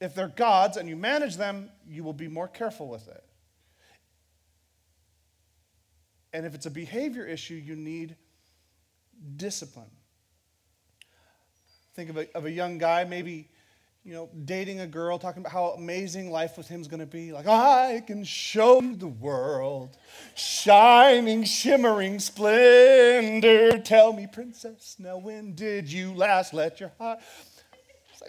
If 0.00 0.14
they're 0.14 0.28
God's 0.28 0.76
and 0.76 0.88
you 0.88 0.96
manage 0.96 1.36
them, 1.36 1.70
you 1.88 2.04
will 2.04 2.12
be 2.12 2.28
more 2.28 2.48
careful 2.48 2.88
with 2.88 3.08
it. 3.08 3.24
And 6.32 6.46
if 6.46 6.54
it's 6.54 6.66
a 6.66 6.70
behavior 6.70 7.26
issue, 7.26 7.54
you 7.54 7.74
need 7.74 8.16
discipline. 9.36 9.90
Think 11.94 12.10
of 12.10 12.16
a, 12.18 12.36
of 12.36 12.44
a 12.44 12.50
young 12.50 12.78
guy, 12.78 13.02
maybe, 13.04 13.48
you 14.04 14.12
know, 14.12 14.28
dating 14.44 14.78
a 14.78 14.86
girl, 14.86 15.18
talking 15.18 15.40
about 15.40 15.52
how 15.52 15.70
amazing 15.70 16.30
life 16.30 16.56
with 16.56 16.68
him 16.68 16.80
is 16.80 16.86
going 16.86 17.00
to 17.00 17.06
be. 17.06 17.32
Like, 17.32 17.48
I 17.48 18.04
can 18.06 18.22
show 18.22 18.80
the 18.80 19.08
world, 19.08 19.96
shining, 20.36 21.42
shimmering 21.42 22.20
splendor. 22.20 23.78
Tell 23.78 24.12
me, 24.12 24.28
princess, 24.32 24.96
now 24.98 25.18
when 25.18 25.54
did 25.54 25.90
you 25.90 26.14
last 26.14 26.54
let 26.54 26.78
your 26.78 26.92
heart? 26.98 27.18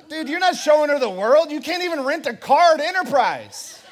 Dude, 0.07 0.29
you're 0.29 0.39
not 0.39 0.55
showing 0.55 0.89
her 0.89 0.99
the 0.99 1.09
world. 1.09 1.51
You 1.51 1.62
can't 1.62 1.83
even 1.83 2.03
rent 2.03 2.25
a 2.25 2.33
car 2.35 2.75
at 2.75 2.79
Enterprise. 2.79 3.83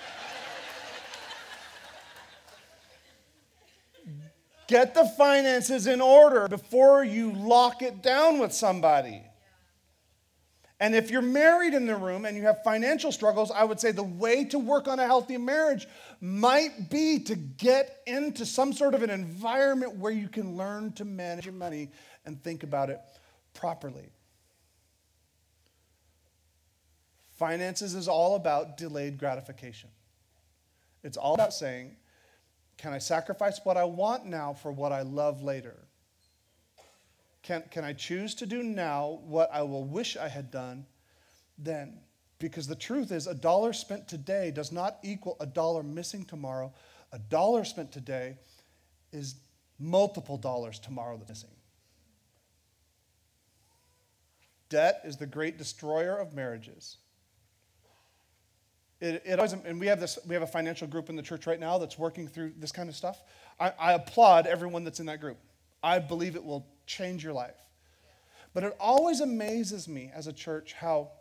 Get 4.67 4.93
the 4.93 5.05
finances 5.17 5.87
in 5.87 6.01
order 6.01 6.47
before 6.47 7.03
you 7.03 7.31
lock 7.31 7.81
it 7.81 8.03
down 8.03 8.39
with 8.39 8.51
somebody. 8.51 9.23
And 10.79 10.93
if 10.93 11.09
you're 11.09 11.23
married 11.23 11.73
in 11.73 11.87
the 11.87 11.95
room 11.95 12.25
and 12.25 12.37
you 12.37 12.43
have 12.43 12.63
financial 12.63 13.11
struggles, 13.11 13.49
I 13.49 13.63
would 13.63 13.79
say 13.79 13.91
the 13.91 14.03
way 14.03 14.43
to 14.45 14.59
work 14.59 14.87
on 14.87 14.99
a 14.99 15.05
healthy 15.05 15.37
marriage 15.37 15.87
might 16.21 16.89
be 16.89 17.19
to 17.19 17.35
get 17.35 18.01
into 18.05 18.45
some 18.45 18.73
sort 18.73 18.93
of 18.93 19.01
an 19.01 19.09
environment 19.09 19.95
where 19.95 20.11
you 20.11 20.27
can 20.27 20.55
learn 20.55 20.91
to 20.93 21.05
manage 21.05 21.45
your 21.45 21.55
money 21.55 21.89
and 22.25 22.43
think 22.43 22.61
about 22.61 22.91
it 22.91 22.99
properly. 23.55 24.11
Finances 27.37 27.93
is 27.93 28.07
all 28.07 28.35
about 28.35 28.77
delayed 28.77 29.19
gratification. 29.19 29.89
It's 31.03 31.17
all 31.17 31.35
about 31.35 31.53
saying, 31.53 31.95
can 32.77 32.93
I 32.93 32.97
sacrifice 32.97 33.59
what 33.63 33.77
I 33.77 33.83
want 33.83 34.25
now 34.25 34.53
for 34.53 34.71
what 34.71 34.91
I 34.91 35.03
love 35.03 35.43
later? 35.43 35.75
Can, 37.43 37.63
can 37.69 37.83
I 37.83 37.93
choose 37.93 38.33
to 38.35 38.45
do 38.45 38.63
now 38.63 39.19
what 39.23 39.49
I 39.53 39.61
will 39.61 39.85
wish 39.85 40.17
I 40.17 40.27
had 40.27 40.51
done 40.51 40.85
then? 41.57 41.99
Because 42.39 42.67
the 42.67 42.75
truth 42.75 43.11
is, 43.11 43.27
a 43.27 43.33
dollar 43.33 43.71
spent 43.71 44.07
today 44.07 44.51
does 44.51 44.71
not 44.71 44.97
equal 45.03 45.37
a 45.39 45.45
dollar 45.45 45.83
missing 45.83 46.25
tomorrow. 46.25 46.73
A 47.11 47.19
dollar 47.19 47.65
spent 47.65 47.91
today 47.91 48.37
is 49.11 49.35
multiple 49.79 50.37
dollars 50.37 50.79
tomorrow 50.79 51.17
that's 51.17 51.29
missing. 51.29 51.49
Debt 54.69 55.01
is 55.05 55.17
the 55.17 55.25
great 55.25 55.57
destroyer 55.57 56.17
of 56.17 56.33
marriages. 56.33 56.97
It, 58.99 59.21
it 59.25 59.39
always, 59.39 59.53
and 59.53 59.79
we 59.79 59.87
have 59.87 59.99
this, 59.99 60.17
we 60.27 60.33
have 60.33 60.41
a 60.41 60.47
financial 60.47 60.87
group 60.87 61.09
in 61.09 61.15
the 61.15 61.21
church 61.21 61.45
right 61.45 61.59
now 61.59 61.77
that's 61.77 61.99
working 61.99 62.27
through 62.27 62.53
this 62.57 62.71
kind 62.71 62.89
of 62.89 62.95
stuff. 62.95 63.21
I, 63.59 63.73
I 63.79 63.93
applaud 63.93 64.47
everyone 64.47 64.83
that's 64.83 64.99
in 64.99 65.05
that 65.05 65.21
group. 65.21 65.37
I 65.83 65.99
believe 65.99 66.35
it 66.35 66.43
will 66.43 66.65
change 66.87 67.23
your 67.23 67.33
life. 67.33 67.55
But 68.53 68.63
it 68.63 68.75
always 68.79 69.21
amazes 69.21 69.87
me 69.87 70.11
as 70.15 70.25
a 70.25 70.33
church 70.33 70.73
how 70.73 71.11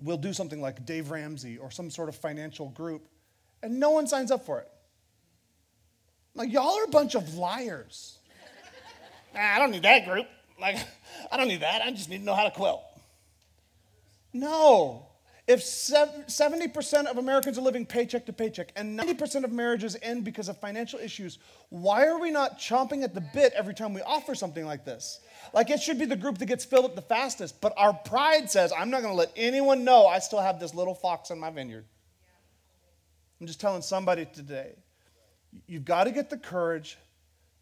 we'll 0.00 0.16
do 0.16 0.32
something 0.32 0.60
like 0.60 0.86
Dave 0.86 1.10
Ramsey 1.10 1.58
or 1.58 1.70
some 1.70 1.90
sort 1.90 2.08
of 2.08 2.16
financial 2.16 2.70
group, 2.70 3.08
and 3.62 3.78
no 3.78 3.90
one 3.90 4.06
signs 4.06 4.30
up 4.30 4.46
for 4.46 4.60
it. 4.60 4.70
Like, 6.34 6.52
y'all 6.52 6.78
are 6.78 6.84
a 6.84 6.88
bunch 6.88 7.14
of 7.14 7.34
liars. 7.34 8.18
nah, 9.34 9.40
I 9.40 9.58
don't 9.58 9.70
need 9.70 9.82
that 9.82 10.06
group. 10.06 10.26
Like, 10.58 10.76
I 11.32 11.36
don't 11.36 11.48
need 11.48 11.60
that. 11.60 11.82
I 11.82 11.90
just 11.90 12.08
need 12.08 12.18
to 12.18 12.24
know 12.24 12.34
how 12.34 12.44
to 12.44 12.50
quilt. 12.50 12.82
No. 14.32 15.06
If 15.48 15.60
70% 15.60 17.06
of 17.06 17.18
Americans 17.18 17.56
are 17.56 17.60
living 17.60 17.86
paycheck 17.86 18.26
to 18.26 18.32
paycheck 18.32 18.72
and 18.74 18.98
90% 18.98 19.44
of 19.44 19.52
marriages 19.52 19.96
end 20.02 20.24
because 20.24 20.48
of 20.48 20.58
financial 20.58 20.98
issues, 20.98 21.38
why 21.68 22.06
are 22.06 22.18
we 22.18 22.32
not 22.32 22.58
chomping 22.58 23.04
at 23.04 23.14
the 23.14 23.20
bit 23.32 23.52
every 23.52 23.72
time 23.72 23.94
we 23.94 24.02
offer 24.02 24.34
something 24.34 24.66
like 24.66 24.84
this? 24.84 25.20
Like 25.54 25.70
it 25.70 25.80
should 25.80 26.00
be 26.00 26.04
the 26.04 26.16
group 26.16 26.38
that 26.38 26.46
gets 26.46 26.64
filled 26.64 26.84
up 26.84 26.96
the 26.96 27.02
fastest, 27.02 27.60
but 27.60 27.72
our 27.76 27.92
pride 27.92 28.50
says, 28.50 28.72
I'm 28.76 28.90
not 28.90 29.02
going 29.02 29.12
to 29.12 29.16
let 29.16 29.30
anyone 29.36 29.84
know 29.84 30.08
I 30.08 30.18
still 30.18 30.40
have 30.40 30.58
this 30.58 30.74
little 30.74 30.94
fox 30.94 31.30
in 31.30 31.38
my 31.38 31.50
vineyard. 31.50 31.84
I'm 33.40 33.46
just 33.46 33.60
telling 33.60 33.82
somebody 33.82 34.26
today, 34.26 34.72
you've 35.68 35.84
got 35.84 36.04
to 36.04 36.10
get 36.10 36.28
the 36.28 36.38
courage 36.38 36.98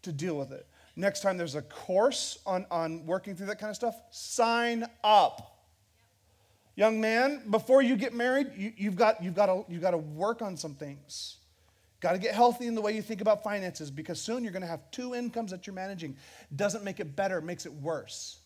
to 0.01 0.11
deal 0.11 0.37
with 0.37 0.51
it. 0.51 0.65
Next 0.95 1.21
time 1.21 1.37
there's 1.37 1.55
a 1.55 1.61
course 1.61 2.39
on, 2.47 2.65
on 2.71 3.05
working 3.05 3.35
through 3.35 3.47
that 3.47 3.59
kind 3.59 3.69
of 3.69 3.75
stuff, 3.75 3.95
sign 4.09 4.85
up. 5.03 5.54
Young 6.75 6.99
man, 6.99 7.41
before 7.49 7.81
you 7.81 7.95
get 7.95 8.13
married, 8.13 8.51
you, 8.55 8.89
have 8.89 8.95
got, 8.95 9.23
you've, 9.23 9.33
got 9.33 9.45
to, 9.45 9.63
you've 9.69 9.81
got 9.81 9.91
to 9.91 9.97
work 9.97 10.41
on 10.41 10.57
some 10.57 10.75
things. 10.75 11.37
Got 12.01 12.11
to 12.11 12.17
get 12.17 12.35
healthy 12.35 12.67
in 12.67 12.75
the 12.75 12.81
way 12.81 12.93
you 12.93 13.01
think 13.01 13.21
about 13.21 13.43
finances 13.43 13.89
because 13.89 14.21
soon 14.21 14.43
you're 14.43 14.51
going 14.51 14.61
to 14.61 14.67
have 14.67 14.91
two 14.91 15.15
incomes 15.15 15.51
that 15.51 15.65
you're 15.65 15.73
managing. 15.73 16.17
Doesn't 16.55 16.83
make 16.83 16.99
it 16.99 17.15
better, 17.15 17.37
it 17.37 17.43
makes 17.43 17.65
it 17.65 17.73
worse. 17.73 18.39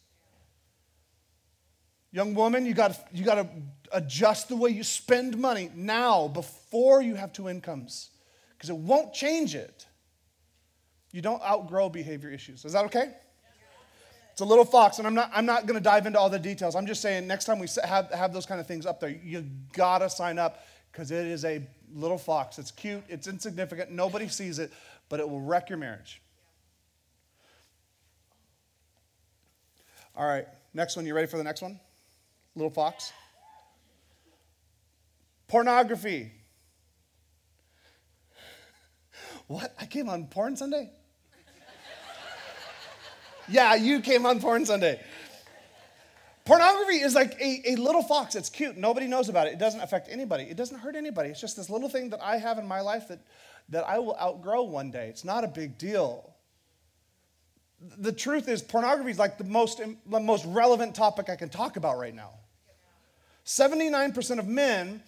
Young 2.12 2.34
woman, 2.34 2.66
you 2.66 2.74
got 2.74 2.98
you 3.14 3.24
got 3.24 3.36
to 3.36 3.48
adjust 3.92 4.50
the 4.50 4.56
way 4.56 4.72
you 4.72 4.84
spend 4.84 5.38
money 5.38 5.70
now 5.76 6.28
before 6.28 7.02
you 7.04 7.16
have 7.16 7.32
two 7.32 7.50
incomes 7.50 8.10
because 8.54 8.70
it 8.70 8.76
won't 8.76 9.14
change 9.14 9.54
it. 9.54 9.86
You 11.12 11.22
don't 11.22 11.42
outgrow 11.44 11.90
behavior 11.90 12.30
issues. 12.32 12.66
Is 12.66 12.74
that 12.74 12.86
okay? 12.86 13.14
It's 14.40 14.46
a 14.46 14.48
little 14.48 14.64
fox, 14.64 15.00
and 15.00 15.06
I'm 15.06 15.14
not, 15.14 15.30
I'm 15.34 15.46
not 15.46 15.66
going 15.66 15.78
to 15.78 15.84
dive 15.84 16.06
into 16.06 16.18
all 16.18 16.30
the 16.30 16.40
details. 16.40 16.74
I'm 16.74 16.86
just 16.86 17.02
saying 17.02 17.28
next 17.28 17.44
time 17.44 17.60
we 17.60 17.68
have, 17.84 18.10
have 18.12 18.32
those 18.32 18.46
kind 18.46 18.62
of 18.62 18.66
things 18.66 18.86
up 18.86 19.02
there, 19.02 19.10
you 19.10 19.44
got 19.74 19.98
to 19.98 20.10
sign 20.10 20.40
up 20.40 20.66
because 20.90 21.12
it 21.12 21.28
is 21.28 21.44
a 21.44 21.62
little 21.94 22.18
fox. 22.18 22.58
It's 22.58 22.72
cute, 22.72 23.04
it's 23.10 23.28
insignificant, 23.28 23.92
nobody 23.92 24.30
sees 24.30 24.58
it, 24.58 24.72
but 25.10 25.20
it 25.20 25.30
will 25.30 25.42
wreck 25.42 25.68
your 25.68 25.78
marriage. 25.78 26.22
All 30.16 30.26
right, 30.26 30.48
next 30.74 30.96
one. 30.96 31.06
You 31.06 31.14
ready 31.14 31.28
for 31.28 31.36
the 31.36 31.44
next 31.44 31.62
one? 31.62 31.78
Little 32.56 32.72
fox. 32.72 33.12
Pornography. 35.50 36.32
What? 39.48 39.76
I 39.82 39.86
came 39.86 40.08
on 40.08 40.28
Porn 40.28 40.56
Sunday? 40.56 40.92
Yeah, 43.50 43.76
you 43.76 44.00
came 44.02 44.26
on 44.26 44.40
Porn 44.40 44.66
Sunday. 44.66 45.00
Pornography 46.46 46.96
is 46.96 47.14
like 47.16 47.40
a, 47.40 47.74
a 47.74 47.76
little 47.76 48.02
fox. 48.02 48.36
It's 48.36 48.50
cute. 48.50 48.78
Nobody 48.78 49.08
knows 49.08 49.30
about 49.30 49.48
it. 49.48 49.54
It 49.54 49.60
doesn't 49.60 49.82
affect 49.82 50.08
anybody. 50.10 50.44
It 50.44 50.58
doesn't 50.58 50.80
hurt 50.80 50.96
anybody. 50.96 51.30
It's 51.30 51.42
just 51.42 51.58
this 51.58 51.70
little 51.70 51.90
thing 51.90 52.10
that 52.10 52.22
I 52.24 52.38
have 52.38 52.58
in 52.58 52.68
my 52.68 52.82
life 52.82 53.08
that, 53.10 53.20
that 53.70 53.88
I 53.88 54.00
will 54.00 54.18
outgrow 54.20 54.64
one 54.64 54.92
day. 54.92 55.10
It's 55.10 55.24
not 55.24 55.44
a 55.44 55.48
big 55.48 55.78
deal. 55.78 56.34
The 57.98 58.12
truth 58.12 58.50
is, 58.50 58.62
pornography 58.62 59.12
is 59.12 59.20
like 59.20 59.38
the 59.38 59.44
most, 59.44 59.80
the 60.08 60.20
most 60.20 60.46
relevant 60.46 60.96
topic 60.96 61.30
I 61.30 61.36
can 61.36 61.50
talk 61.50 61.78
about 61.78 61.98
right 61.98 62.16
now. 62.16 62.32
79% 63.46 64.40
of 64.40 64.48
men 64.48 65.02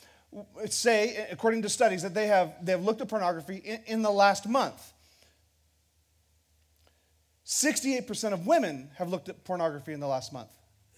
say, 0.66 1.28
according 1.32 1.64
to 1.64 1.70
studies, 1.70 2.04
that 2.04 2.14
they 2.14 2.28
have, 2.28 2.54
they 2.64 2.72
have 2.72 2.84
looked 2.84 3.02
at 3.02 3.08
pornography 3.10 3.58
in, 3.58 3.82
in 3.88 4.02
the 4.02 4.12
last 4.12 4.48
month. 4.48 4.94
68% 7.52 8.32
of 8.32 8.48
women 8.48 8.90
have 8.96 9.10
looked 9.10 9.28
at 9.28 9.44
pornography 9.44 9.92
in 9.92 10.00
the 10.00 10.08
last 10.08 10.32
month. 10.32 10.52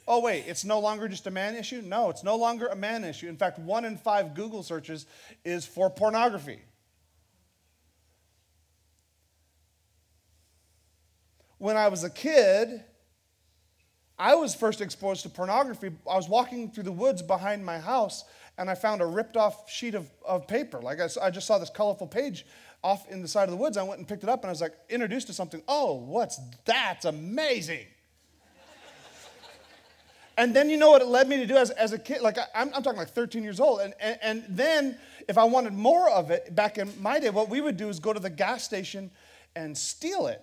Oh, 0.08 0.22
wait, 0.22 0.44
it's 0.46 0.64
no 0.64 0.80
longer 0.80 1.08
just 1.08 1.26
a 1.26 1.32
man 1.32 1.56
issue? 1.56 1.82
No, 1.82 2.12
it's 2.12 2.24
no 2.24 2.36
longer 2.36 2.68
a 2.68 2.76
man 2.76 3.04
issue. 3.04 3.28
In 3.28 3.38
fact, 3.38 3.58
one 3.58 3.86
in 3.86 3.98
five 3.98 4.36
Google 4.36 4.62
searches 4.62 5.08
is 5.44 5.66
for 5.66 5.90
pornography. 5.90 6.60
When 11.58 11.76
I 11.76 11.88
was 11.88 12.04
a 12.04 12.10
kid, 12.10 12.84
I 14.20 14.36
was 14.36 14.54
first 14.54 14.80
exposed 14.80 15.24
to 15.24 15.30
pornography. 15.30 15.90
I 16.08 16.18
was 16.18 16.30
walking 16.30 16.70
through 16.70 16.84
the 16.84 16.92
woods 16.92 17.24
behind 17.24 17.66
my 17.66 17.80
house 17.80 18.26
and 18.58 18.70
I 18.70 18.76
found 18.76 19.02
a 19.02 19.06
ripped 19.06 19.38
off 19.38 19.70
sheet 19.70 19.96
of, 19.96 20.10
of 20.26 20.48
paper. 20.48 20.80
Like 20.80 21.00
I, 21.00 21.08
I 21.22 21.30
just 21.30 21.48
saw 21.48 21.58
this 21.58 21.70
colorful 21.70 22.08
page 22.08 22.46
off 22.84 23.10
in 23.10 23.22
the 23.22 23.28
side 23.28 23.46
of 23.46 23.52
the 23.52 23.58
woods. 23.58 23.78
I 23.78 23.84
went 23.84 24.00
and 24.00 24.08
picked 24.08 24.24
it 24.24 24.30
up 24.30 24.42
and 24.42 24.50
I 24.50 24.52
was 24.52 24.62
like, 24.62 24.74
introduced 24.90 25.28
to 25.28 25.34
something. 25.34 25.64
Oh, 25.68 25.94
what's 25.94 26.40
that's 26.66 27.06
amazing. 27.06 27.88
and 30.38 30.56
then 30.56 30.70
you 30.70 30.78
know 30.78 30.92
what 30.92 31.02
it 31.02 31.08
led 31.08 31.28
me 31.28 31.38
to 31.38 31.48
do 31.48 31.56
as, 31.56 31.72
as 31.72 31.94
a 31.94 32.00
kid? 32.00 32.22
Like, 32.22 32.38
I, 32.38 32.62
am 32.62 32.72
talking 32.72 32.98
like 32.98 33.10
13 33.10 33.44
years 33.44 33.60
old. 33.60 33.82
And, 33.82 33.94
and, 34.00 34.20
and 34.22 34.44
then 34.50 34.98
if 35.28 35.38
I 35.38 35.46
wanted 35.46 35.74
more 35.74 36.10
of 36.10 36.30
it 36.30 36.54
back 36.54 36.78
in 36.78 36.92
my 37.02 37.20
day, 37.20 37.30
what 37.30 37.50
we 37.50 37.62
would 37.62 37.78
do 37.78 37.90
is 37.90 38.00
go 38.00 38.14
to 38.14 38.20
the 38.20 38.30
gas 38.30 38.64
station 38.64 39.10
and 39.56 39.78
steal 39.78 40.28
it. 40.28 40.42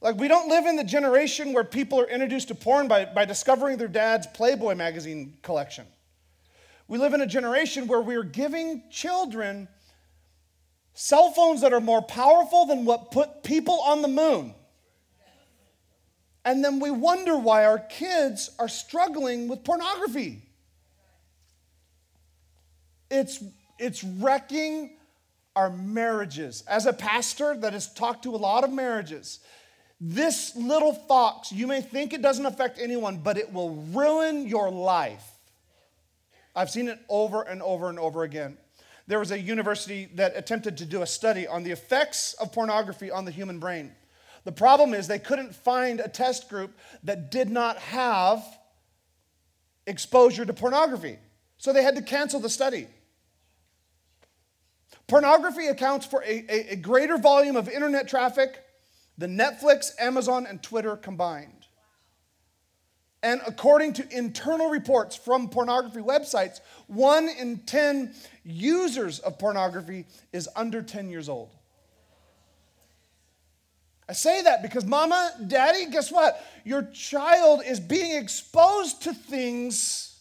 Like, 0.00 0.16
we 0.16 0.28
don't 0.28 0.48
live 0.48 0.66
in 0.66 0.76
the 0.76 0.84
generation 0.84 1.52
where 1.52 1.64
people 1.64 2.00
are 2.00 2.08
introduced 2.08 2.48
to 2.48 2.54
porn 2.54 2.86
by, 2.86 3.06
by 3.06 3.24
discovering 3.24 3.78
their 3.78 3.88
dad's 3.88 4.26
Playboy 4.26 4.74
magazine 4.74 5.38
collection. 5.42 5.86
We 6.88 6.98
live 6.98 7.14
in 7.14 7.20
a 7.20 7.26
generation 7.26 7.86
where 7.86 8.00
we 8.00 8.14
are 8.16 8.22
giving 8.22 8.82
children 8.90 9.68
cell 10.92 11.30
phones 11.30 11.60
that 11.62 11.72
are 11.72 11.80
more 11.80 12.02
powerful 12.02 12.66
than 12.66 12.84
what 12.84 13.10
put 13.10 13.42
people 13.42 13.80
on 13.80 14.02
the 14.02 14.08
moon. 14.08 14.54
And 16.44 16.64
then 16.64 16.78
we 16.78 16.90
wonder 16.90 17.36
why 17.36 17.64
our 17.64 17.78
kids 17.78 18.50
are 18.58 18.68
struggling 18.68 19.48
with 19.48 19.64
pornography. 19.64 20.42
It's, 23.10 23.42
it's 23.78 24.04
wrecking 24.04 24.96
our 25.56 25.70
marriages. 25.70 26.62
As 26.68 26.86
a 26.86 26.92
pastor 26.92 27.56
that 27.56 27.72
has 27.72 27.92
talked 27.92 28.22
to 28.22 28.34
a 28.34 28.36
lot 28.36 28.62
of 28.62 28.72
marriages, 28.72 29.40
this 30.00 30.54
little 30.56 30.92
fox, 30.92 31.52
you 31.52 31.66
may 31.66 31.80
think 31.80 32.12
it 32.12 32.20
doesn't 32.20 32.44
affect 32.44 32.78
anyone, 32.78 33.18
but 33.18 33.38
it 33.38 33.52
will 33.52 33.70
ruin 33.92 34.46
your 34.46 34.70
life. 34.70 35.24
I've 36.54 36.70
seen 36.70 36.88
it 36.88 36.98
over 37.08 37.42
and 37.42 37.62
over 37.62 37.88
and 37.88 37.98
over 37.98 38.22
again. 38.22 38.58
There 39.06 39.18
was 39.18 39.30
a 39.30 39.38
university 39.38 40.08
that 40.14 40.36
attempted 40.36 40.78
to 40.78 40.84
do 40.84 41.02
a 41.02 41.06
study 41.06 41.46
on 41.46 41.62
the 41.62 41.70
effects 41.70 42.34
of 42.34 42.52
pornography 42.52 43.10
on 43.10 43.24
the 43.24 43.30
human 43.30 43.58
brain. 43.58 43.92
The 44.44 44.52
problem 44.52 44.94
is 44.94 45.06
they 45.06 45.18
couldn't 45.18 45.54
find 45.54 46.00
a 46.00 46.08
test 46.08 46.48
group 46.48 46.76
that 47.04 47.30
did 47.30 47.48
not 47.50 47.78
have 47.78 48.44
exposure 49.86 50.44
to 50.44 50.52
pornography. 50.52 51.18
So 51.58 51.72
they 51.72 51.82
had 51.82 51.96
to 51.96 52.02
cancel 52.02 52.40
the 52.40 52.50
study. 52.50 52.88
Pornography 55.06 55.68
accounts 55.68 56.04
for 56.04 56.22
a, 56.22 56.44
a, 56.48 56.72
a 56.72 56.76
greater 56.76 57.16
volume 57.16 57.56
of 57.56 57.68
internet 57.68 58.08
traffic 58.08 58.62
than 59.18 59.36
Netflix, 59.36 59.90
Amazon, 59.98 60.46
and 60.46 60.62
Twitter 60.62 60.96
combined. 60.96 61.52
And 63.22 63.40
according 63.46 63.94
to 63.94 64.16
internal 64.16 64.68
reports 64.68 65.16
from 65.16 65.48
pornography 65.48 66.00
websites, 66.00 66.60
one 66.86 67.28
in 67.28 67.58
10 67.60 68.14
users 68.44 69.18
of 69.20 69.38
pornography 69.38 70.06
is 70.32 70.48
under 70.54 70.82
10 70.82 71.08
years 71.08 71.28
old. 71.28 71.50
I 74.08 74.12
say 74.12 74.42
that 74.42 74.62
because, 74.62 74.84
mama, 74.84 75.32
daddy, 75.48 75.86
guess 75.86 76.12
what? 76.12 76.44
Your 76.64 76.82
child 76.92 77.62
is 77.66 77.80
being 77.80 78.16
exposed 78.16 79.02
to 79.02 79.12
things 79.12 80.15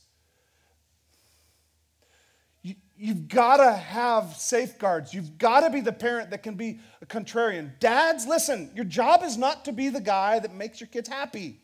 You've 2.97 3.27
got 3.27 3.57
to 3.57 3.73
have 3.73 4.35
safeguards. 4.35 5.13
You've 5.13 5.37
got 5.37 5.61
to 5.61 5.69
be 5.69 5.81
the 5.81 5.91
parent 5.91 6.29
that 6.29 6.43
can 6.43 6.55
be 6.55 6.79
a 7.01 7.05
contrarian. 7.05 7.77
Dads, 7.79 8.25
listen, 8.25 8.71
your 8.73 8.85
job 8.85 9.21
is 9.23 9.37
not 9.37 9.65
to 9.65 9.73
be 9.73 9.89
the 9.89 9.99
guy 9.99 10.39
that 10.39 10.53
makes 10.53 10.79
your 10.79 10.87
kids 10.87 11.09
happy. 11.09 11.59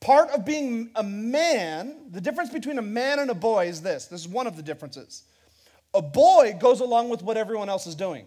Part 0.00 0.30
of 0.30 0.44
being 0.44 0.90
a 0.96 1.02
man, 1.02 2.10
the 2.10 2.20
difference 2.20 2.50
between 2.50 2.78
a 2.78 2.82
man 2.82 3.20
and 3.20 3.30
a 3.30 3.34
boy 3.34 3.68
is 3.68 3.82
this 3.82 4.06
this 4.06 4.22
is 4.22 4.28
one 4.28 4.46
of 4.46 4.56
the 4.56 4.62
differences. 4.62 5.24
A 5.94 6.02
boy 6.02 6.56
goes 6.58 6.80
along 6.80 7.10
with 7.10 7.22
what 7.22 7.36
everyone 7.36 7.68
else 7.68 7.86
is 7.86 7.94
doing, 7.94 8.26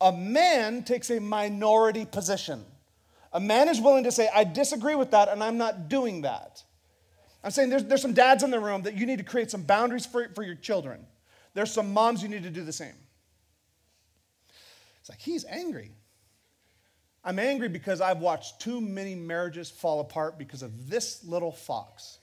a 0.00 0.12
man 0.12 0.84
takes 0.84 1.10
a 1.10 1.18
minority 1.18 2.04
position. 2.04 2.64
A 3.32 3.40
man 3.40 3.68
is 3.68 3.80
willing 3.80 4.04
to 4.04 4.12
say, 4.12 4.30
I 4.34 4.44
disagree 4.44 4.94
with 4.94 5.10
that 5.10 5.28
and 5.28 5.42
I'm 5.42 5.58
not 5.58 5.88
doing 5.88 6.22
that. 6.22 6.62
I'm 7.46 7.52
saying 7.52 7.70
there's, 7.70 7.84
there's 7.84 8.02
some 8.02 8.12
dads 8.12 8.42
in 8.42 8.50
the 8.50 8.58
room 8.58 8.82
that 8.82 8.96
you 8.96 9.06
need 9.06 9.18
to 9.18 9.24
create 9.24 9.52
some 9.52 9.62
boundaries 9.62 10.04
for, 10.04 10.28
for 10.34 10.42
your 10.42 10.56
children. 10.56 11.06
There's 11.54 11.70
some 11.70 11.92
moms 11.92 12.20
you 12.20 12.28
need 12.28 12.42
to 12.42 12.50
do 12.50 12.64
the 12.64 12.72
same. 12.72 12.96
It's 14.98 15.08
like, 15.08 15.20
he's 15.20 15.44
angry. 15.44 15.92
I'm 17.22 17.38
angry 17.38 17.68
because 17.68 18.00
I've 18.00 18.18
watched 18.18 18.60
too 18.60 18.80
many 18.80 19.14
marriages 19.14 19.70
fall 19.70 20.00
apart 20.00 20.38
because 20.38 20.62
of 20.62 20.90
this 20.90 21.22
little 21.22 21.52
fox. 21.52 22.18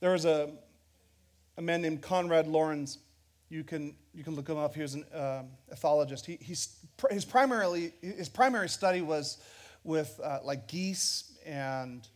There 0.00 0.10
was 0.10 0.24
a, 0.24 0.50
a 1.56 1.62
man 1.62 1.80
named 1.80 2.02
Konrad 2.02 2.48
Lorenz. 2.48 2.98
you 3.48 3.62
can, 3.62 3.94
you 4.16 4.24
can 4.24 4.34
look 4.34 4.48
him 4.48 4.56
up. 4.56 4.74
He 4.74 4.80
was 4.80 4.94
an 4.94 5.04
uh, 5.14 5.42
ethologist. 5.72 6.24
He, 6.24 6.38
he's, 6.40 6.74
his, 7.10 7.24
primarily, 7.24 7.92
his 8.00 8.30
primary 8.30 8.68
study 8.68 9.02
was 9.02 9.38
with 9.84 10.18
uh, 10.24 10.38
like 10.42 10.66
geese 10.68 11.36
and 11.44 12.08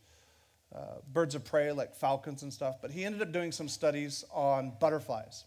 uh, 0.75 0.97
birds 1.13 1.35
of 1.35 1.45
prey, 1.45 1.73
like 1.73 1.95
falcons 1.95 2.43
and 2.43 2.51
stuff. 2.51 2.77
But 2.81 2.91
he 2.91 3.05
ended 3.05 3.21
up 3.21 3.33
doing 3.33 3.53
some 3.53 3.69
studies 3.69 4.25
on 4.33 4.73
butterflies. 4.81 5.45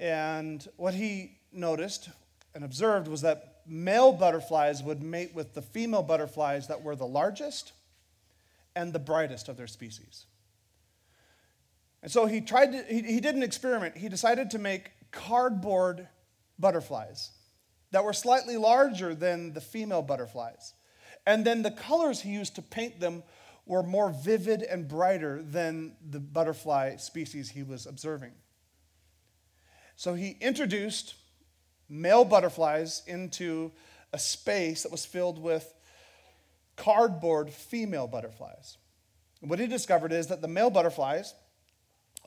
And 0.00 0.66
what 0.76 0.94
he 0.94 1.38
noticed 1.52 2.08
and 2.54 2.64
observed 2.64 3.06
was 3.06 3.20
that 3.20 3.62
male 3.66 4.12
butterflies 4.12 4.82
would 4.82 5.02
mate 5.02 5.34
with 5.34 5.52
the 5.52 5.60
female 5.60 6.02
butterflies 6.02 6.68
that 6.68 6.82
were 6.82 6.96
the 6.96 7.06
largest 7.06 7.72
and 8.74 8.94
the 8.94 8.98
brightest 8.98 9.50
of 9.50 9.58
their 9.58 9.66
species. 9.66 10.24
And 12.02 12.10
so 12.10 12.26
he 12.26 12.40
tried 12.40 12.72
to, 12.72 12.82
he, 12.84 13.02
he 13.02 13.20
did 13.20 13.34
an 13.34 13.42
experiment. 13.42 13.96
He 13.96 14.08
decided 14.08 14.50
to 14.52 14.58
make 14.58 14.92
cardboard 15.10 16.08
butterflies 16.58 17.30
that 17.90 18.04
were 18.04 18.12
slightly 18.12 18.56
larger 18.56 19.14
than 19.14 19.52
the 19.52 19.60
female 19.60 20.02
butterflies. 20.02 20.74
And 21.26 21.44
then 21.44 21.62
the 21.62 21.70
colors 21.70 22.20
he 22.20 22.30
used 22.30 22.54
to 22.56 22.62
paint 22.62 23.00
them 23.00 23.22
were 23.66 23.82
more 23.82 24.10
vivid 24.10 24.62
and 24.62 24.88
brighter 24.88 25.42
than 25.42 25.94
the 26.10 26.20
butterfly 26.20 26.96
species 26.96 27.50
he 27.50 27.62
was 27.62 27.86
observing. 27.86 28.32
So 29.96 30.14
he 30.14 30.36
introduced 30.40 31.14
male 31.88 32.24
butterflies 32.24 33.02
into 33.06 33.72
a 34.12 34.18
space 34.18 34.84
that 34.84 34.92
was 34.92 35.04
filled 35.04 35.38
with 35.38 35.74
cardboard 36.76 37.50
female 37.50 38.06
butterflies. 38.06 38.78
What 39.40 39.58
he 39.58 39.66
discovered 39.66 40.12
is 40.12 40.28
that 40.28 40.40
the 40.40 40.48
male 40.48 40.70
butterflies 40.70 41.34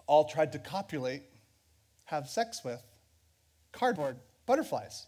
all 0.08 0.26
tried 0.26 0.52
to 0.52 0.60
copulate, 0.60 1.24
have 2.12 2.30
sex 2.30 2.62
with 2.64 2.82
cardboard 3.72 4.18
butterflies. 4.46 5.08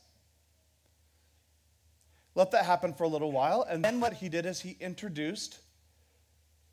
Let 2.34 2.52
that 2.52 2.66
happen 2.66 2.94
for 2.94 3.04
a 3.04 3.08
little 3.08 3.32
while, 3.32 3.64
and 3.70 3.86
then 3.86 4.00
what 4.00 4.14
he 4.14 4.30
did 4.30 4.46
is 4.46 4.62
he 4.62 4.76
introduced 4.80 5.60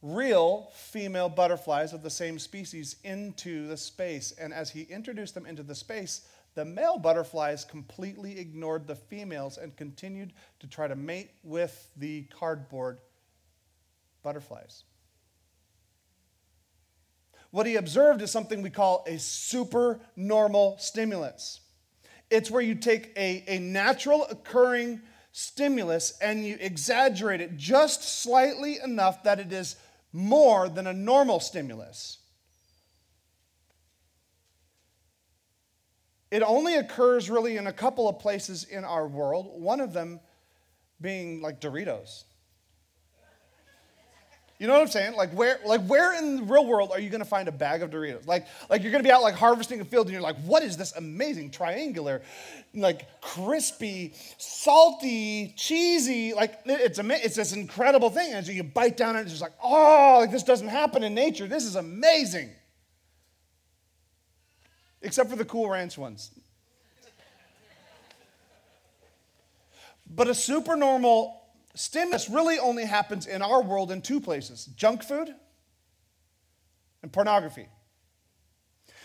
real 0.01 0.71
female 0.75 1.29
butterflies 1.29 1.93
of 1.93 2.03
the 2.03 2.09
same 2.09 2.39
species 2.39 2.97
into 3.05 3.67
the 3.67 3.77
space. 3.77 4.33
And 4.41 4.55
as 4.55 4.71
he 4.71 4.83
introduced 4.83 5.35
them 5.35 5.45
into 5.45 5.63
the 5.63 5.75
space, 5.75 6.23
the 6.55 6.65
male 6.65 6.99
butterflies 6.99 7.65
completely 7.65 8.39
ignored 8.39 8.87
the 8.87 8.97
females 8.97 9.59
and 9.59 9.77
continued 9.77 10.33
to 10.61 10.67
try 10.67 10.89
to 10.89 10.97
mate 10.97 11.33
with 11.43 11.89
the 11.97 12.23
cardboard 12.39 13.01
butterflies. 14.23 14.85
What 17.51 17.67
he 17.67 17.77
observed 17.77 18.23
is 18.23 18.31
something 18.31 18.63
we 18.63 18.71
call 18.71 19.05
a 19.07 19.19
supernormal 19.19 20.77
stimulus. 20.79 21.61
It's 22.31 22.51
where 22.51 22.63
you 22.63 22.77
take 22.77 23.13
a, 23.17 23.45
a 23.49 23.59
natural 23.59 24.25
occurring 24.31 25.01
stimulus 25.33 26.17
and 26.21 26.47
you 26.47 26.57
exaggerate 26.61 27.41
it 27.41 27.57
just 27.57 28.23
slightly 28.23 28.79
enough 28.83 29.25
that 29.25 29.41
it 29.41 29.53
is 29.53 29.77
more 30.13 30.69
than 30.69 30.87
a 30.87 30.93
normal 30.93 31.41
stimulus. 31.41 32.19
It 36.31 36.43
only 36.43 36.77
occurs 36.77 37.29
really 37.29 37.57
in 37.57 37.67
a 37.67 37.73
couple 37.73 38.09
of 38.09 38.21
places 38.21 38.63
in 38.63 38.85
our 38.85 39.09
world, 39.09 39.61
one 39.61 39.81
of 39.81 39.93
them 39.93 40.21
being 41.01 41.43
like 41.43 41.61
Doritos. 41.61 42.25
You 44.61 44.67
know 44.67 44.75
what 44.75 44.83
I'm 44.83 44.89
saying? 44.89 45.17
Like 45.17 45.33
where, 45.33 45.59
like 45.65 45.81
where 45.87 46.13
in 46.19 46.37
the 46.37 46.43
real 46.43 46.67
world 46.67 46.91
are 46.93 47.01
you 47.01 47.09
going 47.09 47.23
to 47.23 47.29
find 47.29 47.49
a 47.49 47.53
bag 47.53 47.83
of 47.83 47.89
Doritos? 47.89 48.27
Like, 48.27 48.47
like 48.69 48.83
you're 48.83 48.93
going 48.93 49.03
to 49.03 49.09
be 49.09 49.11
out 49.11 49.23
like 49.23 49.35
harvesting 49.35 49.81
a 49.81 49.87
field 49.87 50.07
and 50.07 50.13
you're 50.13 50.21
like, 50.21 50.37
what 50.43 50.63
is 50.63 50.77
this 50.77 50.93
amazing 50.97 51.51
triangular, 51.51 52.21
like 52.75 53.23
crispy, 53.23 54.13
salty, 54.37 55.55
cheesy? 55.57 56.35
Like 56.35 56.61
it's 56.67 56.99
a, 56.99 57.25
it's 57.25 57.37
this 57.37 57.55
incredible 57.55 58.11
thing. 58.11 58.35
And 58.35 58.45
so 58.45 58.53
you 58.53 58.63
bite 58.63 58.99
down 58.99 59.17
and 59.17 59.21
it's 59.21 59.31
just 59.31 59.41
like, 59.41 59.55
oh, 59.63 60.19
like 60.21 60.31
this 60.31 60.43
doesn't 60.43 60.69
happen 60.69 61.03
in 61.05 61.15
nature. 61.15 61.47
This 61.47 61.65
is 61.65 61.77
amazing. 61.77 62.51
Except 65.01 65.31
for 65.31 65.37
the 65.37 65.47
Cool 65.47 65.71
Ranch 65.71 65.97
ones. 65.97 66.33
But 70.07 70.29
a 70.29 70.35
supernormal 70.35 71.40
stimulus 71.75 72.29
really 72.29 72.59
only 72.59 72.85
happens 72.85 73.27
in 73.27 73.43
our 73.43 73.63
world 73.63 73.91
in 73.91 74.03
two 74.03 74.21
places 74.21 74.67
junk 74.77 75.03
food 75.03 75.35
and 77.03 77.13
pornography. 77.13 77.69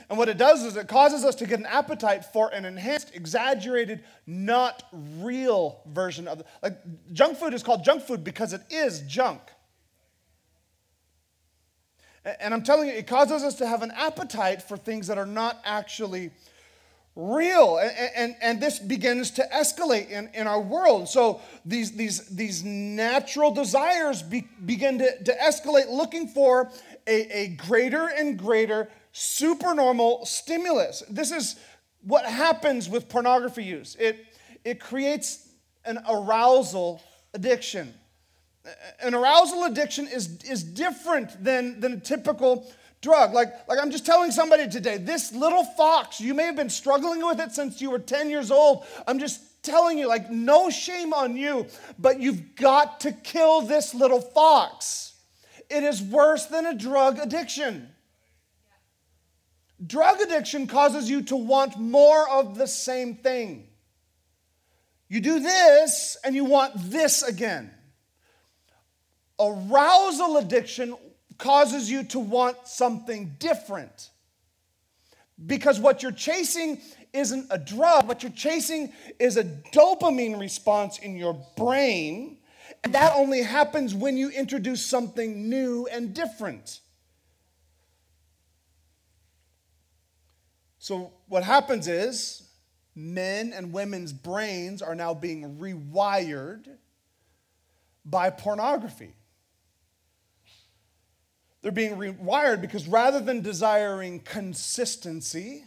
And 0.09 0.19
what 0.19 0.29
it 0.29 0.37
does 0.37 0.63
is 0.63 0.75
it 0.75 0.87
causes 0.87 1.23
us 1.23 1.35
to 1.35 1.47
get 1.47 1.59
an 1.59 1.65
appetite 1.65 2.25
for 2.25 2.49
an 2.53 2.65
enhanced, 2.65 3.15
exaggerated, 3.15 4.03
not 4.27 4.83
real 4.91 5.81
version 5.87 6.27
of 6.27 6.39
the, 6.39 6.45
like 6.61 6.77
junk 7.11 7.37
food 7.37 7.53
is 7.53 7.63
called 7.63 7.83
junk 7.83 8.03
food 8.03 8.23
because 8.23 8.53
it 8.53 8.61
is 8.69 9.01
junk. 9.01 9.41
And 12.39 12.53
I'm 12.53 12.63
telling 12.63 12.89
you, 12.89 12.93
it 12.93 13.07
causes 13.07 13.43
us 13.43 13.55
to 13.55 13.67
have 13.67 13.83
an 13.83 13.91
appetite 13.91 14.61
for 14.61 14.77
things 14.77 15.07
that 15.07 15.17
are 15.17 15.27
not 15.27 15.61
actually 15.63 16.31
real. 17.15 17.77
And, 17.77 18.11
and, 18.15 18.35
and 18.41 18.61
this 18.61 18.79
begins 18.79 19.31
to 19.31 19.47
escalate 19.53 20.09
in, 20.09 20.29
in 20.33 20.47
our 20.47 20.59
world. 20.59 21.07
So 21.07 21.41
these, 21.65 21.93
these, 21.93 22.27
these 22.27 22.63
natural 22.63 23.51
desires 23.51 24.21
be, 24.21 24.47
begin 24.65 24.99
to, 24.99 25.23
to 25.23 25.33
escalate, 25.37 25.89
looking 25.89 26.27
for 26.27 26.71
a, 27.07 27.37
a 27.37 27.47
greater 27.49 28.07
and 28.07 28.37
greater 28.37 28.89
supernormal 29.11 30.25
stimulus. 30.25 31.03
This 31.09 31.31
is 31.31 31.55
what 32.01 32.25
happens 32.25 32.89
with 32.89 33.07
pornography 33.07 33.63
use. 33.63 33.95
It, 33.99 34.25
it 34.63 34.79
creates 34.79 35.47
an 35.85 35.99
arousal 36.09 37.01
addiction. 37.33 37.93
An 39.01 39.13
arousal 39.13 39.65
addiction 39.65 40.07
is, 40.07 40.41
is 40.43 40.63
different 40.63 41.43
than, 41.43 41.79
than 41.79 41.93
a 41.93 41.99
typical 41.99 42.71
drug. 43.01 43.33
Like, 43.33 43.67
like 43.67 43.79
I'm 43.79 43.91
just 43.91 44.05
telling 44.05 44.31
somebody 44.31 44.67
today, 44.67 44.97
this 44.97 45.31
little 45.31 45.63
fox, 45.63 46.19
you 46.19 46.33
may 46.33 46.43
have 46.43 46.55
been 46.55 46.69
struggling 46.69 47.25
with 47.25 47.39
it 47.39 47.51
since 47.51 47.81
you 47.81 47.91
were 47.91 47.99
10 47.99 48.29
years 48.29 48.51
old. 48.51 48.85
I'm 49.07 49.19
just 49.19 49.63
telling 49.63 49.97
you, 49.97 50.07
like, 50.07 50.29
no 50.29 50.69
shame 50.69 51.13
on 51.13 51.35
you, 51.37 51.67
but 51.99 52.19
you've 52.19 52.55
got 52.55 53.01
to 53.01 53.11
kill 53.11 53.61
this 53.61 53.93
little 53.93 54.21
fox. 54.21 55.13
It 55.69 55.83
is 55.83 56.01
worse 56.01 56.45
than 56.45 56.65
a 56.65 56.73
drug 56.75 57.19
addiction. 57.19 57.89
Drug 59.85 60.21
addiction 60.21 60.67
causes 60.67 61.09
you 61.09 61.21
to 61.23 61.35
want 61.35 61.77
more 61.77 62.29
of 62.29 62.57
the 62.57 62.67
same 62.67 63.15
thing. 63.15 63.67
You 65.09 65.19
do 65.19 65.39
this 65.39 66.17
and 66.23 66.33
you 66.33 66.45
want 66.45 66.73
this 66.75 67.23
again. 67.23 67.71
Arousal 69.39 70.37
addiction 70.37 70.95
causes 71.37 71.89
you 71.89 72.03
to 72.05 72.19
want 72.19 72.57
something 72.65 73.35
different. 73.39 74.09
Because 75.45 75.79
what 75.79 76.01
you're 76.01 76.13
chasing 76.13 76.81
isn't 77.11 77.47
a 77.49 77.57
drug, 77.57 78.07
what 78.07 78.23
you're 78.23 78.31
chasing 78.31 78.93
is 79.19 79.37
a 79.37 79.43
dopamine 79.43 80.39
response 80.39 80.99
in 80.99 81.17
your 81.17 81.33
brain. 81.57 82.37
And 82.83 82.93
that 82.93 83.13
only 83.15 83.41
happens 83.41 83.93
when 83.93 84.15
you 84.15 84.29
introduce 84.29 84.85
something 84.85 85.49
new 85.49 85.87
and 85.91 86.13
different. 86.13 86.79
So, 90.77 91.13
what 91.27 91.43
happens 91.43 91.87
is 91.87 92.47
men 92.95 93.53
and 93.53 93.73
women's 93.73 94.13
brains 94.13 94.81
are 94.81 94.93
now 94.93 95.13
being 95.15 95.57
rewired 95.57 96.67
by 98.05 98.29
pornography. 98.29 99.13
They're 101.65 101.71
being 101.71 101.95
rewired 101.95 102.61
because 102.61 102.87
rather 102.87 103.19
than 103.19 103.41
desiring 103.41 104.19
consistency, 104.19 105.63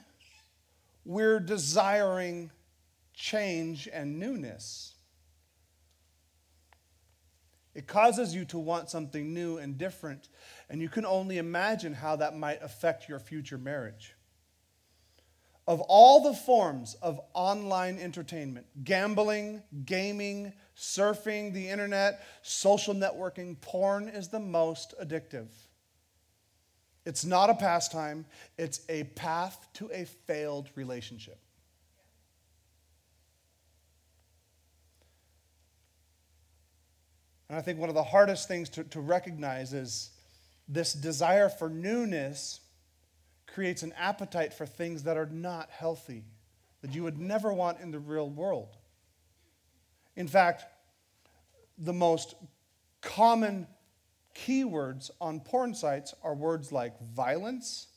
we're 1.05 1.41
desiring 1.41 2.53
change 3.15 3.89
and 3.93 4.17
newness. 4.17 4.95
It 7.75 7.89
causes 7.89 8.33
you 8.33 8.45
to 8.45 8.61
want 8.61 8.91
something 8.91 9.35
new 9.35 9.59
and 9.59 9.77
different, 9.77 10.29
and 10.71 10.81
you 10.81 10.89
can 10.89 11.05
only 11.05 11.37
imagine 11.37 11.95
how 11.95 12.15
that 12.15 12.37
might 12.37 12.63
affect 12.63 13.09
your 13.09 13.19
future 13.19 13.59
marriage. 13.59 14.15
Of 15.67 15.81
all 15.81 16.23
the 16.23 16.33
forms 16.33 16.95
of 17.03 17.21
online 17.35 17.99
entertainment, 17.99 18.67
gambling, 18.85 19.65
gaming, 19.85 20.53
surfing, 20.77 21.53
the 21.53 21.69
internet, 21.69 22.25
social 22.43 22.95
networking, 22.95 23.61
porn 23.61 24.09
is 24.09 24.29
the 24.29 24.39
most 24.39 24.95
addictive. 25.03 25.49
It's 27.09 27.25
not 27.25 27.49
a 27.49 27.55
pastime, 27.55 28.27
it's 28.59 28.83
a 28.91 29.05
path 29.05 29.67
to 29.77 29.91
a 29.95 30.05
failed 30.05 30.69
relationship. 30.75 31.39
And 37.49 37.57
I 37.57 37.63
think 37.63 37.79
one 37.79 37.89
of 37.89 37.95
the 37.95 38.03
hardest 38.03 38.47
things 38.47 38.69
to, 38.69 38.85
to 38.85 39.01
recognize 39.01 39.73
is 39.73 40.11
this 40.69 40.93
desire 40.93 41.49
for 41.49 41.71
newness 41.71 42.61
creates 43.47 43.83
an 43.83 43.95
appetite 43.97 44.53
for 44.53 44.67
things 44.67 45.05
that 45.05 45.17
are 45.17 45.31
not 45.33 45.71
healthy, 45.71 46.25
that 46.83 46.95
you 46.95 47.05
would 47.05 47.19
never 47.19 47.55
want 47.55 47.81
in 47.81 47.91
the 47.91 47.99
real 47.99 48.29
world. 48.29 48.77
In 50.15 50.29
fact, 50.29 50.67
the 51.79 51.95
most 51.95 52.35
common 53.01 53.67
keywords 54.47 55.11
on 55.21 55.41
porn 55.41 55.75
sites 55.75 56.15
are 56.23 56.35
words 56.35 56.71
like 56.73 57.01
violence, 57.01 57.89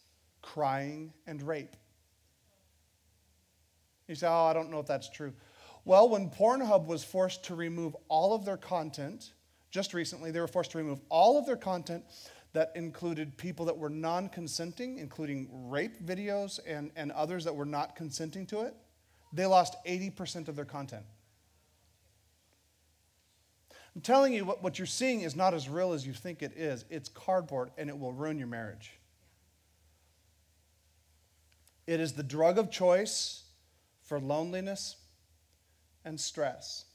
crying, 0.41 1.13
and 1.27 1.41
rape. 1.41 1.75
You 4.07 4.15
say, 4.15 4.27
oh, 4.27 4.45
I 4.45 4.53
don't 4.53 4.71
know 4.71 4.79
if 4.79 4.87
that's 4.87 5.09
true. 5.09 5.33
Well, 5.85 6.09
when 6.09 6.29
Pornhub 6.29 6.85
was 6.85 7.03
forced 7.03 7.45
to 7.45 7.55
remove 7.55 7.95
all 8.07 8.33
of 8.33 8.45
their 8.45 8.57
content, 8.57 9.33
just 9.71 9.93
recently, 9.93 10.31
they 10.31 10.39
were 10.39 10.47
forced 10.47 10.71
to 10.71 10.77
remove 10.77 10.99
all 11.09 11.37
of 11.37 11.45
their 11.45 11.55
content 11.55 12.03
that 12.53 12.71
included 12.75 13.37
people 13.37 13.65
that 13.65 13.77
were 13.77 13.89
non 13.89 14.27
consenting, 14.29 14.97
including 14.97 15.47
rape 15.69 16.05
videos 16.05 16.59
and, 16.67 16.91
and 16.95 17.11
others 17.13 17.45
that 17.45 17.55
were 17.55 17.65
not 17.65 17.95
consenting 17.95 18.45
to 18.47 18.61
it. 18.61 18.75
They 19.33 19.45
lost 19.45 19.77
80% 19.87 20.49
of 20.49 20.55
their 20.55 20.65
content. 20.65 21.05
I'm 23.95 24.01
telling 24.01 24.33
you, 24.33 24.45
what, 24.45 24.63
what 24.63 24.79
you're 24.79 24.85
seeing 24.85 25.21
is 25.21 25.35
not 25.35 25.53
as 25.53 25.67
real 25.67 25.93
as 25.93 26.07
you 26.07 26.13
think 26.13 26.41
it 26.41 26.53
is. 26.55 26.85
It's 26.89 27.09
cardboard 27.09 27.71
and 27.77 27.89
it 27.89 27.97
will 27.97 28.13
ruin 28.13 28.37
your 28.37 28.47
marriage. 28.47 28.91
It 31.87 31.99
is 31.99 32.13
the 32.13 32.23
drug 32.23 32.57
of 32.57 32.71
choice 32.71 33.43
for 34.03 34.19
loneliness 34.19 34.95
and 36.05 36.19
stress. 36.19 36.85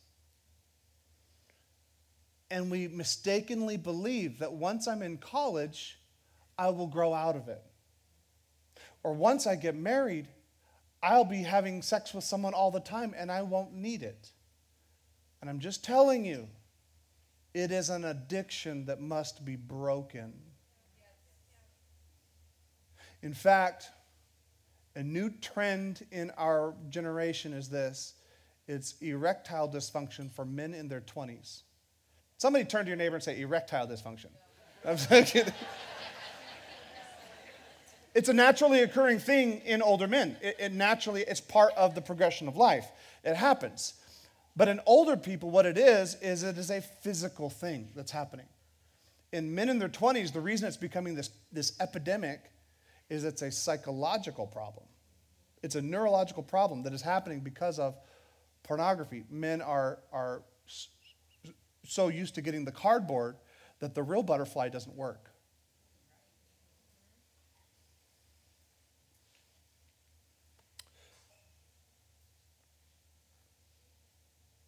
And 2.51 2.71
we 2.71 2.89
mistakenly 2.89 3.77
believe 3.77 4.39
that 4.39 4.53
once 4.53 4.87
I'm 4.87 5.03
in 5.03 5.19
college, 5.19 5.99
I 6.59 6.71
will 6.71 6.87
grow 6.87 7.13
out 7.13 7.37
of 7.37 7.49
it. 7.49 7.63
Or 9.03 9.13
once 9.13 9.47
I 9.47 9.57
get 9.57 9.75
married, 9.75 10.29
I'll 11.03 11.25
be 11.25 11.43
having 11.43 11.83
sex 11.83 12.15
with 12.15 12.25
someone 12.25 12.55
all 12.55 12.71
the 12.71 12.81
time 12.81 13.15
and 13.17 13.31
I 13.31 13.43
won't 13.43 13.75
need 13.75 14.03
it. 14.03 14.31
And 15.41 15.51
I'm 15.51 15.61
just 15.61 15.85
telling 15.85 16.25
you, 16.25 16.49
it 17.57 17.73
is 17.73 17.89
an 17.89 18.05
addiction 18.05 18.85
that 18.85 19.01
must 19.01 19.43
be 19.43 19.57
broken. 19.57 20.35
In 23.23 23.33
fact, 23.33 23.89
a 24.95 25.03
new 25.03 25.31
trend 25.31 26.05
in 26.13 26.31
our 26.37 26.75
generation 26.91 27.55
is 27.55 27.71
this 27.71 28.13
it's 28.69 28.95
erectile 29.01 29.71
dysfunction 29.71 30.31
for 30.31 30.45
men 30.45 30.75
in 30.75 30.89
their 30.89 31.01
20s. 31.01 31.63
Somebody 32.37 32.67
turn 32.67 32.85
to 32.85 32.89
your 32.89 32.99
neighbor 32.99 33.15
and 33.15 33.25
say, 33.25 33.41
erectile 33.41 33.87
dysfunction. 33.87 34.29
it's 38.15 38.29
a 38.29 38.35
naturally 38.35 38.83
occurring 38.83 39.19
thing 39.19 39.61
in 39.61 39.81
older 39.81 40.07
men. 40.07 40.37
It, 40.43 40.57
it 40.59 40.73
naturally, 40.73 41.23
it's 41.23 41.41
part 41.41 41.73
of 41.75 41.95
the 41.95 42.03
progression 42.03 42.49
of 42.49 42.57
life. 42.57 42.87
It 43.25 43.35
happens. 43.35 43.95
But 44.57 44.69
in 44.69 44.81
older 44.87 45.17
people, 45.17 45.51
what 45.51 45.67
it 45.67 45.77
is, 45.77 46.15
is 46.23 46.43
it 46.43 46.57
is 46.57 46.71
a 46.71 46.81
physical 46.81 47.51
thing 47.51 47.91
that's 47.95 48.11
happening. 48.11 48.47
In 49.33 49.55
men 49.55 49.69
in 49.69 49.79
their 49.79 49.89
20s, 49.89 50.33
the 50.33 50.41
reason 50.41 50.67
it's 50.67 50.79
becoming 50.79 51.15
this, 51.15 51.31
this 51.53 51.79
epidemic 51.79 52.51
is 53.11 53.25
it's 53.25 53.43
a 53.43 53.51
psychological 53.51 54.47
problem. 54.47 54.87
It's 55.63 55.75
a 55.75 55.83
neurological 55.83 56.43
problem 56.43 56.83
that 56.85 56.95
is 56.95 57.03
happening 57.03 57.41
because 57.41 57.79
of 57.79 57.99
pornography. 58.63 59.25
Men 59.31 59.61
are, 59.61 59.99
are 60.11 60.43
so 61.85 62.09
used 62.09 62.35
to 62.37 62.41
getting 62.41 62.65
the 62.65 62.73
cardboard 62.73 63.37
that 63.81 63.95
the 63.95 64.03
real 64.03 64.23
butterfly 64.23 64.71
doesn't 64.71 64.97
work. 64.97 65.31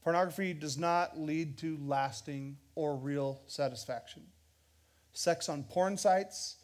Pornography 0.08 0.54
does 0.54 0.78
not 0.78 1.20
lead 1.20 1.58
to 1.58 1.78
lasting 1.82 2.56
or 2.74 2.96
real 2.96 3.42
satisfaction. 3.46 4.22
Sex 5.12 5.50
on 5.50 5.64
porn 5.64 5.98
sites 5.98 6.56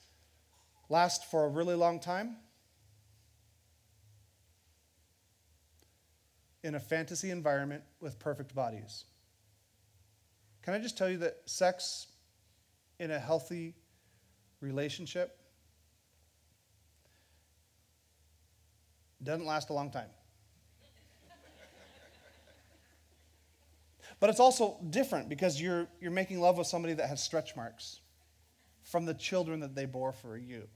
lasts 0.89 1.27
for 1.31 1.45
a 1.45 1.49
really 1.51 1.75
long 1.75 2.01
time. 2.01 2.37
In 6.63 6.75
a 6.75 6.81
fantasy 6.81 7.31
environment 7.31 7.83
with 8.01 8.19
perfect 8.19 8.55
bodies. 8.55 9.05
Can 10.63 10.73
I 10.73 10.79
just 10.79 10.97
tell 10.97 11.11
you 11.11 11.19
that 11.19 11.43
sex 11.45 12.07
in 12.99 13.11
a 13.11 13.19
healthy 13.19 13.75
relationship 14.63 15.39
doesn't 19.23 19.45
last 19.45 19.69
a 19.69 19.75
long 19.75 19.91
time? 19.91 20.09
But 24.21 24.31
it's 24.31 24.41
also 24.41 24.79
different 24.91 25.29
because 25.29 25.61
you're, 25.61 25.89
you're 26.01 26.11
making 26.11 26.41
love 26.41 26.57
with 26.59 26.67
somebody 26.67 26.95
that 26.95 27.09
has 27.09 27.23
stretch 27.23 27.57
marks. 27.57 28.01
from 28.85 29.07
the 29.07 29.15
children 29.15 29.61
that 29.61 29.75
they 29.75 29.87
bore 29.87 30.13
for 30.13 30.37
you. 30.37 30.69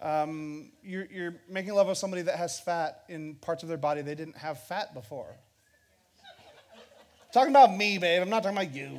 Um, 0.00 0.72
you're, 0.82 1.06
you're 1.10 1.36
making 1.48 1.74
love 1.74 1.86
with 1.86 1.96
somebody 1.96 2.22
that 2.22 2.36
has 2.36 2.58
fat 2.58 3.04
in 3.08 3.36
parts 3.36 3.62
of 3.62 3.68
their 3.68 3.78
body 3.78 4.02
they 4.02 4.14
didn't 4.14 4.36
have 4.36 4.62
fat 4.64 4.94
before. 4.94 5.36
talking 7.32 7.50
about 7.52 7.76
me, 7.76 7.98
babe. 7.98 8.20
I'm 8.20 8.28
not 8.28 8.42
talking 8.42 8.58
about 8.58 8.74
you. 8.74 8.98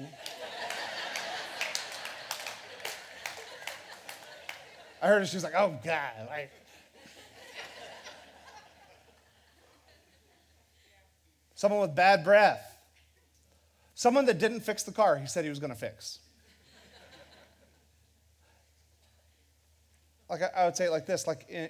I 5.02 5.08
heard 5.08 5.20
her, 5.20 5.26
she 5.26 5.36
was 5.36 5.44
like, 5.44 5.56
oh, 5.58 5.78
God. 5.84 6.30
I... 6.32 6.50
Someone 11.64 11.80
with 11.80 11.95
bad 11.95 12.26
breath. 12.26 12.78
Someone 13.95 14.26
that 14.26 14.38
didn't 14.38 14.59
fix 14.59 14.84
the 14.84 14.91
car 14.91 15.16
he 15.16 15.28
said 15.28 15.45
he 15.45 15.49
was 15.49 15.59
going 15.59 15.72
to 15.72 15.80
fix. 15.80 16.20
like 20.30 20.41
I, 20.53 20.66
would 20.66 20.76
say 20.76 20.88
it 20.88 20.91
like 20.91 21.05
this, 21.05 21.26
like 21.26 21.45
in, 21.47 21.70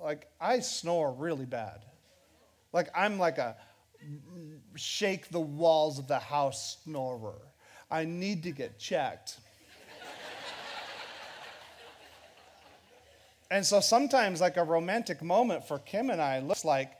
like 0.00 0.26
I 0.40 0.60
snore 0.60 1.12
really 1.12 1.44
bad. 1.44 1.84
Like 2.72 2.88
I'm 2.96 3.18
like 3.18 3.36
a 3.36 3.56
shake 4.74 5.28
the 5.28 5.40
walls 5.40 5.98
of 5.98 6.08
the 6.08 6.18
house 6.18 6.78
snorer. 6.82 7.42
I 7.90 8.06
need 8.06 8.44
to 8.44 8.52
get 8.52 8.78
checked. 8.78 9.38
and 13.50 13.66
so 13.66 13.80
sometimes 13.80 14.40
like 14.40 14.56
a 14.56 14.64
romantic 14.64 15.22
moment 15.22 15.68
for 15.68 15.78
Kim 15.78 16.08
and 16.08 16.22
I 16.22 16.38
looks 16.38 16.64
like 16.64 16.92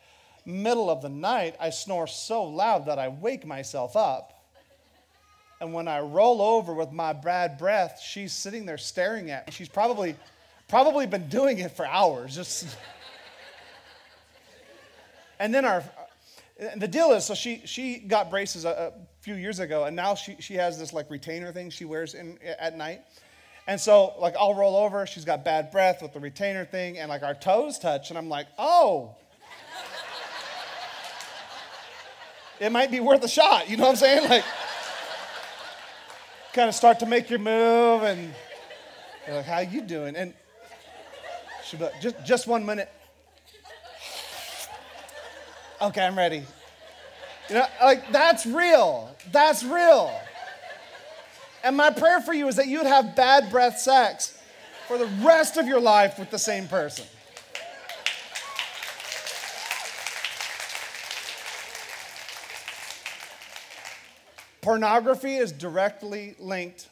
middle 0.44 0.90
of 0.90 1.02
the 1.02 1.08
night 1.08 1.56
I 1.60 1.70
snore 1.70 2.06
so 2.06 2.44
loud 2.44 2.86
that 2.86 2.98
I 2.98 3.08
wake 3.08 3.46
myself 3.46 3.96
up. 3.96 4.30
And 5.60 5.72
when 5.72 5.88
I 5.88 6.00
roll 6.00 6.42
over 6.42 6.74
with 6.74 6.92
my 6.92 7.12
bad 7.12 7.58
breath, 7.58 8.00
she's 8.04 8.32
sitting 8.32 8.66
there 8.66 8.76
staring 8.76 9.30
at 9.30 9.46
me. 9.46 9.52
She's 9.52 9.68
probably, 9.68 10.16
probably 10.68 11.06
been 11.06 11.28
doing 11.28 11.58
it 11.58 11.76
for 11.76 11.86
hours. 11.86 12.34
Just. 12.34 12.76
and 15.38 15.54
then 15.54 15.64
our, 15.64 15.84
the 16.76 16.88
deal 16.88 17.12
is, 17.12 17.24
so 17.24 17.34
she 17.34 17.62
she 17.64 17.98
got 17.98 18.30
braces 18.30 18.64
a, 18.64 18.92
a, 18.94 19.22
few 19.22 19.36
years 19.36 19.58
ago, 19.58 19.84
and 19.84 19.96
now 19.96 20.14
she 20.14 20.36
she 20.38 20.54
has 20.54 20.78
this 20.78 20.92
like 20.92 21.10
retainer 21.10 21.50
thing 21.50 21.70
she 21.70 21.86
wears 21.86 22.12
in 22.12 22.38
at 22.58 22.76
night. 22.76 23.00
And 23.66 23.80
so 23.80 24.14
like 24.18 24.34
I'll 24.38 24.54
roll 24.54 24.76
over, 24.76 25.06
she's 25.06 25.24
got 25.24 25.44
bad 25.44 25.70
breath 25.70 26.02
with 26.02 26.12
the 26.12 26.20
retainer 26.20 26.66
thing, 26.66 26.98
and 26.98 27.08
like 27.08 27.22
our 27.22 27.34
toes 27.34 27.78
touch, 27.78 28.10
and 28.10 28.18
I'm 28.18 28.28
like, 28.28 28.46
oh. 28.58 29.16
It 32.60 32.70
might 32.72 32.90
be 32.90 33.00
worth 33.00 33.22
a 33.24 33.28
shot, 33.28 33.68
you 33.68 33.76
know 33.76 33.84
what 33.84 33.90
I'm 33.90 33.96
saying? 33.96 34.28
Like 34.34 34.44
kind 36.54 36.68
of 36.68 36.74
start 36.74 37.00
to 37.00 37.06
make 37.06 37.28
your 37.30 37.40
move 37.40 38.04
and 38.04 38.32
like, 39.28 39.44
how 39.44 39.58
you 39.58 39.80
doing? 39.80 40.14
And 40.14 40.32
she'll 41.64 41.80
be 41.80 41.86
like, 41.86 42.00
just, 42.00 42.24
just 42.24 42.46
one 42.46 42.64
minute. 42.64 42.90
Okay, 45.82 46.00
I'm 46.00 46.16
ready. 46.16 46.44
You 47.48 47.56
know, 47.56 47.66
like 47.82 48.10
that's 48.12 48.46
real. 48.46 49.14
That's 49.32 49.64
real. 49.64 50.18
And 51.64 51.76
my 51.76 51.90
prayer 51.90 52.20
for 52.20 52.32
you 52.32 52.46
is 52.46 52.56
that 52.56 52.68
you 52.68 52.78
would 52.78 52.86
have 52.86 53.16
bad 53.16 53.50
breath 53.50 53.78
sex 53.78 54.38
for 54.86 54.96
the 54.96 55.06
rest 55.22 55.56
of 55.56 55.66
your 55.66 55.80
life 55.80 56.18
with 56.18 56.30
the 56.30 56.38
same 56.38 56.68
person. 56.68 57.04
Pornography 64.64 65.36
is 65.36 65.52
directly 65.52 66.34
linked 66.38 66.88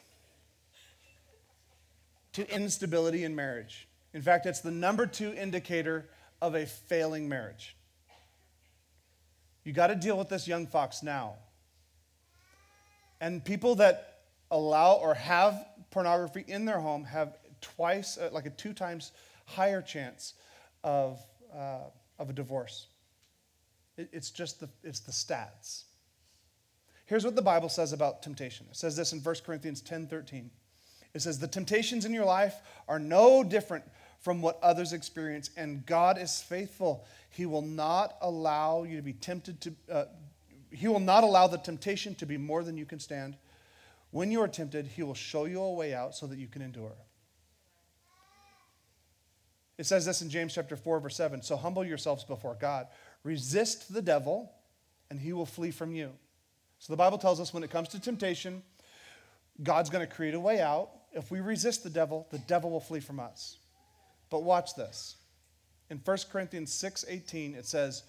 to 2.33 2.47
instability 2.53 3.23
in 3.23 3.35
marriage. 3.35 3.87
In 4.13 4.21
fact, 4.21 4.45
it's 4.45 4.61
the 4.61 4.69
number 4.69 5.07
two 5.07 5.33
indicator 5.33 6.05
of 6.39 6.53
a 6.53 6.67
failing 6.67 7.27
marriage. 7.27 7.75
You 9.63 9.73
got 9.73 9.87
to 9.87 9.95
deal 9.95 10.15
with 10.19 10.29
this 10.29 10.47
young 10.47 10.67
fox 10.67 11.01
now. 11.01 11.33
And 13.19 13.43
people 13.43 13.73
that 13.75 14.19
allow 14.51 14.93
or 14.93 15.15
have 15.15 15.65
pornography 15.89 16.45
in 16.47 16.65
their 16.65 16.79
home 16.79 17.03
have 17.05 17.37
twice, 17.59 18.19
uh, 18.19 18.29
like 18.31 18.45
a 18.45 18.51
two 18.51 18.73
times 18.73 19.13
higher 19.47 19.81
chance 19.81 20.35
of, 20.83 21.19
uh, 21.51 21.85
of 22.19 22.29
a 22.29 22.33
divorce. 22.33 22.85
It, 23.97 24.09
it's 24.13 24.29
just 24.29 24.59
the, 24.59 24.69
it's 24.83 24.99
the 24.99 25.11
stats. 25.11 25.85
Here's 27.05 27.25
what 27.25 27.35
the 27.35 27.41
Bible 27.41 27.69
says 27.69 27.93
about 27.93 28.23
temptation. 28.23 28.65
It 28.69 28.77
says 28.77 28.95
this 28.95 29.13
in 29.13 29.19
1 29.19 29.35
Corinthians 29.45 29.81
10 29.81 30.07
13. 30.07 30.49
It 31.13 31.21
says, 31.21 31.39
The 31.39 31.47
temptations 31.47 32.05
in 32.05 32.13
your 32.13 32.25
life 32.25 32.55
are 32.87 32.99
no 32.99 33.43
different 33.43 33.83
from 34.19 34.41
what 34.41 34.57
others 34.63 34.93
experience, 34.93 35.49
and 35.57 35.85
God 35.85 36.17
is 36.17 36.41
faithful. 36.41 37.05
He 37.29 37.45
will 37.45 37.61
not 37.61 38.15
allow 38.21 38.83
you 38.83 38.95
to 38.95 39.01
be 39.01 39.13
tempted 39.13 39.59
to, 39.61 39.73
uh, 39.91 40.05
He 40.71 40.87
will 40.87 40.99
not 40.99 41.23
allow 41.23 41.47
the 41.47 41.57
temptation 41.57 42.15
to 42.15 42.25
be 42.25 42.37
more 42.37 42.63
than 42.63 42.77
you 42.77 42.85
can 42.85 42.99
stand. 42.99 43.35
When 44.11 44.31
you 44.31 44.41
are 44.41 44.47
tempted, 44.47 44.87
He 44.87 45.03
will 45.03 45.13
show 45.13 45.45
you 45.45 45.61
a 45.61 45.73
way 45.73 45.93
out 45.93 46.15
so 46.15 46.25
that 46.27 46.39
you 46.39 46.47
can 46.47 46.61
endure. 46.61 46.95
It 49.77 49.85
says 49.85 50.05
this 50.05 50.21
in 50.21 50.29
James 50.29 50.53
chapter 50.53 50.75
4, 50.75 50.99
verse 50.99 51.15
7. 51.15 51.41
So 51.41 51.57
humble 51.57 51.83
yourselves 51.83 52.23
before 52.23 52.55
God. 52.59 52.87
Resist 53.23 53.93
the 53.93 54.01
devil, 54.01 54.51
and 55.09 55.19
he 55.19 55.33
will 55.33 55.45
flee 55.45 55.71
from 55.71 55.93
you. 55.93 56.11
So 56.83 56.91
the 56.91 56.97
Bible 56.97 57.17
tells 57.17 57.39
us 57.39 57.53
when 57.53 57.63
it 57.63 57.69
comes 57.69 57.87
to 57.89 57.99
temptation, 57.99 58.61
God's 59.63 59.89
going 59.89 60.05
to 60.05 60.13
create 60.13 60.33
a 60.33 60.39
way 60.39 60.59
out. 60.59 60.89
If 61.13 61.31
we 61.31 61.39
resist 61.39 61.81
the 61.81 61.89
devil, 61.89 62.27
the 62.29 62.39
devil 62.39 62.69
will 62.71 62.81
flee 62.81 62.99
from 62.99 63.21
us. 63.21 63.55
But 64.29 64.43
watch 64.43 64.75
this. 64.75 65.15
In 65.89 65.99
1 65.99 66.29
Corinthians 66.29 66.73
6:18 66.73 67.55
it 67.55 67.65
says, 67.65 68.03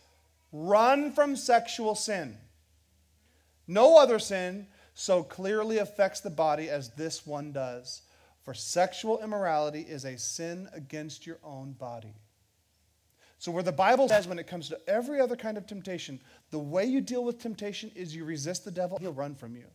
"Run 0.51 1.13
from 1.13 1.37
sexual 1.37 1.95
sin. 1.95 2.37
No 3.69 3.97
other 3.97 4.19
sin 4.19 4.67
so 4.93 5.23
clearly 5.23 5.79
affects 5.79 6.19
the 6.19 6.29
body 6.29 6.69
as 6.69 6.91
this 6.97 7.25
one 7.25 7.53
does, 7.53 8.03
for 8.43 8.55
sexual 8.55 9.23
immorality 9.23 9.83
is 9.83 10.05
a 10.05 10.19
sin 10.19 10.69
against 10.73 11.27
your 11.27 11.39
own 11.45 11.75
body." 11.75 12.17
So, 13.45 13.53
where 13.53 13.63
the 13.63 13.73
Bible 13.73 14.09
says 14.09 14.27
when 14.27 14.39
it 14.39 14.47
comes 14.47 14.71
to 14.71 14.81
every 14.89 15.21
other 15.21 15.37
kind 15.37 15.59
of 15.59 15.67
temptation, 15.67 16.19
the 16.51 16.59
way 16.59 16.87
you 16.87 17.03
deal 17.03 17.23
with 17.23 17.39
temptation 17.39 17.91
is 17.95 18.17
you 18.17 18.25
resist 18.25 18.65
the 18.65 18.71
devil, 18.71 18.97
he'll 18.97 19.13
run 19.13 19.35
from 19.35 19.55
you. 19.55 19.67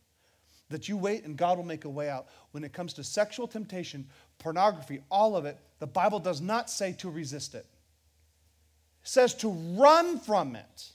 That 0.70 0.88
you 0.88 0.96
wait 0.96 1.24
and 1.24 1.36
God 1.36 1.56
will 1.56 1.64
make 1.64 1.84
a 1.84 1.88
way 1.88 2.10
out. 2.10 2.26
When 2.50 2.64
it 2.64 2.72
comes 2.72 2.92
to 2.94 3.04
sexual 3.04 3.46
temptation, 3.46 4.08
pornography, 4.40 5.02
all 5.08 5.36
of 5.36 5.44
it, 5.44 5.56
the 5.78 5.86
Bible 5.86 6.18
does 6.18 6.40
not 6.40 6.68
say 6.68 6.94
to 6.94 7.08
resist 7.08 7.54
it. 7.54 7.64
It 9.04 9.08
says 9.08 9.34
to 9.34 9.50
run 9.50 10.18
from 10.18 10.56
it. 10.56 10.88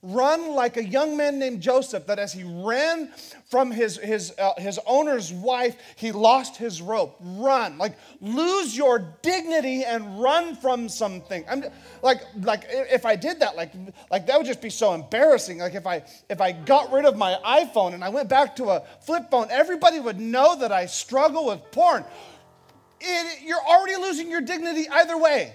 Run 0.00 0.54
like 0.54 0.76
a 0.76 0.84
young 0.84 1.16
man 1.16 1.40
named 1.40 1.60
Joseph, 1.60 2.06
that 2.06 2.20
as 2.20 2.32
he 2.32 2.44
ran 2.44 3.10
from 3.50 3.72
his, 3.72 3.96
his, 3.96 4.32
uh, 4.38 4.52
his 4.56 4.78
owner's 4.86 5.32
wife, 5.32 5.74
he 5.96 6.12
lost 6.12 6.56
his 6.56 6.80
rope. 6.80 7.16
Run. 7.20 7.78
Like, 7.78 7.96
lose 8.20 8.76
your 8.76 9.00
dignity 9.22 9.84
and 9.84 10.22
run 10.22 10.54
from 10.54 10.88
something. 10.88 11.44
I'm, 11.50 11.64
like, 12.00 12.20
like, 12.42 12.66
if 12.68 13.04
I 13.04 13.16
did 13.16 13.40
that, 13.40 13.56
like, 13.56 13.72
like, 14.08 14.28
that 14.28 14.38
would 14.38 14.46
just 14.46 14.62
be 14.62 14.70
so 14.70 14.94
embarrassing. 14.94 15.58
Like, 15.58 15.74
if 15.74 15.86
I, 15.86 16.04
if 16.30 16.40
I 16.40 16.52
got 16.52 16.92
rid 16.92 17.04
of 17.04 17.16
my 17.16 17.34
iPhone 17.44 17.94
and 17.94 18.04
I 18.04 18.08
went 18.08 18.28
back 18.28 18.54
to 18.56 18.70
a 18.70 18.84
flip 19.00 19.32
phone, 19.32 19.48
everybody 19.50 19.98
would 19.98 20.20
know 20.20 20.56
that 20.60 20.70
I 20.70 20.86
struggle 20.86 21.46
with 21.46 21.60
porn. 21.72 22.04
It, 23.00 23.42
you're 23.42 23.58
already 23.58 23.96
losing 23.96 24.30
your 24.30 24.42
dignity 24.42 24.88
either 24.88 25.18
way. 25.18 25.54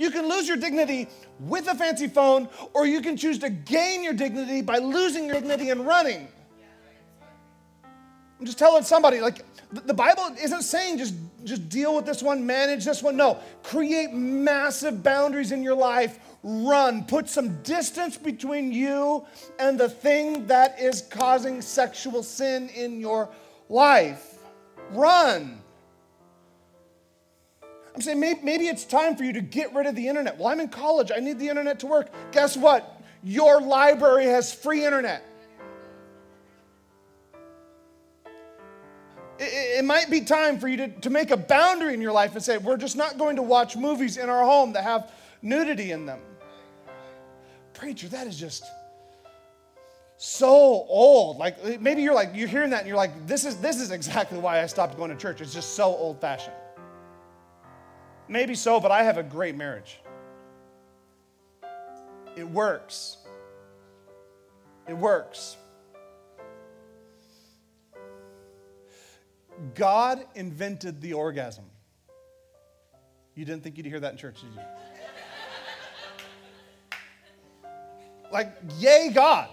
You 0.00 0.10
can 0.10 0.30
lose 0.30 0.48
your 0.48 0.56
dignity 0.56 1.08
with 1.40 1.68
a 1.68 1.74
fancy 1.74 2.06
phone, 2.06 2.48
or 2.72 2.86
you 2.86 3.02
can 3.02 3.18
choose 3.18 3.38
to 3.40 3.50
gain 3.50 4.02
your 4.02 4.14
dignity 4.14 4.62
by 4.62 4.78
losing 4.78 5.26
your 5.26 5.34
dignity 5.34 5.68
and 5.68 5.86
running. 5.86 6.26
I'm 8.38 8.46
just 8.46 8.58
telling 8.58 8.82
somebody, 8.82 9.20
like, 9.20 9.44
the 9.70 9.92
Bible 9.92 10.34
isn't 10.42 10.62
saying 10.62 10.96
just, 10.96 11.14
just 11.44 11.68
deal 11.68 11.94
with 11.94 12.06
this 12.06 12.22
one, 12.22 12.46
manage 12.46 12.86
this 12.86 13.02
one. 13.02 13.14
No, 13.14 13.40
create 13.62 14.14
massive 14.14 15.02
boundaries 15.02 15.52
in 15.52 15.62
your 15.62 15.76
life. 15.76 16.18
Run. 16.42 17.04
Put 17.04 17.28
some 17.28 17.62
distance 17.62 18.16
between 18.16 18.72
you 18.72 19.26
and 19.58 19.78
the 19.78 19.90
thing 19.90 20.46
that 20.46 20.80
is 20.80 21.02
causing 21.10 21.60
sexual 21.60 22.22
sin 22.22 22.70
in 22.70 23.00
your 23.00 23.28
life. 23.68 24.38
Run. 24.92 25.59
I'm 28.00 28.04
saying 28.04 28.20
maybe, 28.20 28.40
maybe 28.42 28.66
it's 28.66 28.84
time 28.86 29.14
for 29.14 29.24
you 29.24 29.34
to 29.34 29.42
get 29.42 29.74
rid 29.74 29.86
of 29.86 29.94
the 29.94 30.08
internet. 30.08 30.38
Well, 30.38 30.48
I'm 30.48 30.58
in 30.58 30.70
college, 30.70 31.12
I 31.14 31.20
need 31.20 31.38
the 31.38 31.50
internet 31.50 31.80
to 31.80 31.86
work. 31.86 32.08
Guess 32.32 32.56
what? 32.56 32.98
Your 33.22 33.60
library 33.60 34.24
has 34.24 34.54
free 34.54 34.86
internet. 34.86 35.22
It, 39.38 39.84
might 39.84 40.08
be 40.08 40.22
time 40.22 40.58
for 40.58 40.66
you 40.66 40.78
to, 40.78 40.88
to 41.00 41.10
make 41.10 41.30
a 41.30 41.36
boundary 41.36 41.92
in 41.92 42.00
your 42.00 42.12
life 42.12 42.32
and 42.32 42.42
say, 42.42 42.56
we're 42.56 42.78
just 42.78 42.96
not 42.96 43.18
going 43.18 43.36
to 43.36 43.42
watch 43.42 43.76
movies 43.76 44.16
in 44.16 44.30
our 44.30 44.46
home 44.46 44.72
that 44.72 44.84
have 44.84 45.12
nudity 45.42 45.92
in 45.92 46.06
them. 46.06 46.20
Preacher, 47.74 48.08
that 48.08 48.26
is 48.26 48.40
just 48.40 48.64
so 50.16 50.48
old. 50.48 51.36
Like 51.36 51.82
maybe 51.82 52.00
you're 52.00 52.14
like 52.14 52.30
you're 52.32 52.48
hearing 52.48 52.70
that 52.70 52.78
and 52.78 52.88
you're 52.88 52.96
like, 52.96 53.26
this 53.26 53.44
is 53.44 53.56
this 53.56 53.78
is 53.78 53.90
exactly 53.90 54.38
why 54.38 54.62
I 54.62 54.66
stopped 54.66 54.96
going 54.96 55.10
to 55.10 55.16
church. 55.16 55.42
It's 55.42 55.52
just 55.52 55.74
so 55.74 55.84
old 55.84 56.18
fashioned. 56.18 56.54
Maybe 58.30 58.54
so, 58.54 58.78
but 58.78 58.92
I 58.92 59.02
have 59.02 59.18
a 59.18 59.24
great 59.24 59.56
marriage. 59.56 60.00
It 62.36 62.48
works. 62.48 63.16
It 64.88 64.96
works. 64.96 65.56
God 69.74 70.24
invented 70.36 71.00
the 71.00 71.12
orgasm. 71.14 71.64
You 73.34 73.44
didn't 73.44 73.64
think 73.64 73.76
you'd 73.76 73.86
hear 73.86 73.98
that 73.98 74.12
in 74.12 74.18
church, 74.18 74.42
did 74.42 74.52
you? 74.54 74.60
like, 78.30 78.56
yay, 78.78 79.10
God. 79.12 79.48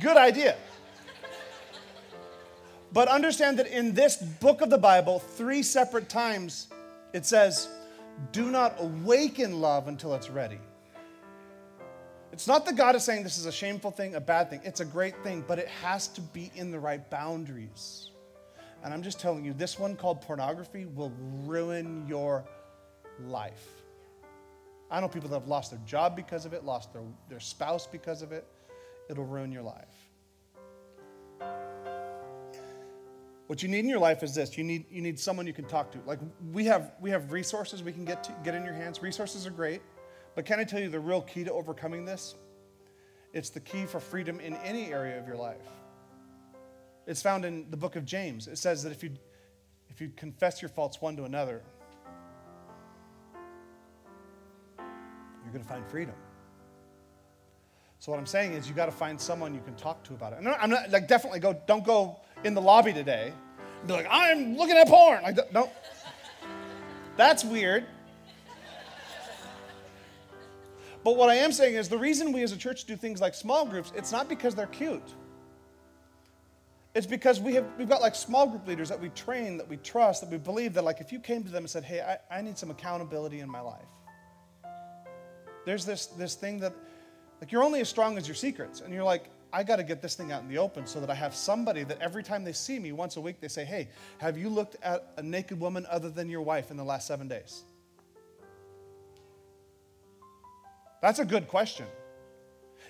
Good 0.00 0.16
idea. 0.16 0.56
But 2.90 3.08
understand 3.08 3.58
that 3.58 3.66
in 3.66 3.92
this 3.92 4.16
book 4.16 4.62
of 4.62 4.70
the 4.70 4.78
Bible, 4.78 5.18
three 5.18 5.62
separate 5.62 6.08
times, 6.08 6.68
it 7.16 7.24
says, 7.24 7.68
do 8.32 8.50
not 8.50 8.76
awaken 8.78 9.60
love 9.60 9.88
until 9.88 10.14
it's 10.14 10.30
ready. 10.30 10.58
It's 12.30 12.46
not 12.46 12.66
that 12.66 12.76
God 12.76 12.94
is 12.94 13.04
saying 13.04 13.22
this 13.22 13.38
is 13.38 13.46
a 13.46 13.52
shameful 13.52 13.90
thing, 13.90 14.14
a 14.14 14.20
bad 14.20 14.50
thing. 14.50 14.60
It's 14.64 14.80
a 14.80 14.84
great 14.84 15.22
thing, 15.22 15.42
but 15.46 15.58
it 15.58 15.68
has 15.68 16.08
to 16.08 16.20
be 16.20 16.50
in 16.54 16.70
the 16.70 16.78
right 16.78 17.08
boundaries. 17.08 18.10
And 18.84 18.92
I'm 18.92 19.02
just 19.02 19.18
telling 19.18 19.44
you, 19.44 19.54
this 19.54 19.78
one 19.78 19.96
called 19.96 20.20
pornography 20.20 20.84
will 20.84 21.12
ruin 21.44 22.06
your 22.06 22.44
life. 23.24 23.66
I 24.90 25.00
know 25.00 25.08
people 25.08 25.30
that 25.30 25.40
have 25.40 25.48
lost 25.48 25.70
their 25.70 25.80
job 25.86 26.14
because 26.14 26.44
of 26.44 26.52
it, 26.52 26.64
lost 26.64 26.92
their, 26.92 27.02
their 27.28 27.40
spouse 27.40 27.86
because 27.86 28.20
of 28.20 28.32
it. 28.32 28.46
It'll 29.08 29.24
ruin 29.24 29.50
your 29.50 29.62
life. 29.62 30.10
What 33.46 33.62
you 33.62 33.68
need 33.68 33.80
in 33.80 33.88
your 33.88 34.00
life 34.00 34.22
is 34.22 34.34
this. 34.34 34.58
You 34.58 34.64
need, 34.64 34.86
you 34.90 35.00
need 35.00 35.18
someone 35.20 35.46
you 35.46 35.52
can 35.52 35.66
talk 35.66 35.92
to. 35.92 35.98
Like 36.04 36.18
we 36.52 36.64
have, 36.64 36.92
we 37.00 37.10
have 37.10 37.30
resources 37.30 37.82
we 37.82 37.92
can 37.92 38.04
get, 38.04 38.24
to, 38.24 38.34
get 38.42 38.54
in 38.54 38.64
your 38.64 38.74
hands. 38.74 39.00
Resources 39.02 39.46
are 39.46 39.50
great. 39.50 39.82
But 40.34 40.44
can 40.44 40.58
I 40.58 40.64
tell 40.64 40.80
you 40.80 40.88
the 40.88 41.00
real 41.00 41.22
key 41.22 41.44
to 41.44 41.52
overcoming 41.52 42.04
this? 42.04 42.34
It's 43.32 43.50
the 43.50 43.60
key 43.60 43.86
for 43.86 44.00
freedom 44.00 44.40
in 44.40 44.54
any 44.56 44.92
area 44.92 45.18
of 45.18 45.26
your 45.26 45.36
life. 45.36 45.56
It's 47.06 47.22
found 47.22 47.44
in 47.44 47.70
the 47.70 47.76
book 47.76 47.94
of 47.94 48.04
James. 48.04 48.48
It 48.48 48.58
says 48.58 48.82
that 48.82 48.90
if 48.90 49.02
you, 49.02 49.12
if 49.90 50.00
you 50.00 50.10
confess 50.16 50.60
your 50.60 50.68
faults 50.68 51.00
one 51.00 51.16
to 51.16 51.24
another, 51.24 51.62
you're 54.78 55.52
going 55.52 55.62
to 55.62 55.68
find 55.68 55.86
freedom. 55.86 56.14
So 58.00 58.10
what 58.10 58.18
I'm 58.18 58.26
saying 58.26 58.54
is 58.54 58.68
you 58.68 58.74
got 58.74 58.86
to 58.86 58.92
find 58.92 59.20
someone 59.20 59.54
you 59.54 59.60
can 59.60 59.76
talk 59.76 60.02
to 60.04 60.14
about 60.14 60.32
it. 60.32 60.40
And 60.40 60.48
I'm 60.48 60.70
not 60.70 60.90
like 60.90 61.08
definitely 61.08 61.40
go 61.40 61.60
don't 61.66 61.84
go 61.84 62.20
in 62.46 62.54
the 62.54 62.62
lobby 62.62 62.92
today 62.92 63.32
be 63.86 63.92
like 63.92 64.06
I'm 64.10 64.56
looking 64.56 64.76
at 64.76 64.88
porn. 64.88 65.22
Like 65.22 65.52
no. 65.52 65.70
That's 67.16 67.44
weird. 67.44 67.86
But 71.04 71.16
what 71.16 71.30
I 71.30 71.36
am 71.36 71.52
saying 71.52 71.76
is 71.76 71.88
the 71.88 71.98
reason 71.98 72.32
we 72.32 72.42
as 72.42 72.52
a 72.52 72.56
church 72.56 72.84
do 72.84 72.96
things 72.96 73.20
like 73.20 73.34
small 73.34 73.64
groups, 73.64 73.92
it's 73.94 74.10
not 74.10 74.28
because 74.28 74.54
they're 74.54 74.66
cute. 74.66 75.14
It's 76.94 77.06
because 77.06 77.40
we 77.40 77.54
have 77.54 77.66
we've 77.78 77.88
got 77.88 78.00
like 78.00 78.14
small 78.14 78.46
group 78.46 78.66
leaders 78.66 78.88
that 78.88 79.00
we 79.00 79.10
train, 79.10 79.56
that 79.58 79.68
we 79.68 79.76
trust, 79.76 80.22
that 80.22 80.30
we 80.30 80.38
believe 80.38 80.74
that 80.74 80.84
like 80.84 81.00
if 81.00 81.12
you 81.12 81.20
came 81.20 81.44
to 81.44 81.50
them 81.50 81.64
and 81.64 81.70
said, 81.70 81.84
Hey, 81.84 82.00
I, 82.00 82.38
I 82.38 82.42
need 82.42 82.58
some 82.58 82.70
accountability 82.70 83.40
in 83.40 83.48
my 83.48 83.60
life. 83.60 83.86
There's 85.64 85.84
this 85.84 86.06
this 86.06 86.34
thing 86.34 86.58
that 86.60 86.74
like 87.40 87.52
you're 87.52 87.62
only 87.62 87.80
as 87.80 87.88
strong 87.88 88.16
as 88.16 88.26
your 88.26 88.34
secrets. 88.34 88.80
And 88.80 88.92
you're 88.92 89.04
like, 89.04 89.30
I 89.56 89.62
got 89.62 89.76
to 89.76 89.82
get 89.82 90.02
this 90.02 90.14
thing 90.14 90.32
out 90.32 90.42
in 90.42 90.48
the 90.48 90.58
open 90.58 90.86
so 90.86 91.00
that 91.00 91.08
I 91.08 91.14
have 91.14 91.34
somebody 91.34 91.82
that 91.84 91.98
every 92.02 92.22
time 92.22 92.44
they 92.44 92.52
see 92.52 92.78
me 92.78 92.92
once 92.92 93.16
a 93.16 93.22
week, 93.22 93.40
they 93.40 93.48
say, 93.48 93.64
Hey, 93.64 93.88
have 94.18 94.36
you 94.36 94.50
looked 94.50 94.76
at 94.82 95.14
a 95.16 95.22
naked 95.22 95.58
woman 95.58 95.86
other 95.88 96.10
than 96.10 96.28
your 96.28 96.42
wife 96.42 96.70
in 96.70 96.76
the 96.76 96.84
last 96.84 97.06
seven 97.06 97.26
days? 97.26 97.64
That's 101.00 101.20
a 101.20 101.24
good 101.24 101.48
question. 101.48 101.86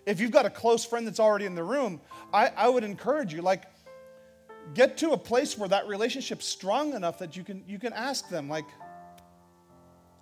If 0.07 0.19
you've 0.19 0.33
got 0.33 0.45
a 0.45 0.51
close 0.51 0.85
friend 0.85 1.07
that's 1.07 1.21
already 1.21 1.45
in 1.45 1.55
the 1.55 1.63
room, 1.63 2.01
I, 2.35 2.49
I 2.49 2.69
would 2.69 2.83
encourage 2.83 3.33
you, 3.33 3.43
like, 3.43 3.63
get 4.75 4.97
to 4.99 5.13
a 5.13 5.17
place 5.17 5.57
where 5.57 5.69
that 5.69 5.87
relationship's 5.87 6.47
strong 6.47 6.95
enough 6.95 7.21
that 7.21 7.37
you 7.37 7.45
can 7.45 7.63
you 7.69 7.79
can 7.79 7.93
ask 7.93 8.29
them, 8.29 8.49
like, 8.49 8.67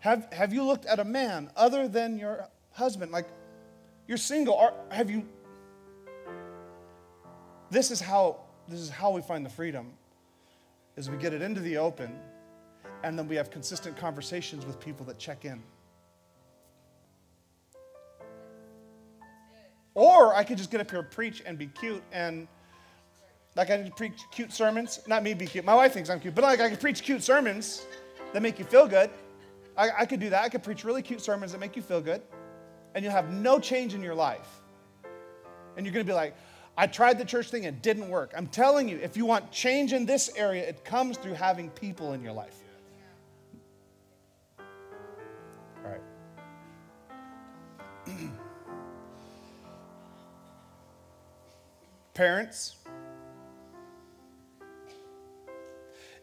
have, 0.00 0.30
have 0.30 0.52
you 0.52 0.62
looked 0.62 0.84
at 0.84 0.98
a 0.98 1.04
man 1.04 1.50
other 1.56 1.88
than 1.88 2.18
your 2.18 2.50
husband? 2.72 3.12
Like, 3.12 3.28
you're 4.06 4.18
single. 4.18 4.58
Are, 4.58 4.74
have 4.90 5.10
you? 5.10 5.26
This 7.74 7.90
is 7.90 8.00
how 8.00 8.36
this 8.68 8.78
is 8.78 8.88
how 8.88 9.10
we 9.10 9.20
find 9.20 9.44
the 9.44 9.50
freedom. 9.50 9.90
Is 10.96 11.10
we 11.10 11.16
get 11.16 11.34
it 11.34 11.42
into 11.42 11.60
the 11.60 11.76
open, 11.76 12.16
and 13.02 13.18
then 13.18 13.26
we 13.26 13.34
have 13.34 13.50
consistent 13.50 13.96
conversations 13.96 14.64
with 14.64 14.78
people 14.78 15.04
that 15.06 15.18
check 15.18 15.44
in. 15.44 15.60
Or 19.94 20.36
I 20.36 20.44
could 20.44 20.56
just 20.56 20.70
get 20.70 20.80
up 20.82 20.88
here 20.88 21.00
and 21.00 21.10
preach 21.10 21.42
and 21.44 21.58
be 21.58 21.66
cute 21.66 22.04
and 22.12 22.46
like 23.56 23.70
I 23.70 23.82
could 23.82 23.96
preach 23.96 24.22
cute 24.30 24.52
sermons. 24.52 25.00
Not 25.08 25.24
me 25.24 25.34
be 25.34 25.46
cute. 25.46 25.64
My 25.64 25.74
wife 25.74 25.94
thinks 25.94 26.10
I'm 26.10 26.20
cute, 26.20 26.36
but 26.36 26.44
like 26.44 26.60
I 26.60 26.70
could 26.70 26.80
preach 26.80 27.02
cute 27.02 27.24
sermons 27.24 27.86
that 28.32 28.40
make 28.40 28.60
you 28.60 28.64
feel 28.64 28.86
good. 28.86 29.10
I, 29.76 29.90
I 29.98 30.06
could 30.06 30.20
do 30.20 30.30
that. 30.30 30.44
I 30.44 30.48
could 30.48 30.62
preach 30.62 30.84
really 30.84 31.02
cute 31.02 31.20
sermons 31.20 31.50
that 31.50 31.58
make 31.58 31.74
you 31.74 31.82
feel 31.82 32.00
good 32.00 32.22
and 32.94 33.02
you'll 33.02 33.12
have 33.12 33.32
no 33.32 33.58
change 33.58 33.94
in 33.94 34.02
your 34.02 34.14
life. 34.14 34.60
And 35.76 35.84
you're 35.84 35.92
going 35.92 36.06
to 36.06 36.08
be 36.08 36.14
like, 36.14 36.36
I 36.76 36.88
tried 36.88 37.18
the 37.18 37.24
church 37.24 37.50
thing, 37.50 37.64
it 37.64 37.82
didn't 37.82 38.08
work. 38.08 38.32
I'm 38.36 38.48
telling 38.48 38.88
you, 38.88 38.98
if 38.98 39.16
you 39.16 39.26
want 39.26 39.52
change 39.52 39.92
in 39.92 40.06
this 40.06 40.28
area, 40.36 40.68
it 40.68 40.84
comes 40.84 41.16
through 41.16 41.34
having 41.34 41.70
people 41.70 42.14
in 42.14 42.22
your 42.22 42.32
life. 42.32 42.56
All 44.58 44.64
right. 45.84 46.00
Parents, 52.14 52.76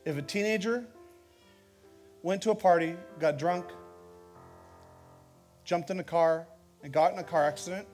if 0.03 0.17
a 0.17 0.21
teenager 0.21 0.85
went 2.23 2.41
to 2.41 2.51
a 2.51 2.55
party, 2.55 2.97
got 3.19 3.37
drunk, 3.37 3.67
jumped 5.63 5.89
in 5.91 5.99
a 5.99 6.03
car, 6.03 6.45
and 6.83 6.91
got 6.91 7.13
in 7.13 7.19
a 7.19 7.23
car 7.23 7.45
accident, 7.45 7.87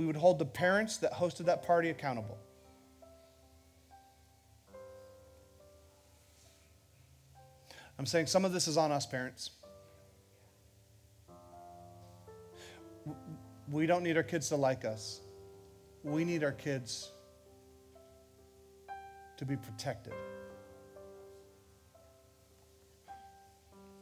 we 0.00 0.06
would 0.06 0.16
hold 0.16 0.38
the 0.38 0.46
parents 0.46 0.96
that 0.96 1.12
hosted 1.12 1.44
that 1.44 1.62
party 1.62 1.90
accountable. 1.90 2.38
I'm 7.98 8.06
saying 8.06 8.28
some 8.28 8.46
of 8.46 8.52
this 8.54 8.66
is 8.66 8.78
on 8.78 8.92
us, 8.92 9.04
parents. 9.04 9.50
We 13.70 13.84
don't 13.84 14.02
need 14.02 14.16
our 14.16 14.22
kids 14.22 14.48
to 14.48 14.56
like 14.56 14.86
us. 14.86 15.20
We 16.02 16.24
need 16.24 16.44
our 16.44 16.52
kids 16.52 17.10
to 19.36 19.44
be 19.44 19.56
protected. 19.56 20.14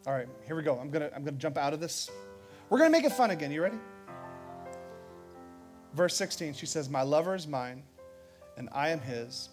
All 0.07 0.13
right, 0.13 0.29
here 0.47 0.55
we 0.55 0.63
go. 0.63 0.79
I'm 0.79 0.91
going 0.91 1.11
to 1.11 1.13
I'm 1.13 1.25
going 1.25 1.35
to 1.35 1.41
jump 1.41 1.59
out 1.59 1.75
of 1.75 1.81
this. 1.81 2.09
We're 2.71 2.79
going 2.79 2.93
to 2.93 2.97
make 2.97 3.05
it 3.05 3.15
fun 3.15 3.33
again. 3.33 3.51
You 3.51 3.63
ready? 3.63 3.79
Verse 5.95 6.15
16, 6.17 6.55
she 6.55 6.67
says, 6.67 6.89
My 6.89 7.03
lover 7.03 7.35
is 7.35 7.47
mine, 7.47 7.83
and 8.57 8.69
I 8.73 8.91
am 8.91 9.01
his. 9.01 9.49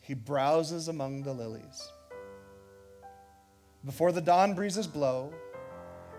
He 0.00 0.14
browses 0.14 0.88
among 0.88 1.22
the 1.22 1.32
lilies. 1.32 1.90
Before 3.84 4.12
the 4.12 4.20
dawn 4.20 4.54
breezes 4.54 4.86
blow 4.86 5.32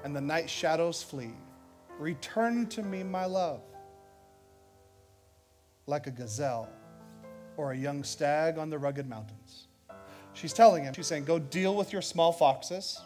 and 0.03 0.15
the 0.15 0.21
night 0.21 0.49
shadows 0.49 1.03
flee, 1.03 1.33
return 1.99 2.67
to 2.67 2.83
me, 2.83 3.03
my 3.03 3.25
love, 3.25 3.61
like 5.85 6.07
a 6.07 6.11
gazelle 6.11 6.69
or 7.55 7.71
a 7.71 7.77
young 7.77 8.03
stag 8.03 8.57
on 8.57 8.69
the 8.69 8.77
rugged 8.77 9.07
mountains. 9.07 9.67
She's 10.33 10.53
telling 10.53 10.83
him, 10.83 10.93
she's 10.93 11.07
saying, 11.07 11.25
Go 11.25 11.39
deal 11.39 11.75
with 11.75 11.91
your 11.91 12.01
small 12.01 12.31
foxes 12.31 13.01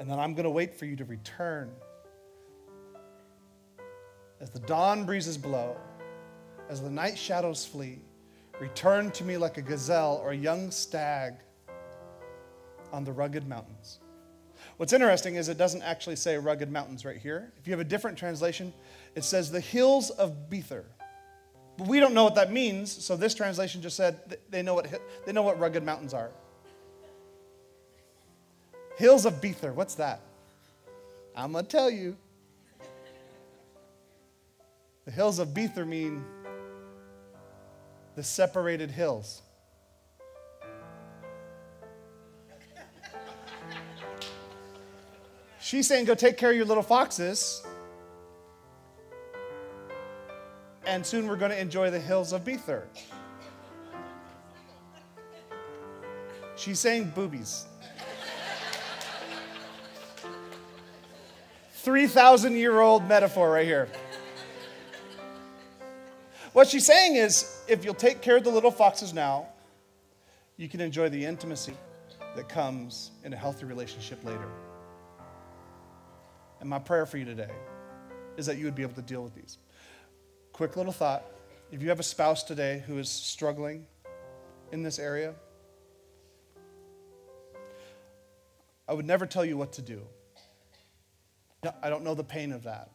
and 0.00 0.10
then 0.10 0.18
I'm 0.18 0.32
going 0.32 0.44
to 0.44 0.50
wait 0.50 0.74
for 0.74 0.86
you 0.86 0.96
to 0.96 1.04
return. 1.04 1.70
As 4.40 4.50
the 4.50 4.60
dawn 4.60 5.04
breezes 5.04 5.36
blow, 5.36 5.76
as 6.70 6.80
the 6.80 6.90
night 6.90 7.18
shadows 7.18 7.66
flee, 7.66 7.98
return 8.58 9.10
to 9.12 9.24
me 9.24 9.36
like 9.36 9.58
a 9.58 9.62
gazelle 9.62 10.20
or 10.22 10.30
a 10.30 10.36
young 10.36 10.70
stag 10.70 11.34
on 12.92 13.04
the 13.04 13.12
rugged 13.12 13.46
mountains. 13.46 13.98
What's 14.78 14.94
interesting 14.94 15.36
is 15.36 15.48
it 15.48 15.58
doesn't 15.58 15.82
actually 15.82 16.16
say 16.16 16.38
rugged 16.38 16.70
mountains 16.70 17.04
right 17.04 17.18
here. 17.18 17.52
If 17.58 17.66
you 17.66 17.72
have 17.72 17.80
a 17.80 17.84
different 17.84 18.16
translation, 18.16 18.72
it 19.14 19.24
says 19.24 19.50
the 19.50 19.60
hills 19.60 20.08
of 20.10 20.48
Bether. 20.48 20.86
But 21.76 21.86
we 21.86 22.00
don't 22.00 22.14
know 22.14 22.24
what 22.24 22.34
that 22.36 22.50
means, 22.50 22.90
so 22.90 23.16
this 23.16 23.34
translation 23.34 23.82
just 23.82 23.96
said 23.96 24.38
they 24.48 24.62
know 24.62 24.74
what, 24.74 24.88
they 25.26 25.32
know 25.32 25.42
what 25.42 25.58
rugged 25.58 25.84
mountains 25.84 26.14
are. 26.14 26.30
Hills 28.96 29.26
of 29.26 29.40
Bether, 29.40 29.72
what's 29.72 29.96
that? 29.96 30.20
I'm 31.36 31.52
going 31.52 31.66
to 31.66 31.70
tell 31.70 31.90
you. 31.90 32.16
The 35.10 35.16
hills 35.16 35.40
of 35.40 35.52
Bether 35.52 35.84
mean 35.84 36.24
the 38.14 38.22
separated 38.22 38.92
hills. 38.92 39.42
She's 45.60 45.88
saying, 45.88 46.04
go 46.04 46.14
take 46.14 46.36
care 46.36 46.50
of 46.50 46.56
your 46.56 46.64
little 46.64 46.84
foxes. 46.84 47.66
And 50.86 51.04
soon 51.04 51.26
we're 51.26 51.34
going 51.34 51.50
to 51.50 51.60
enjoy 51.60 51.90
the 51.90 51.98
hills 51.98 52.32
of 52.32 52.44
Bether. 52.44 52.86
She's 56.54 56.78
saying 56.78 57.10
boobies. 57.16 57.64
3,000 61.72 62.54
year 62.54 62.78
old 62.78 63.08
metaphor 63.08 63.50
right 63.50 63.66
here. 63.66 63.88
What 66.52 66.66
she's 66.66 66.84
saying 66.84 67.14
is 67.14 67.62
if 67.68 67.84
you'll 67.84 67.94
take 67.94 68.22
care 68.22 68.36
of 68.36 68.44
the 68.44 68.50
little 68.50 68.72
foxes 68.72 69.14
now, 69.14 69.46
you 70.56 70.68
can 70.68 70.80
enjoy 70.80 71.08
the 71.08 71.24
intimacy 71.24 71.74
that 72.34 72.48
comes 72.48 73.12
in 73.24 73.32
a 73.32 73.36
healthy 73.36 73.66
relationship 73.66 74.24
later. 74.24 74.48
And 76.60 76.68
my 76.68 76.80
prayer 76.80 77.06
for 77.06 77.18
you 77.18 77.24
today 77.24 77.50
is 78.36 78.46
that 78.46 78.58
you 78.58 78.64
would 78.64 78.74
be 78.74 78.82
able 78.82 78.94
to 78.94 79.02
deal 79.02 79.22
with 79.22 79.34
these. 79.34 79.58
Quick 80.52 80.76
little 80.76 80.92
thought 80.92 81.24
if 81.70 81.82
you 81.82 81.88
have 81.88 82.00
a 82.00 82.04
spouse 82.04 82.42
today 82.42 82.82
who 82.86 82.98
is 82.98 83.08
struggling 83.08 83.86
in 84.72 84.82
this 84.82 84.98
area, 84.98 85.34
I 88.88 88.92
would 88.92 89.06
never 89.06 89.24
tell 89.24 89.44
you 89.44 89.56
what 89.56 89.72
to 89.74 89.82
do. 89.82 90.02
I 91.80 91.88
don't 91.88 92.02
know 92.02 92.14
the 92.14 92.24
pain 92.24 92.52
of 92.52 92.64
that. 92.64 92.90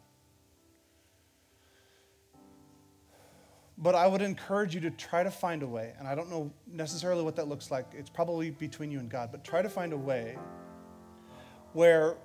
But 3.78 3.94
I 3.94 4.08
would 4.08 4.22
encourage 4.22 4.74
you 4.74 4.82
to 4.82 4.92
try 4.92 5.24
to 5.24 5.32
find 5.32 5.62
a 5.62 5.68
way, 5.68 5.94
and 6.00 6.08
I 6.08 6.16
don't 6.16 6.30
know 6.30 6.52
necessarily 6.66 7.24
what 7.24 7.36
that 7.36 7.48
looks 7.48 7.72
like. 7.72 7.88
It's 7.94 8.10
probably 8.10 8.52
between 8.52 8.90
you 8.90 9.00
and 9.00 9.10
God, 9.10 9.30
but 9.32 9.44
try 9.44 9.62
to 9.62 9.70
find 9.70 9.92
a 9.92 9.98
way 9.98 10.38
where, 11.74 12.16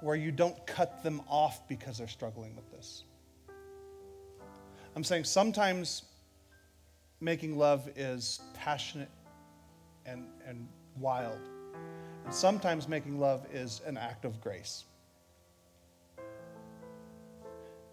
where 0.00 0.16
you 0.16 0.32
don't 0.32 0.66
cut 0.66 1.04
them 1.04 1.22
off 1.28 1.68
because 1.68 1.98
they're 1.98 2.08
struggling 2.08 2.56
with 2.56 2.68
this. 2.72 3.04
I'm 4.96 5.04
saying 5.04 5.24
sometimes 5.24 6.02
making 7.20 7.56
love 7.56 7.88
is 7.94 8.40
passionate 8.54 9.10
and, 10.04 10.26
and 10.46 10.66
wild. 10.98 11.38
And 12.24 12.34
sometimes 12.34 12.88
making 12.88 13.20
love 13.20 13.46
is 13.52 13.82
an 13.86 13.96
act 13.96 14.24
of 14.24 14.40
grace. 14.40 14.84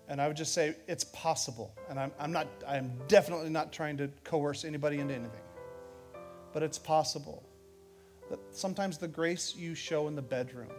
And 0.08 0.22
I 0.22 0.28
would 0.28 0.38
just 0.38 0.54
say 0.54 0.76
it's 0.88 1.04
possible. 1.04 1.74
And 1.90 2.00
I'm, 2.00 2.12
I'm, 2.20 2.32
not, 2.32 2.48
I'm 2.68 2.94
definitely 3.08 3.50
not 3.50 3.74
trying 3.74 3.98
to 3.98 4.10
coerce 4.24 4.64
anybody 4.64 5.00
into 5.00 5.14
anything. 5.14 5.42
But 6.54 6.64
it's 6.64 6.80
possible 6.80 7.44
that 8.30 8.40
sometimes 8.52 8.98
the 8.98 9.08
grace 9.08 9.56
you 9.56 9.76
show 9.76 10.08
in 10.08 10.16
the 10.16 10.22
bedroom 10.22 10.72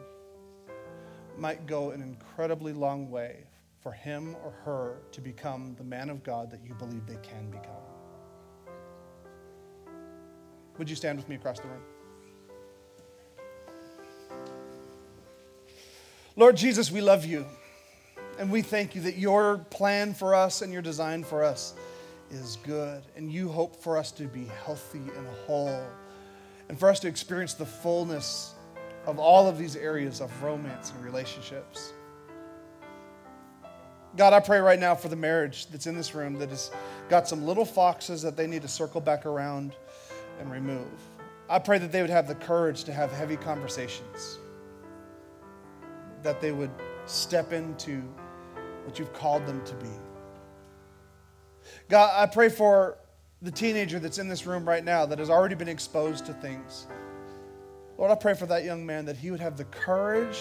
might 1.37 1.67
go 1.67 1.91
an 1.91 2.03
incredibly 2.03 2.73
long 2.73 3.11
way 3.11 3.45
for 3.81 3.93
him 3.93 4.35
or 4.45 4.51
her 4.65 4.99
to 5.13 5.21
become 5.21 5.75
the 5.79 5.85
man 5.85 6.11
of 6.11 6.23
God 6.25 6.51
that 6.51 6.65
you 6.65 6.75
believe 6.75 7.07
they 7.07 7.19
can 7.23 7.51
become. 7.51 7.73
Would 10.79 10.89
you 10.91 10.97
stand 10.97 11.19
with 11.19 11.29
me 11.29 11.37
across 11.37 11.61
the 11.61 11.69
room? 11.69 11.83
Lord 16.37 16.57
Jesus, 16.57 16.91
we 16.91 17.01
love 17.01 17.25
you. 17.25 17.47
And 18.39 18.51
we 18.51 18.63
thank 18.63 18.95
you 18.95 19.01
that 19.03 19.19
your 19.19 19.59
plan 19.71 20.15
for 20.15 20.35
us 20.35 20.63
and 20.63 20.73
your 20.73 20.83
design 20.83 21.25
for 21.25 21.43
us 21.43 21.75
is 22.31 22.57
good. 22.65 23.03
And 23.17 23.33
you 23.33 23.49
hope 23.49 23.75
for 23.77 23.97
us 23.97 24.13
to 24.13 24.25
be 24.25 24.47
healthy 24.65 24.99
and 24.99 25.27
whole 25.47 25.85
and 26.69 26.79
for 26.79 26.89
us 26.89 27.01
to 27.01 27.09
experience 27.09 27.55
the 27.55 27.67
fullness 27.67 28.55
of 29.07 29.19
all 29.19 29.49
of 29.49 29.59
these 29.59 29.75
areas 29.75 30.21
of 30.21 30.43
romance 30.43 30.93
and 30.93 31.05
relationships. 31.05 31.93
God, 34.17 34.33
I 34.33 34.41
pray 34.41 34.59
right 34.59 34.79
now 34.79 34.95
for 34.95 35.09
the 35.09 35.17
marriage 35.17 35.67
that's 35.67 35.87
in 35.87 35.97
this 35.97 36.15
room 36.15 36.35
that 36.39 36.51
has 36.51 36.71
got 37.09 37.29
some 37.29 37.45
little 37.45 37.65
foxes 37.65 38.23
that 38.23 38.37
they 38.37 38.47
need 38.47 38.63
to 38.63 38.69
circle 38.69 39.01
back 39.01 39.27
around 39.27 39.75
and 40.41 40.51
remove. 40.51 40.87
I 41.49 41.59
pray 41.59 41.79
that 41.79 41.93
they 41.93 42.03
would 42.03 42.11
have 42.11 42.29
the 42.29 42.35
courage 42.35 42.85
to 42.85 42.93
have 42.93 43.11
heavy 43.11 43.37
conversations, 43.37 44.39
that 46.23 46.41
they 46.41 46.53
would 46.53 46.71
step 47.07 47.53
into 47.53 48.03
what 48.89 48.99
you've 48.99 49.13
called 49.13 49.45
them 49.45 49.63
to 49.67 49.75
be. 49.75 49.91
God, 51.91 52.11
I 52.17 52.25
pray 52.25 52.49
for 52.49 52.97
the 53.43 53.51
teenager 53.51 53.99
that's 53.99 54.17
in 54.17 54.29
this 54.29 54.47
room 54.47 54.67
right 54.67 54.83
now 54.83 55.05
that 55.05 55.19
has 55.19 55.29
already 55.29 55.55
been 55.55 55.69
exposed 55.69 56.25
to 56.25 56.33
things. 56.33 56.87
Lord, 57.99 58.11
I 58.11 58.15
pray 58.15 58.33
for 58.33 58.47
that 58.47 58.65
young 58.65 58.87
man 58.87 59.05
that 59.05 59.19
he 59.19 59.31
would 59.31 59.41
have 59.41 59.59
the 59.59 59.65
courage 59.65 60.39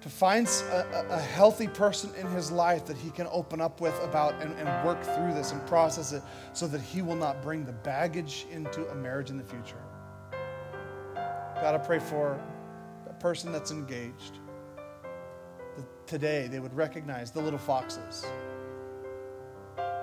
to 0.00 0.08
find 0.08 0.46
a, 0.46 1.06
a, 1.10 1.18
healthy 1.18 1.66
person 1.66 2.10
in 2.14 2.26
his 2.28 2.52
life 2.52 2.86
that 2.86 2.96
he 2.96 3.10
can 3.10 3.26
open 3.32 3.60
up 3.60 3.80
with 3.80 4.00
about 4.02 4.40
and, 4.40 4.56
and 4.56 4.86
work 4.86 5.02
through 5.02 5.34
this 5.34 5.50
and 5.50 5.66
process 5.66 6.12
it 6.12 6.22
so 6.52 6.68
that 6.68 6.80
he 6.80 7.02
will 7.02 7.16
not 7.16 7.42
bring 7.42 7.66
the 7.66 7.72
baggage 7.72 8.46
into 8.52 8.88
a 8.90 8.94
marriage 8.94 9.28
in 9.28 9.36
the 9.36 9.42
future. 9.42 9.82
God, 11.12 11.74
I 11.74 11.78
pray 11.78 11.98
for 11.98 12.40
a 13.08 13.12
person 13.14 13.50
that's 13.50 13.72
engaged 13.72 14.38
today, 16.10 16.48
they 16.50 16.58
would 16.58 16.76
recognize 16.76 17.30
the 17.30 17.40
little 17.40 17.58
foxes 17.58 18.26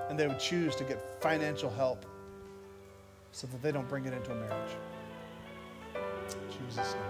and 0.10 0.18
they 0.18 0.26
would 0.26 0.40
choose 0.40 0.74
to 0.78 0.86
get 0.86 1.22
financial 1.22 1.70
help 1.70 2.06
so 3.34 3.46
that 3.48 3.62
they 3.62 3.74
don't 3.74 3.90
bring 3.90 4.06
it 4.06 4.14
into 4.14 4.32
a 4.32 4.36
marriage. 4.36 4.72
Jesus' 6.70 6.96
name. 6.96 7.04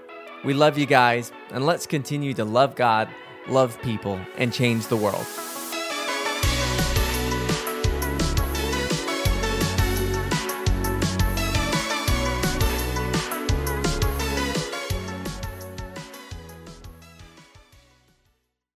We 0.44 0.54
love 0.54 0.78
you 0.78 0.86
guys, 0.86 1.32
and 1.50 1.66
let's 1.66 1.86
continue 1.86 2.32
to 2.34 2.44
love 2.44 2.76
God, 2.76 3.08
love 3.48 3.80
people, 3.82 4.20
and 4.36 4.52
change 4.52 4.86
the 4.86 4.96
world. 4.96 5.26